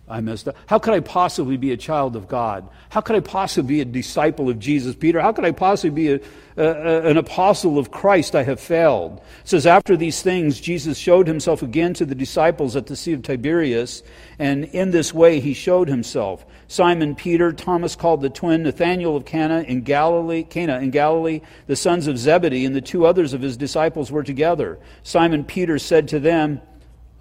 I 0.07 0.21
messed 0.21 0.47
up. 0.47 0.55
How 0.67 0.77
could 0.77 0.93
I 0.93 0.99
possibly 0.99 1.57
be 1.57 1.71
a 1.71 1.77
child 1.77 2.15
of 2.15 2.27
God? 2.27 2.69
How 2.89 3.01
could 3.01 3.15
I 3.15 3.21
possibly 3.21 3.75
be 3.75 3.81
a 3.81 3.85
disciple 3.85 4.49
of 4.49 4.59
Jesus? 4.59 4.95
Peter, 4.95 5.19
how 5.19 5.31
could 5.31 5.45
I 5.45 5.51
possibly 5.51 5.89
be 5.89 6.11
a, 6.13 6.19
a, 6.63 7.09
an 7.09 7.17
apostle 7.17 7.79
of 7.79 7.89
Christ? 7.89 8.35
I 8.35 8.43
have 8.43 8.59
failed. 8.59 9.19
It 9.41 9.49
says, 9.49 9.65
After 9.65 9.97
these 9.97 10.21
things, 10.21 10.59
Jesus 10.61 10.99
showed 10.99 11.25
himself 11.25 11.63
again 11.63 11.95
to 11.95 12.05
the 12.05 12.13
disciples 12.13 12.75
at 12.75 12.85
the 12.85 12.95
Sea 12.95 13.13
of 13.13 13.23
Tiberias, 13.23 14.03
and 14.37 14.65
in 14.65 14.91
this 14.91 15.11
way 15.11 15.39
he 15.39 15.55
showed 15.55 15.87
himself. 15.87 16.45
Simon 16.67 17.15
Peter, 17.15 17.51
Thomas 17.51 17.95
called 17.95 18.21
the 18.21 18.29
twin, 18.29 18.61
Nathanael 18.61 19.15
of 19.15 19.25
Cana 19.25 19.61
in 19.61 19.81
Galilee, 19.81 20.43
Cana 20.43 20.77
in 20.77 20.91
Galilee, 20.91 21.41
the 21.65 21.75
sons 21.75 22.05
of 22.05 22.19
Zebedee, 22.19 22.65
and 22.65 22.75
the 22.75 22.81
two 22.81 23.07
others 23.07 23.33
of 23.33 23.41
his 23.41 23.57
disciples 23.57 24.11
were 24.11 24.23
together. 24.23 24.77
Simon 25.01 25.43
Peter 25.43 25.79
said 25.79 26.07
to 26.09 26.19
them, 26.19 26.61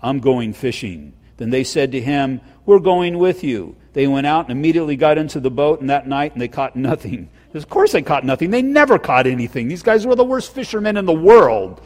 I'm 0.02 0.18
going 0.18 0.52
fishing. 0.52 1.14
Then 1.36 1.50
they 1.50 1.64
said 1.64 1.92
to 1.92 2.00
him, 2.00 2.40
We're 2.66 2.78
going 2.78 3.18
with 3.18 3.42
you. 3.44 3.76
They 3.92 4.06
went 4.06 4.26
out 4.26 4.48
and 4.48 4.52
immediately 4.52 4.96
got 4.96 5.18
into 5.18 5.40
the 5.40 5.50
boat, 5.50 5.80
and 5.80 5.90
that 5.90 6.06
night, 6.06 6.32
and 6.32 6.42
they 6.42 6.48
caught 6.48 6.76
nothing. 6.76 7.30
Of 7.54 7.68
course, 7.68 7.92
they 7.92 8.02
caught 8.02 8.24
nothing. 8.24 8.50
They 8.50 8.62
never 8.62 8.98
caught 8.98 9.28
anything. 9.28 9.68
These 9.68 9.84
guys 9.84 10.04
were 10.04 10.16
the 10.16 10.24
worst 10.24 10.52
fishermen 10.52 10.96
in 10.96 11.04
the 11.04 11.12
world. 11.12 11.80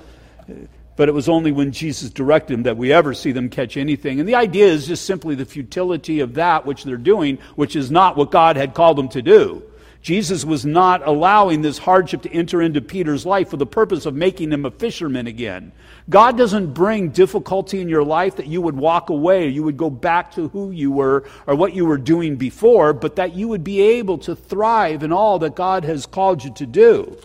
But 0.96 1.11
it 1.11 1.12
was 1.12 1.28
only 1.28 1.53
when 1.53 1.72
Jesus 1.72 2.09
directed 2.09 2.55
them 2.55 2.62
that 2.62 2.78
we 2.78 2.90
ever 2.90 3.12
see 3.12 3.32
them 3.32 3.51
catch 3.51 3.76
anything. 3.76 4.18
And 4.18 4.26
the 4.26 4.34
idea 4.34 4.66
is 4.66 4.86
just 4.86 5.05
simply 5.05 5.34
the 5.34 5.44
futility 5.44 6.20
of 6.20 6.34
that 6.34 6.64
which 6.64 6.84
they're 6.84 6.96
doing, 6.96 7.36
which 7.55 7.76
is 7.76 7.90
not 7.90 8.16
what 8.16 8.30
God 8.30 8.57
had 8.57 8.72
called 8.72 8.96
them 8.96 9.11
to 9.11 9.20
do. 9.20 9.62
Jesus 10.01 10.44
was 10.44 10.64
not 10.64 11.07
allowing 11.07 11.62
this 11.62 11.78
hardship 11.78 12.22
to 12.22 12.32
enter 12.32 12.62
into 12.62 12.80
Peter's 12.80 13.26
life 13.26 13.51
for 13.51 13.57
the 13.57 13.66
purpose 13.66 14.07
of 14.07 14.14
making 14.14 14.53
him 14.53 14.64
a 14.64 14.70
fisherman 14.70 15.26
again. 15.26 15.72
God 16.09 16.38
doesn't 16.38 16.72
bring 16.72 17.11
difficulty 17.11 17.80
in 17.80 17.88
your 17.88 18.05
life 18.05 18.36
that 18.36 18.46
you 18.46 18.62
would 18.62 18.76
walk 18.76 19.11
away, 19.11 19.49
you 19.49 19.62
would 19.64 19.76
go 19.76 19.90
back 19.90 20.32
to 20.34 20.49
who 20.49 20.70
you 20.70 20.92
were 20.92 21.24
or 21.46 21.57
what 21.57 21.74
you 21.74 21.84
were 21.84 21.99
doing 21.99 22.36
before, 22.36 22.92
but 22.92 23.16
that 23.16 23.34
you 23.34 23.49
would 23.49 23.64
be 23.64 23.80
able 23.80 24.18
to 24.18 24.36
thrive 24.36 25.03
in 25.03 25.12
all 25.12 25.40
that 25.40 25.57
God 25.57 25.84
has 25.84 26.07
called 26.07 26.44
you 26.44 26.53
to 26.55 26.66
do. 26.66 27.16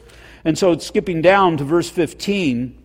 And 0.43 0.57
so, 0.57 0.78
skipping 0.78 1.21
down 1.21 1.57
to 1.57 1.63
verse 1.63 1.89
15, 1.89 2.82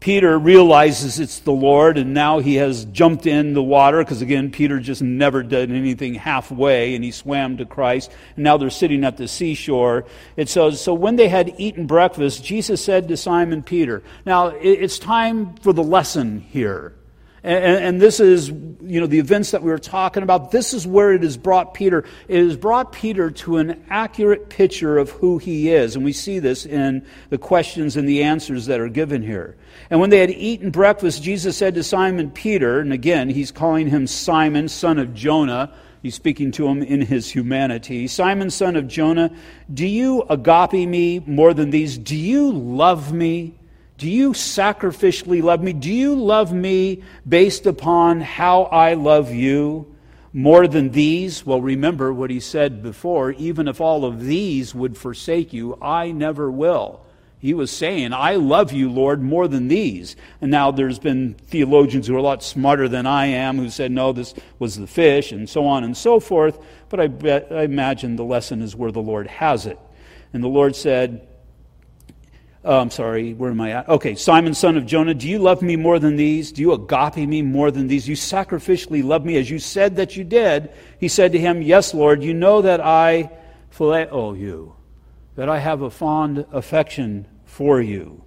Peter 0.00 0.38
realizes 0.38 1.20
it's 1.20 1.40
the 1.40 1.52
Lord, 1.52 1.98
and 1.98 2.14
now 2.14 2.38
he 2.38 2.54
has 2.54 2.86
jumped 2.86 3.26
in 3.26 3.52
the 3.52 3.62
water, 3.62 3.98
because 4.02 4.22
again, 4.22 4.50
Peter 4.50 4.80
just 4.80 5.02
never 5.02 5.42
did 5.42 5.70
anything 5.70 6.14
halfway, 6.14 6.94
and 6.94 7.04
he 7.04 7.10
swam 7.10 7.58
to 7.58 7.66
Christ. 7.66 8.10
And 8.34 8.44
now 8.44 8.56
they're 8.56 8.70
sitting 8.70 9.04
at 9.04 9.18
the 9.18 9.28
seashore. 9.28 10.06
It 10.36 10.48
says, 10.48 10.80
So 10.80 10.94
when 10.94 11.16
they 11.16 11.28
had 11.28 11.54
eaten 11.58 11.86
breakfast, 11.86 12.42
Jesus 12.42 12.82
said 12.82 13.08
to 13.08 13.16
Simon 13.18 13.62
Peter, 13.62 14.02
Now, 14.24 14.48
it's 14.48 14.98
time 14.98 15.54
for 15.56 15.74
the 15.74 15.84
lesson 15.84 16.40
here. 16.40 16.94
And, 17.42 17.64
and, 17.64 18.00
this 18.02 18.20
is, 18.20 18.48
you 18.48 19.00
know, 19.00 19.06
the 19.06 19.18
events 19.18 19.52
that 19.52 19.62
we 19.62 19.70
were 19.70 19.78
talking 19.78 20.22
about. 20.22 20.50
This 20.50 20.74
is 20.74 20.86
where 20.86 21.12
it 21.12 21.22
has 21.22 21.38
brought 21.38 21.72
Peter. 21.72 22.04
It 22.28 22.44
has 22.44 22.56
brought 22.56 22.92
Peter 22.92 23.30
to 23.30 23.56
an 23.56 23.82
accurate 23.88 24.50
picture 24.50 24.98
of 24.98 25.10
who 25.10 25.38
he 25.38 25.70
is. 25.70 25.96
And 25.96 26.04
we 26.04 26.12
see 26.12 26.38
this 26.38 26.66
in 26.66 27.06
the 27.30 27.38
questions 27.38 27.96
and 27.96 28.06
the 28.06 28.22
answers 28.24 28.66
that 28.66 28.78
are 28.78 28.90
given 28.90 29.22
here. 29.22 29.56
And 29.88 30.00
when 30.00 30.10
they 30.10 30.18
had 30.18 30.30
eaten 30.30 30.70
breakfast, 30.70 31.22
Jesus 31.22 31.56
said 31.56 31.74
to 31.76 31.82
Simon 31.82 32.30
Peter, 32.30 32.80
and 32.80 32.92
again, 32.92 33.30
he's 33.30 33.50
calling 33.50 33.88
him 33.88 34.06
Simon, 34.06 34.68
son 34.68 34.98
of 34.98 35.14
Jonah. 35.14 35.72
He's 36.02 36.14
speaking 36.14 36.50
to 36.52 36.66
him 36.66 36.82
in 36.82 37.00
his 37.02 37.30
humanity. 37.30 38.06
Simon, 38.06 38.50
son 38.50 38.76
of 38.76 38.88
Jonah, 38.88 39.30
do 39.72 39.86
you 39.86 40.22
agape 40.28 40.88
me 40.88 41.20
more 41.20 41.52
than 41.52 41.70
these? 41.70 41.98
Do 41.98 42.16
you 42.16 42.52
love 42.52 43.12
me? 43.12 43.54
Do 44.00 44.08
you 44.10 44.32
sacrificially 44.32 45.42
love 45.42 45.62
me? 45.62 45.74
Do 45.74 45.92
you 45.92 46.14
love 46.14 46.54
me 46.54 47.02
based 47.28 47.66
upon 47.66 48.22
how 48.22 48.62
I 48.62 48.94
love 48.94 49.30
you 49.30 49.94
more 50.32 50.66
than 50.66 50.92
these? 50.92 51.44
Well, 51.44 51.60
remember 51.60 52.10
what 52.10 52.30
he 52.30 52.40
said 52.40 52.82
before 52.82 53.32
even 53.32 53.68
if 53.68 53.78
all 53.78 54.06
of 54.06 54.24
these 54.24 54.74
would 54.74 54.96
forsake 54.96 55.52
you, 55.52 55.76
I 55.82 56.12
never 56.12 56.50
will. 56.50 57.04
He 57.40 57.52
was 57.52 57.70
saying, 57.70 58.14
I 58.14 58.36
love 58.36 58.72
you, 58.72 58.90
Lord, 58.90 59.20
more 59.20 59.46
than 59.46 59.68
these. 59.68 60.16
And 60.40 60.50
now 60.50 60.70
there's 60.70 60.98
been 60.98 61.34
theologians 61.34 62.06
who 62.06 62.14
are 62.14 62.18
a 62.18 62.22
lot 62.22 62.42
smarter 62.42 62.88
than 62.88 63.06
I 63.06 63.26
am 63.26 63.58
who 63.58 63.68
said, 63.68 63.90
no, 63.90 64.12
this 64.12 64.32
was 64.58 64.76
the 64.76 64.86
fish, 64.86 65.30
and 65.30 65.46
so 65.46 65.66
on 65.66 65.84
and 65.84 65.94
so 65.94 66.20
forth. 66.20 66.58
But 66.88 67.00
I, 67.00 67.08
bet, 67.08 67.48
I 67.50 67.64
imagine 67.64 68.16
the 68.16 68.24
lesson 68.24 68.62
is 68.62 68.74
where 68.74 68.92
the 68.92 69.02
Lord 69.02 69.26
has 69.26 69.66
it. 69.66 69.78
And 70.32 70.42
the 70.42 70.48
Lord 70.48 70.74
said, 70.74 71.26
Oh, 72.62 72.78
I'm 72.78 72.90
sorry, 72.90 73.32
where 73.32 73.50
am 73.50 73.60
I 73.60 73.70
at? 73.72 73.88
Okay, 73.88 74.14
Simon, 74.14 74.52
son 74.52 74.76
of 74.76 74.84
Jonah, 74.84 75.14
do 75.14 75.26
you 75.26 75.38
love 75.38 75.62
me 75.62 75.76
more 75.76 75.98
than 75.98 76.16
these? 76.16 76.52
Do 76.52 76.60
you 76.60 76.72
agape 76.72 77.26
me 77.26 77.40
more 77.40 77.70
than 77.70 77.86
these? 77.86 78.06
You 78.06 78.16
sacrificially 78.16 79.02
love 79.02 79.24
me 79.24 79.38
as 79.38 79.48
you 79.48 79.58
said 79.58 79.96
that 79.96 80.14
you 80.14 80.24
did. 80.24 80.70
He 80.98 81.08
said 81.08 81.32
to 81.32 81.38
him, 81.38 81.62
Yes, 81.62 81.94
Lord, 81.94 82.22
you 82.22 82.34
know 82.34 82.60
that 82.60 82.80
I 82.80 83.30
phileo 83.74 84.08
oh, 84.10 84.34
you, 84.34 84.74
that 85.36 85.48
I 85.48 85.58
have 85.58 85.80
a 85.80 85.90
fond 85.90 86.44
affection 86.52 87.26
for 87.46 87.80
you. 87.80 88.24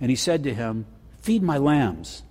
And 0.00 0.10
he 0.10 0.16
said 0.16 0.44
to 0.44 0.54
him, 0.54 0.86
Feed 1.20 1.42
my 1.42 1.58
lambs. 1.58 2.22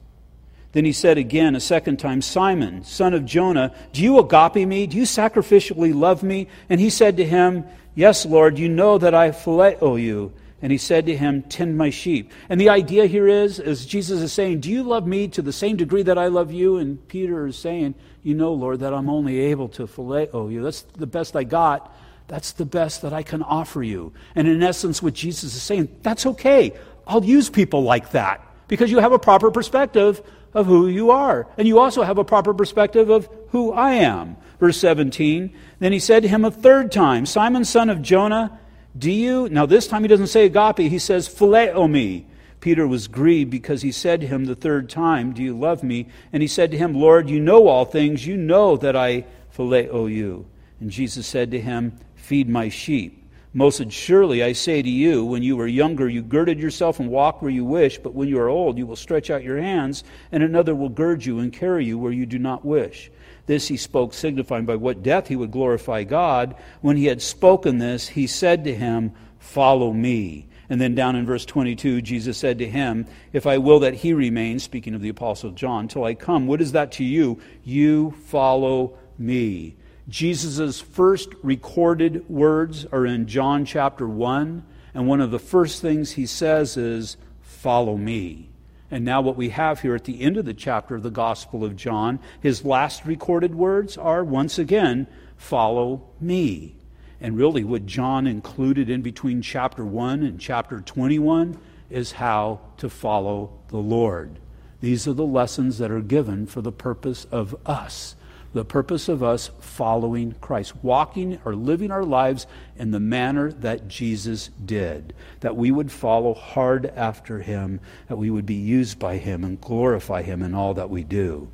Then 0.71 0.85
he 0.85 0.93
said 0.93 1.17
again, 1.17 1.53
a 1.53 1.59
second 1.59 1.97
time, 1.97 2.21
Simon, 2.21 2.85
son 2.85 3.13
of 3.13 3.25
Jonah, 3.25 3.75
do 3.91 4.01
you 4.01 4.19
agape 4.19 4.65
me? 4.65 4.87
Do 4.87 4.95
you 4.95 5.03
sacrificially 5.03 5.93
love 5.93 6.23
me? 6.23 6.47
And 6.69 6.79
he 6.79 6.89
said 6.89 7.17
to 7.17 7.25
him, 7.25 7.65
Yes, 7.93 8.25
Lord, 8.25 8.57
you 8.57 8.69
know 8.69 8.97
that 8.97 9.13
I 9.13 9.31
phileo 9.31 9.77
oh, 9.81 9.95
you 9.97 10.31
and 10.61 10.71
he 10.71 10.77
said 10.77 11.05
to 11.07 11.17
him, 11.17 11.43
Tend 11.43 11.77
my 11.77 11.89
sheep. 11.89 12.31
And 12.49 12.59
the 12.59 12.69
idea 12.69 13.05
here 13.05 13.27
is, 13.27 13.59
as 13.59 13.85
Jesus 13.85 14.21
is 14.21 14.31
saying, 14.31 14.59
Do 14.59 14.69
you 14.69 14.83
love 14.83 15.07
me 15.07 15.27
to 15.29 15.41
the 15.41 15.53
same 15.53 15.77
degree 15.77 16.03
that 16.03 16.17
I 16.17 16.27
love 16.27 16.51
you? 16.51 16.77
And 16.77 17.05
Peter 17.07 17.47
is 17.47 17.57
saying, 17.57 17.95
You 18.23 18.35
know, 18.35 18.53
Lord, 18.53 18.79
that 18.79 18.93
I'm 18.93 19.09
only 19.09 19.39
able 19.39 19.69
to 19.69 19.87
phileo 19.87 20.51
you. 20.51 20.63
That's 20.63 20.83
the 20.83 21.07
best 21.07 21.35
I 21.35 21.43
got. 21.43 21.93
That's 22.27 22.53
the 22.53 22.65
best 22.65 23.01
that 23.01 23.11
I 23.11 23.23
can 23.23 23.43
offer 23.43 23.83
you. 23.83 24.13
And 24.35 24.47
in 24.47 24.63
essence, 24.63 25.03
what 25.03 25.13
Jesus 25.13 25.53
is 25.55 25.61
saying, 25.61 25.89
that's 26.01 26.25
okay. 26.25 26.73
I'll 27.05 27.25
use 27.25 27.49
people 27.49 27.83
like 27.83 28.11
that 28.11 28.45
because 28.67 28.89
you 28.89 28.99
have 28.99 29.11
a 29.11 29.19
proper 29.19 29.51
perspective 29.51 30.21
of 30.53 30.65
who 30.65 30.87
you 30.87 31.11
are. 31.11 31.47
And 31.57 31.67
you 31.67 31.79
also 31.79 32.03
have 32.03 32.17
a 32.17 32.23
proper 32.23 32.53
perspective 32.53 33.09
of 33.09 33.27
who 33.49 33.73
I 33.73 33.95
am. 33.95 34.37
Verse 34.59 34.77
17 34.77 35.53
Then 35.79 35.91
he 35.91 35.99
said 35.99 36.23
to 36.23 36.29
him 36.29 36.45
a 36.45 36.51
third 36.51 36.91
time, 36.91 37.25
Simon, 37.25 37.65
son 37.65 37.89
of 37.89 38.01
Jonah, 38.01 38.59
do 38.97 39.11
you, 39.11 39.47
now 39.49 39.65
this 39.65 39.87
time 39.87 40.03
he 40.03 40.07
doesn't 40.07 40.27
say 40.27 40.45
agape, 40.45 40.77
he 40.79 40.99
says 40.99 41.29
phileo 41.29 41.89
me. 41.89 42.25
Peter 42.59 42.87
was 42.87 43.07
grieved 43.07 43.49
because 43.49 43.81
he 43.81 43.91
said 43.91 44.21
to 44.21 44.27
him 44.27 44.45
the 44.45 44.55
third 44.55 44.89
time, 44.89 45.33
Do 45.33 45.41
you 45.41 45.57
love 45.57 45.83
me? 45.83 46.07
And 46.31 46.41
he 46.41 46.47
said 46.47 46.71
to 46.71 46.77
him, 46.77 46.93
Lord, 46.93 47.29
you 47.29 47.39
know 47.39 47.67
all 47.67 47.85
things. 47.85 48.25
You 48.25 48.37
know 48.37 48.77
that 48.77 48.95
I 48.95 49.25
phileo 49.55 50.13
you. 50.13 50.45
And 50.79 50.91
Jesus 50.91 51.25
said 51.25 51.51
to 51.51 51.59
him, 51.59 51.97
Feed 52.15 52.47
my 52.47 52.69
sheep. 52.69 53.17
Most 53.53 53.91
surely 53.91 54.43
I 54.43 54.53
say 54.53 54.81
to 54.81 54.89
you, 54.89 55.25
when 55.25 55.43
you 55.43 55.57
were 55.57 55.67
younger, 55.67 56.07
you 56.07 56.21
girded 56.21 56.59
yourself 56.59 56.99
and 56.99 57.09
walked 57.09 57.41
where 57.41 57.51
you 57.51 57.65
wish, 57.65 57.97
but 57.97 58.13
when 58.13 58.29
you 58.29 58.39
are 58.39 58.47
old, 58.47 58.77
you 58.77 58.85
will 58.85 58.95
stretch 58.95 59.29
out 59.29 59.43
your 59.43 59.57
hands, 59.57 60.05
and 60.31 60.41
another 60.41 60.73
will 60.73 60.87
gird 60.87 61.25
you 61.25 61.39
and 61.39 61.51
carry 61.51 61.83
you 61.83 61.97
where 61.97 62.13
you 62.13 62.25
do 62.25 62.39
not 62.39 62.63
wish. 62.63 63.11
This 63.51 63.67
he 63.67 63.75
spoke, 63.75 64.13
signifying 64.13 64.65
by 64.65 64.77
what 64.77 65.03
death 65.03 65.27
he 65.27 65.35
would 65.35 65.51
glorify 65.51 66.05
God. 66.05 66.55
When 66.79 66.95
he 66.95 67.07
had 67.07 67.21
spoken 67.21 67.79
this, 67.79 68.07
he 68.07 68.25
said 68.25 68.63
to 68.63 68.73
him, 68.73 69.11
Follow 69.39 69.91
me. 69.91 70.47
And 70.69 70.79
then 70.79 70.95
down 70.95 71.17
in 71.17 71.25
verse 71.25 71.43
22, 71.43 72.01
Jesus 72.01 72.37
said 72.37 72.59
to 72.59 72.69
him, 72.69 73.07
If 73.33 73.45
I 73.45 73.57
will 73.57 73.81
that 73.81 73.95
he 73.95 74.13
remain, 74.13 74.59
speaking 74.59 74.95
of 74.95 75.01
the 75.01 75.09
Apostle 75.09 75.51
John, 75.51 75.89
till 75.89 76.05
I 76.05 76.13
come, 76.13 76.47
what 76.47 76.61
is 76.61 76.71
that 76.71 76.93
to 76.93 77.03
you? 77.03 77.41
You 77.65 78.11
follow 78.11 78.97
me. 79.17 79.75
Jesus' 80.07 80.79
first 80.79 81.27
recorded 81.43 82.29
words 82.29 82.85
are 82.85 83.05
in 83.05 83.27
John 83.27 83.65
chapter 83.65 84.07
1, 84.07 84.65
and 84.93 85.07
one 85.09 85.19
of 85.19 85.31
the 85.31 85.39
first 85.39 85.81
things 85.81 86.11
he 86.11 86.25
says 86.25 86.77
is, 86.77 87.17
Follow 87.41 87.97
me. 87.97 88.50
And 88.91 89.05
now, 89.05 89.21
what 89.21 89.37
we 89.37 89.49
have 89.49 89.79
here 89.79 89.95
at 89.95 90.03
the 90.03 90.21
end 90.21 90.35
of 90.35 90.43
the 90.43 90.53
chapter 90.53 90.95
of 90.95 91.03
the 91.03 91.09
Gospel 91.09 91.63
of 91.63 91.77
John, 91.77 92.19
his 92.41 92.65
last 92.65 93.05
recorded 93.05 93.55
words 93.55 93.97
are 93.97 94.23
once 94.23 94.59
again, 94.59 95.07
Follow 95.37 96.03
me. 96.19 96.75
And 97.19 97.37
really, 97.37 97.63
what 97.63 97.85
John 97.85 98.27
included 98.27 98.89
in 98.89 99.01
between 99.01 99.41
chapter 99.41 99.85
1 99.85 100.21
and 100.23 100.39
chapter 100.39 100.81
21 100.81 101.57
is 101.89 102.11
how 102.11 102.59
to 102.77 102.89
follow 102.89 103.51
the 103.69 103.77
Lord. 103.77 104.39
These 104.81 105.07
are 105.07 105.13
the 105.13 105.25
lessons 105.25 105.77
that 105.77 105.89
are 105.89 106.01
given 106.01 106.45
for 106.45 106.61
the 106.61 106.71
purpose 106.71 107.25
of 107.31 107.55
us 107.65 108.15
the 108.53 108.65
purpose 108.65 109.07
of 109.07 109.23
us 109.23 109.49
following 109.59 110.35
Christ, 110.41 110.73
walking 110.83 111.39
or 111.45 111.55
living 111.55 111.91
our 111.91 112.03
lives 112.03 112.47
in 112.75 112.91
the 112.91 112.99
manner 112.99 113.51
that 113.51 113.87
Jesus 113.87 114.49
did, 114.65 115.13
that 115.39 115.55
we 115.55 115.71
would 115.71 115.91
follow 115.91 116.33
hard 116.33 116.85
after 116.95 117.39
him, 117.39 117.79
that 118.07 118.17
we 118.17 118.29
would 118.29 118.45
be 118.45 118.55
used 118.55 118.99
by 118.99 119.17
him 119.17 119.43
and 119.43 119.61
glorify 119.61 120.21
him 120.21 120.41
in 120.41 120.53
all 120.53 120.73
that 120.73 120.89
we 120.89 121.03
do. 121.03 121.49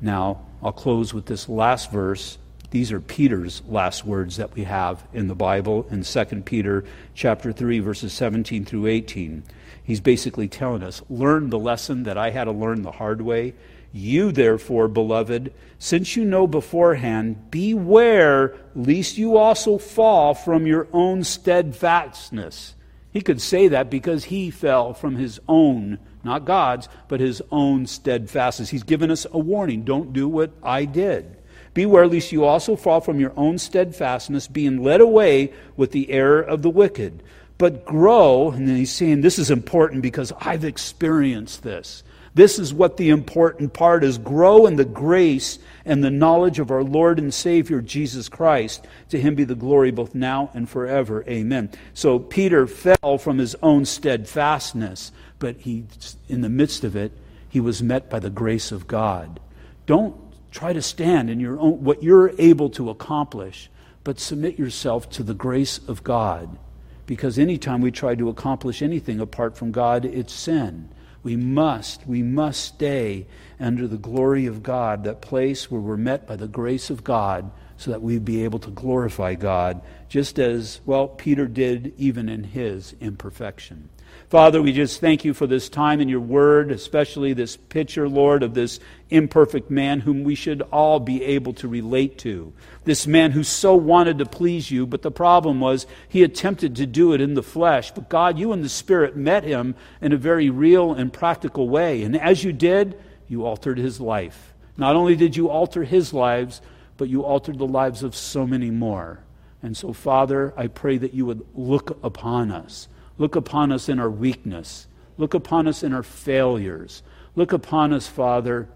Now, 0.00 0.42
I'll 0.62 0.72
close 0.72 1.12
with 1.12 1.26
this 1.26 1.48
last 1.48 1.90
verse. 1.90 2.38
These 2.70 2.92
are 2.92 3.00
Peter's 3.00 3.62
last 3.68 4.06
words 4.06 4.36
that 4.36 4.54
we 4.54 4.64
have 4.64 5.02
in 5.12 5.26
the 5.26 5.34
Bible 5.34 5.86
in 5.90 6.04
2 6.04 6.24
Peter 6.42 6.84
chapter 7.14 7.50
3 7.52 7.80
verses 7.80 8.12
17 8.12 8.64
through 8.64 8.86
18. 8.86 9.42
He's 9.82 10.00
basically 10.00 10.46
telling 10.46 10.84
us, 10.84 11.02
learn 11.10 11.50
the 11.50 11.58
lesson 11.58 12.04
that 12.04 12.16
I 12.16 12.30
had 12.30 12.44
to 12.44 12.52
learn 12.52 12.82
the 12.82 12.92
hard 12.92 13.20
way 13.20 13.54
you, 13.92 14.32
therefore, 14.32 14.88
beloved, 14.88 15.52
since 15.78 16.16
you 16.16 16.24
know 16.24 16.46
beforehand, 16.46 17.50
beware 17.50 18.54
lest 18.74 19.18
you 19.18 19.36
also 19.36 19.78
fall 19.78 20.34
from 20.34 20.66
your 20.66 20.86
own 20.92 21.24
steadfastness. 21.24 22.74
He 23.12 23.20
could 23.20 23.40
say 23.40 23.68
that 23.68 23.90
because 23.90 24.24
he 24.24 24.50
fell 24.50 24.94
from 24.94 25.16
his 25.16 25.40
own, 25.48 25.98
not 26.22 26.44
God's, 26.44 26.88
but 27.08 27.18
his 27.18 27.42
own 27.50 27.86
steadfastness. 27.86 28.70
He's 28.70 28.84
given 28.84 29.10
us 29.10 29.26
a 29.32 29.38
warning 29.38 29.82
don't 29.82 30.12
do 30.12 30.28
what 30.28 30.52
I 30.62 30.84
did. 30.84 31.36
Beware 31.74 32.06
lest 32.06 32.32
you 32.32 32.44
also 32.44 32.76
fall 32.76 33.00
from 33.00 33.20
your 33.20 33.32
own 33.36 33.58
steadfastness, 33.58 34.48
being 34.48 34.82
led 34.82 35.00
away 35.00 35.52
with 35.76 35.92
the 35.92 36.10
error 36.10 36.40
of 36.40 36.62
the 36.62 36.70
wicked. 36.70 37.22
But 37.58 37.84
grow, 37.84 38.50
and 38.50 38.66
then 38.68 38.76
he's 38.76 38.92
saying 38.92 39.20
this 39.20 39.38
is 39.38 39.50
important 39.50 40.02
because 40.02 40.32
I've 40.40 40.64
experienced 40.64 41.62
this. 41.62 42.02
This 42.34 42.58
is 42.58 42.72
what 42.72 42.96
the 42.96 43.10
important 43.10 43.72
part 43.72 44.04
is 44.04 44.16
grow 44.16 44.66
in 44.66 44.76
the 44.76 44.84
grace 44.84 45.58
and 45.84 46.02
the 46.02 46.10
knowledge 46.10 46.60
of 46.60 46.70
our 46.70 46.84
Lord 46.84 47.18
and 47.18 47.34
Savior 47.34 47.80
Jesus 47.80 48.28
Christ. 48.28 48.86
To 49.08 49.20
him 49.20 49.34
be 49.34 49.44
the 49.44 49.56
glory 49.56 49.90
both 49.90 50.14
now 50.14 50.50
and 50.54 50.68
forever. 50.68 51.24
Amen. 51.26 51.70
So 51.92 52.20
Peter 52.20 52.68
fell 52.68 53.18
from 53.18 53.38
his 53.38 53.56
own 53.62 53.84
steadfastness, 53.84 55.10
but 55.40 55.56
he 55.56 55.84
in 56.28 56.42
the 56.42 56.48
midst 56.48 56.84
of 56.84 56.94
it, 56.94 57.12
he 57.48 57.58
was 57.58 57.82
met 57.82 58.08
by 58.08 58.20
the 58.20 58.30
grace 58.30 58.70
of 58.70 58.86
God. 58.86 59.40
Don't 59.86 60.14
try 60.52 60.72
to 60.72 60.82
stand 60.82 61.30
in 61.30 61.40
your 61.40 61.58
own 61.58 61.82
what 61.82 62.02
you're 62.02 62.32
able 62.38 62.70
to 62.70 62.90
accomplish, 62.90 63.68
but 64.04 64.20
submit 64.20 64.56
yourself 64.56 65.10
to 65.10 65.24
the 65.24 65.34
grace 65.34 65.78
of 65.88 66.04
God. 66.04 66.58
Because 67.06 67.40
anytime 67.40 67.80
we 67.80 67.90
try 67.90 68.14
to 68.14 68.28
accomplish 68.28 68.82
anything 68.82 69.18
apart 69.18 69.56
from 69.56 69.72
God, 69.72 70.04
it's 70.04 70.32
sin. 70.32 70.88
We 71.22 71.36
must, 71.36 72.06
we 72.06 72.22
must 72.22 72.64
stay 72.64 73.26
under 73.58 73.86
the 73.86 73.98
glory 73.98 74.46
of 74.46 74.62
God, 74.62 75.04
that 75.04 75.20
place 75.20 75.70
where 75.70 75.80
we're 75.80 75.96
met 75.96 76.26
by 76.26 76.36
the 76.36 76.48
grace 76.48 76.88
of 76.88 77.04
God, 77.04 77.50
so 77.80 77.90
that 77.90 78.02
we'd 78.02 78.26
be 78.26 78.44
able 78.44 78.58
to 78.58 78.70
glorify 78.70 79.34
God, 79.34 79.80
just 80.06 80.38
as, 80.38 80.82
well, 80.84 81.08
Peter 81.08 81.46
did 81.46 81.94
even 81.96 82.28
in 82.28 82.44
his 82.44 82.94
imperfection. 83.00 83.88
Father, 84.28 84.60
we 84.60 84.74
just 84.74 85.00
thank 85.00 85.24
you 85.24 85.32
for 85.32 85.46
this 85.46 85.70
time 85.70 85.98
in 85.98 86.08
your 86.10 86.20
word, 86.20 86.70
especially 86.70 87.32
this 87.32 87.56
picture, 87.56 88.06
Lord, 88.06 88.42
of 88.42 88.52
this 88.52 88.80
imperfect 89.08 89.70
man 89.70 90.00
whom 90.00 90.24
we 90.24 90.34
should 90.34 90.60
all 90.70 91.00
be 91.00 91.24
able 91.24 91.54
to 91.54 91.68
relate 91.68 92.18
to. 92.18 92.52
This 92.84 93.06
man 93.06 93.30
who 93.30 93.42
so 93.42 93.74
wanted 93.74 94.18
to 94.18 94.26
please 94.26 94.70
you, 94.70 94.86
but 94.86 95.00
the 95.00 95.10
problem 95.10 95.58
was 95.58 95.86
he 96.06 96.22
attempted 96.22 96.76
to 96.76 96.86
do 96.86 97.14
it 97.14 97.22
in 97.22 97.32
the 97.32 97.42
flesh. 97.42 97.92
But 97.92 98.10
God, 98.10 98.38
you 98.38 98.52
and 98.52 98.62
the 98.62 98.68
Spirit 98.68 99.16
met 99.16 99.42
him 99.42 99.74
in 100.02 100.12
a 100.12 100.18
very 100.18 100.50
real 100.50 100.92
and 100.92 101.10
practical 101.10 101.66
way. 101.66 102.02
And 102.02 102.14
as 102.20 102.44
you 102.44 102.52
did, 102.52 103.00
you 103.26 103.46
altered 103.46 103.78
his 103.78 104.02
life. 104.02 104.52
Not 104.76 104.96
only 104.96 105.16
did 105.16 105.34
you 105.34 105.48
alter 105.48 105.84
his 105.84 106.12
lives, 106.12 106.60
but 107.00 107.08
you 107.08 107.24
altered 107.24 107.58
the 107.58 107.66
lives 107.66 108.04
of 108.04 108.14
so 108.14 108.46
many 108.46 108.70
more. 108.70 109.24
And 109.60 109.76
so, 109.76 109.92
Father, 109.92 110.54
I 110.56 110.68
pray 110.68 110.98
that 110.98 111.14
you 111.14 111.26
would 111.26 111.44
look 111.54 111.98
upon 112.04 112.52
us 112.52 112.86
Look 113.20 113.36
upon 113.36 113.70
us 113.70 113.90
in 113.90 113.98
our 114.00 114.08
weakness. 114.08 114.86
Look 115.18 115.34
upon 115.34 115.68
us 115.68 115.82
in 115.82 115.92
our 115.92 116.02
failures. 116.02 117.02
Look 117.36 117.52
upon 117.52 117.92
us, 117.92 118.06
Father, 118.06 118.66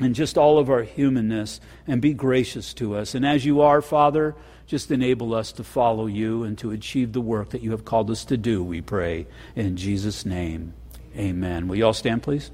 in 0.00 0.14
just 0.14 0.38
all 0.38 0.58
of 0.58 0.70
our 0.70 0.82
humanness 0.82 1.60
and 1.86 2.00
be 2.00 2.14
gracious 2.14 2.72
to 2.72 2.96
us. 2.96 3.14
And 3.14 3.26
as 3.26 3.44
you 3.44 3.60
are, 3.60 3.82
Father, 3.82 4.34
just 4.66 4.90
enable 4.90 5.34
us 5.34 5.52
to 5.52 5.62
follow 5.62 6.06
you 6.06 6.42
and 6.42 6.56
to 6.56 6.70
achieve 6.70 7.12
the 7.12 7.20
work 7.20 7.50
that 7.50 7.60
you 7.60 7.72
have 7.72 7.84
called 7.84 8.10
us 8.10 8.24
to 8.24 8.38
do, 8.38 8.64
we 8.64 8.80
pray. 8.80 9.26
In 9.54 9.76
Jesus' 9.76 10.24
name, 10.24 10.72
amen. 11.14 11.68
Will 11.68 11.76
you 11.76 11.84
all 11.84 11.92
stand, 11.92 12.22
please? 12.22 12.50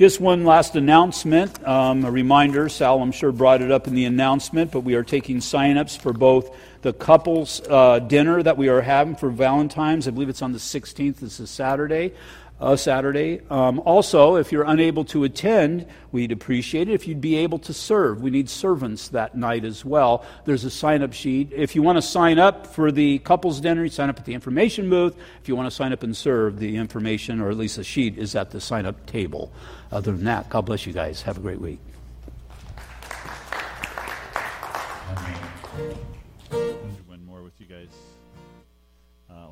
Just 0.00 0.18
one 0.18 0.46
last 0.46 0.76
announcement, 0.76 1.62
um, 1.68 2.06
a 2.06 2.10
reminder. 2.10 2.70
Sal, 2.70 3.02
I'm 3.02 3.12
sure, 3.12 3.32
brought 3.32 3.60
it 3.60 3.70
up 3.70 3.86
in 3.86 3.94
the 3.94 4.06
announcement, 4.06 4.70
but 4.70 4.80
we 4.80 4.94
are 4.94 5.02
taking 5.02 5.42
sign-ups 5.42 5.94
for 5.94 6.14
both 6.14 6.56
the 6.80 6.94
couples 6.94 7.60
uh, 7.68 7.98
dinner 7.98 8.42
that 8.42 8.56
we 8.56 8.70
are 8.70 8.80
having 8.80 9.14
for 9.14 9.28
Valentine's. 9.28 10.08
I 10.08 10.12
believe 10.12 10.30
it's 10.30 10.40
on 10.40 10.52
the 10.52 10.58
16th. 10.58 11.16
This 11.16 11.38
is 11.38 11.50
Saturday 11.50 12.14
uh, 12.60 12.76
Saturday. 12.76 13.40
Um, 13.50 13.80
also, 13.80 14.36
if 14.36 14.52
you're 14.52 14.64
unable 14.64 15.04
to 15.06 15.24
attend, 15.24 15.86
we'd 16.12 16.30
appreciate 16.30 16.88
it 16.88 16.92
if 16.92 17.08
you'd 17.08 17.20
be 17.20 17.36
able 17.36 17.58
to 17.60 17.72
serve. 17.72 18.22
We 18.22 18.30
need 18.30 18.50
servants 18.50 19.08
that 19.08 19.34
night 19.34 19.64
as 19.64 19.84
well. 19.84 20.24
There's 20.44 20.64
a 20.64 20.70
sign 20.70 21.02
up 21.02 21.12
sheet. 21.12 21.52
If 21.52 21.74
you 21.74 21.82
want 21.82 21.96
to 21.96 22.02
sign 22.02 22.38
up 22.38 22.66
for 22.66 22.92
the 22.92 23.18
couples 23.20 23.60
dinner, 23.60 23.84
you 23.84 23.90
sign 23.90 24.10
up 24.10 24.18
at 24.18 24.26
the 24.26 24.34
information 24.34 24.90
booth. 24.90 25.16
If 25.40 25.48
you 25.48 25.56
want 25.56 25.66
to 25.66 25.74
sign 25.74 25.92
up 25.92 26.02
and 26.02 26.16
serve, 26.16 26.58
the 26.58 26.76
information, 26.76 27.40
or 27.40 27.50
at 27.50 27.56
least 27.56 27.76
the 27.76 27.84
sheet, 27.84 28.18
is 28.18 28.34
at 28.34 28.50
the 28.50 28.60
sign 28.60 28.86
up 28.86 29.06
table. 29.06 29.52
Other 29.90 30.12
than 30.12 30.24
that, 30.24 30.48
God 30.50 30.62
bless 30.62 30.86
you 30.86 30.92
guys. 30.92 31.22
Have 31.22 31.38
a 31.38 31.40
great 31.40 31.60
week. 31.60 31.78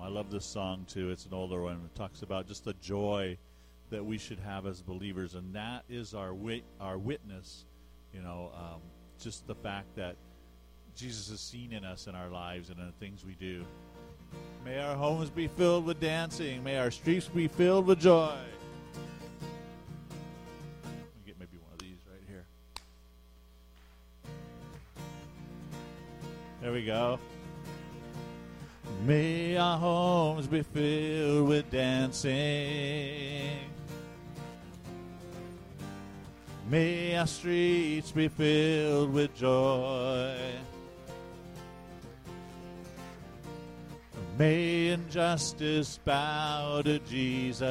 I 0.09 0.11
love 0.11 0.31
this 0.31 0.47
song 0.47 0.87
too. 0.89 1.11
It's 1.11 1.27
an 1.27 1.35
older 1.35 1.61
one. 1.61 1.75
It 1.85 1.95
talks 1.95 2.23
about 2.23 2.49
just 2.49 2.65
the 2.65 2.73
joy 2.81 3.37
that 3.91 4.03
we 4.03 4.17
should 4.17 4.39
have 4.39 4.65
as 4.65 4.81
believers, 4.81 5.35
and 5.35 5.55
that 5.55 5.85
is 5.91 6.15
our 6.15 6.33
wit- 6.33 6.65
our 6.81 6.97
witness. 6.97 7.67
You 8.15 8.23
know, 8.23 8.51
um, 8.55 8.81
just 9.21 9.47
the 9.47 9.55
fact 9.55 9.95
that 9.97 10.17
Jesus 10.97 11.29
is 11.29 11.41
seen 11.41 11.73
in 11.75 11.85
us 11.85 12.07
in 12.07 12.15
our 12.15 12.31
lives 12.31 12.71
and 12.71 12.79
in 12.81 12.87
the 12.87 12.93
things 12.93 13.23
we 13.23 13.35
do. 13.35 13.67
May 14.65 14.79
our 14.79 14.97
homes 14.97 15.29
be 15.29 15.47
filled 15.47 15.85
with 15.85 16.01
dancing. 16.01 16.65
May 16.65 16.79
our 16.79 16.91
streets 16.91 17.29
be 17.29 17.49
filled 17.49 17.87
with 17.87 18.01
joy. 18.01 18.35
Get 21.27 21.39
maybe 21.39 21.59
one 21.59 21.73
of 21.75 21.79
these 21.81 21.99
right 22.11 22.23
here. 22.27 22.45
There 26.63 26.73
we 26.73 26.87
go. 26.87 27.19
May 29.07 29.57
our 29.57 29.79
homes 29.79 30.47
be 30.47 30.63
filled 30.63 31.49
with 31.49 31.71
dancing. 31.71 33.59
May 36.69 37.17
our 37.17 37.27
streets 37.27 38.11
be 38.11 38.29
filled 38.29 39.13
with 39.13 39.35
joy. 39.35 40.37
May 44.37 44.89
injustice 44.89 45.99
bow 46.05 46.83
to 46.83 46.99
Jesus. 47.01 47.65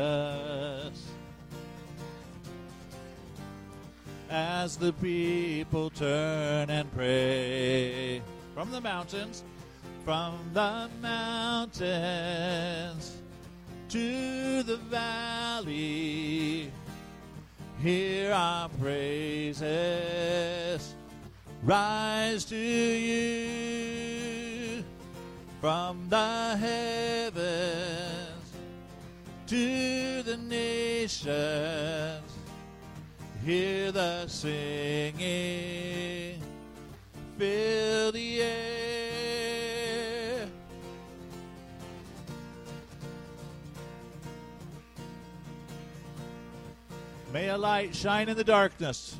As 4.30 4.76
the 4.76 4.92
people 4.94 5.90
turn 5.90 6.70
and 6.70 6.92
pray 6.94 8.22
from 8.54 8.72
the 8.72 8.82
mountains 8.82 9.44
from 10.08 10.40
the 10.54 10.90
mountains 11.02 11.84
to 13.90 14.64
the 14.64 14.78
valley. 14.90 16.72
Hear 17.84 18.32
our 18.32 18.70
praises 18.80 19.66
rise 21.62 22.46
to 22.46 22.56
you. 22.56 23.18
from 25.60 26.08
the 26.08 26.56
heavens 26.56 27.34
to 29.48 30.24
the 30.24 30.38
nations. 30.38 31.28
Hear 33.44 33.92
the 33.92 34.26
singing, 34.28 35.20
fill 37.38 38.14
the 38.14 38.42
air. 38.42 38.77
Light 47.58 47.96
shine 47.96 48.30
in 48.30 48.38
the 48.38 48.44
darkness. 48.44 49.18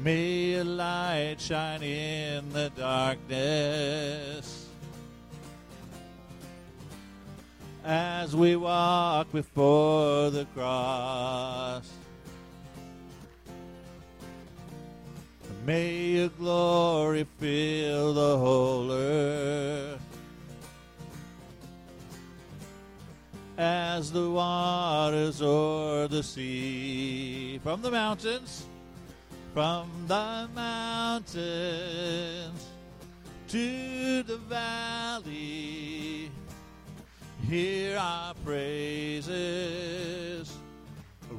May 0.00 0.54
a 0.54 0.64
light 0.64 1.36
shine 1.38 1.82
in 1.82 2.52
the 2.52 2.70
darkness. 2.76 4.68
As 7.84 8.34
we 8.34 8.56
walk 8.56 9.30
before 9.32 10.30
the 10.30 10.46
cross. 10.54 11.90
May 15.66 15.94
your 16.16 16.28
glory 16.28 17.26
fill 17.38 18.14
the 18.14 18.36
whole 18.36 18.92
earth. 18.92 19.93
As 23.56 24.10
the 24.10 24.30
waters 24.30 25.40
o'er 25.40 26.08
the 26.08 26.22
sea. 26.22 27.60
From 27.62 27.82
the 27.82 27.90
mountains 27.90 28.66
from 29.54 29.88
the 30.08 30.48
mountains 30.52 31.38
to 33.46 34.22
the 34.24 34.36
valley. 34.48 36.28
Hear 37.48 37.96
our 37.96 38.34
praises 38.44 39.32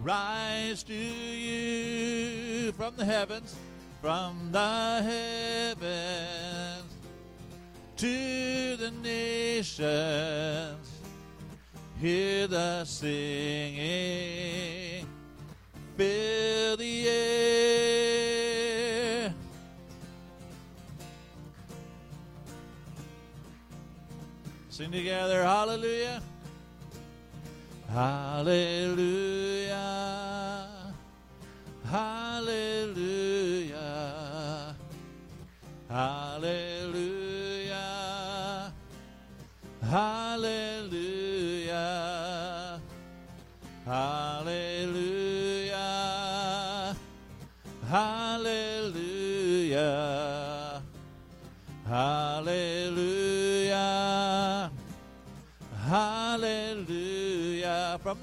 rise 0.01 0.81
to 0.83 0.93
you 0.93 2.71
from 2.71 2.95
the 2.95 3.03
heavens, 3.03 3.57
from 4.01 4.49
the 4.53 5.01
heavens 5.03 6.93
to 7.97 8.77
the 8.77 8.91
nations. 9.03 10.94
Hear 12.01 12.47
the 12.47 12.83
singing, 12.85 13.85
fill 15.97 16.77
the 16.77 17.07
air. 17.09 17.85
Sing 24.69 24.91
together, 24.91 25.41
hallelujah. 25.43 26.21
Hallelujah. 27.89 29.24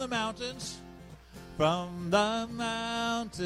The 0.03 0.09
mountains, 0.09 0.79
from 1.57 2.11
the 2.11 2.49
mountains 2.51 3.45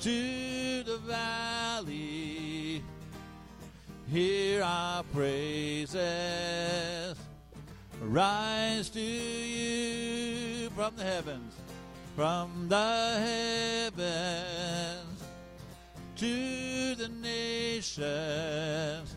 to 0.00 0.82
the 0.82 0.98
valley, 1.06 2.82
hear 4.10 4.64
our 4.64 5.04
praises. 5.14 5.94
Rise 8.02 8.90
to 8.90 9.00
you 9.00 10.68
from 10.70 10.96
the 10.96 11.04
heavens, 11.04 11.54
from 12.16 12.66
the 12.68 13.20
heavens 13.94 15.22
to 16.16 16.96
the 16.96 17.08
nations. 17.22 19.14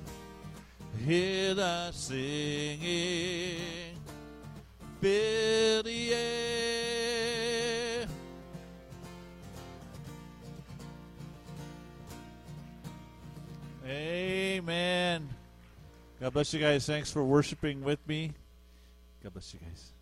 Hear 1.03 1.55
the 1.55 1.91
singing, 1.91 3.72
Amen. 13.86 15.30
God 16.22 16.34
bless 16.34 16.54
you 16.54 16.60
guys. 16.62 16.86
Thanks 16.86 17.12
for 17.12 17.22
worshiping 17.24 17.84
with 17.84 17.99
me. 18.08 18.32
God 19.22 19.34
bless 19.34 19.54
you 19.54 19.60
guys. 19.60 19.93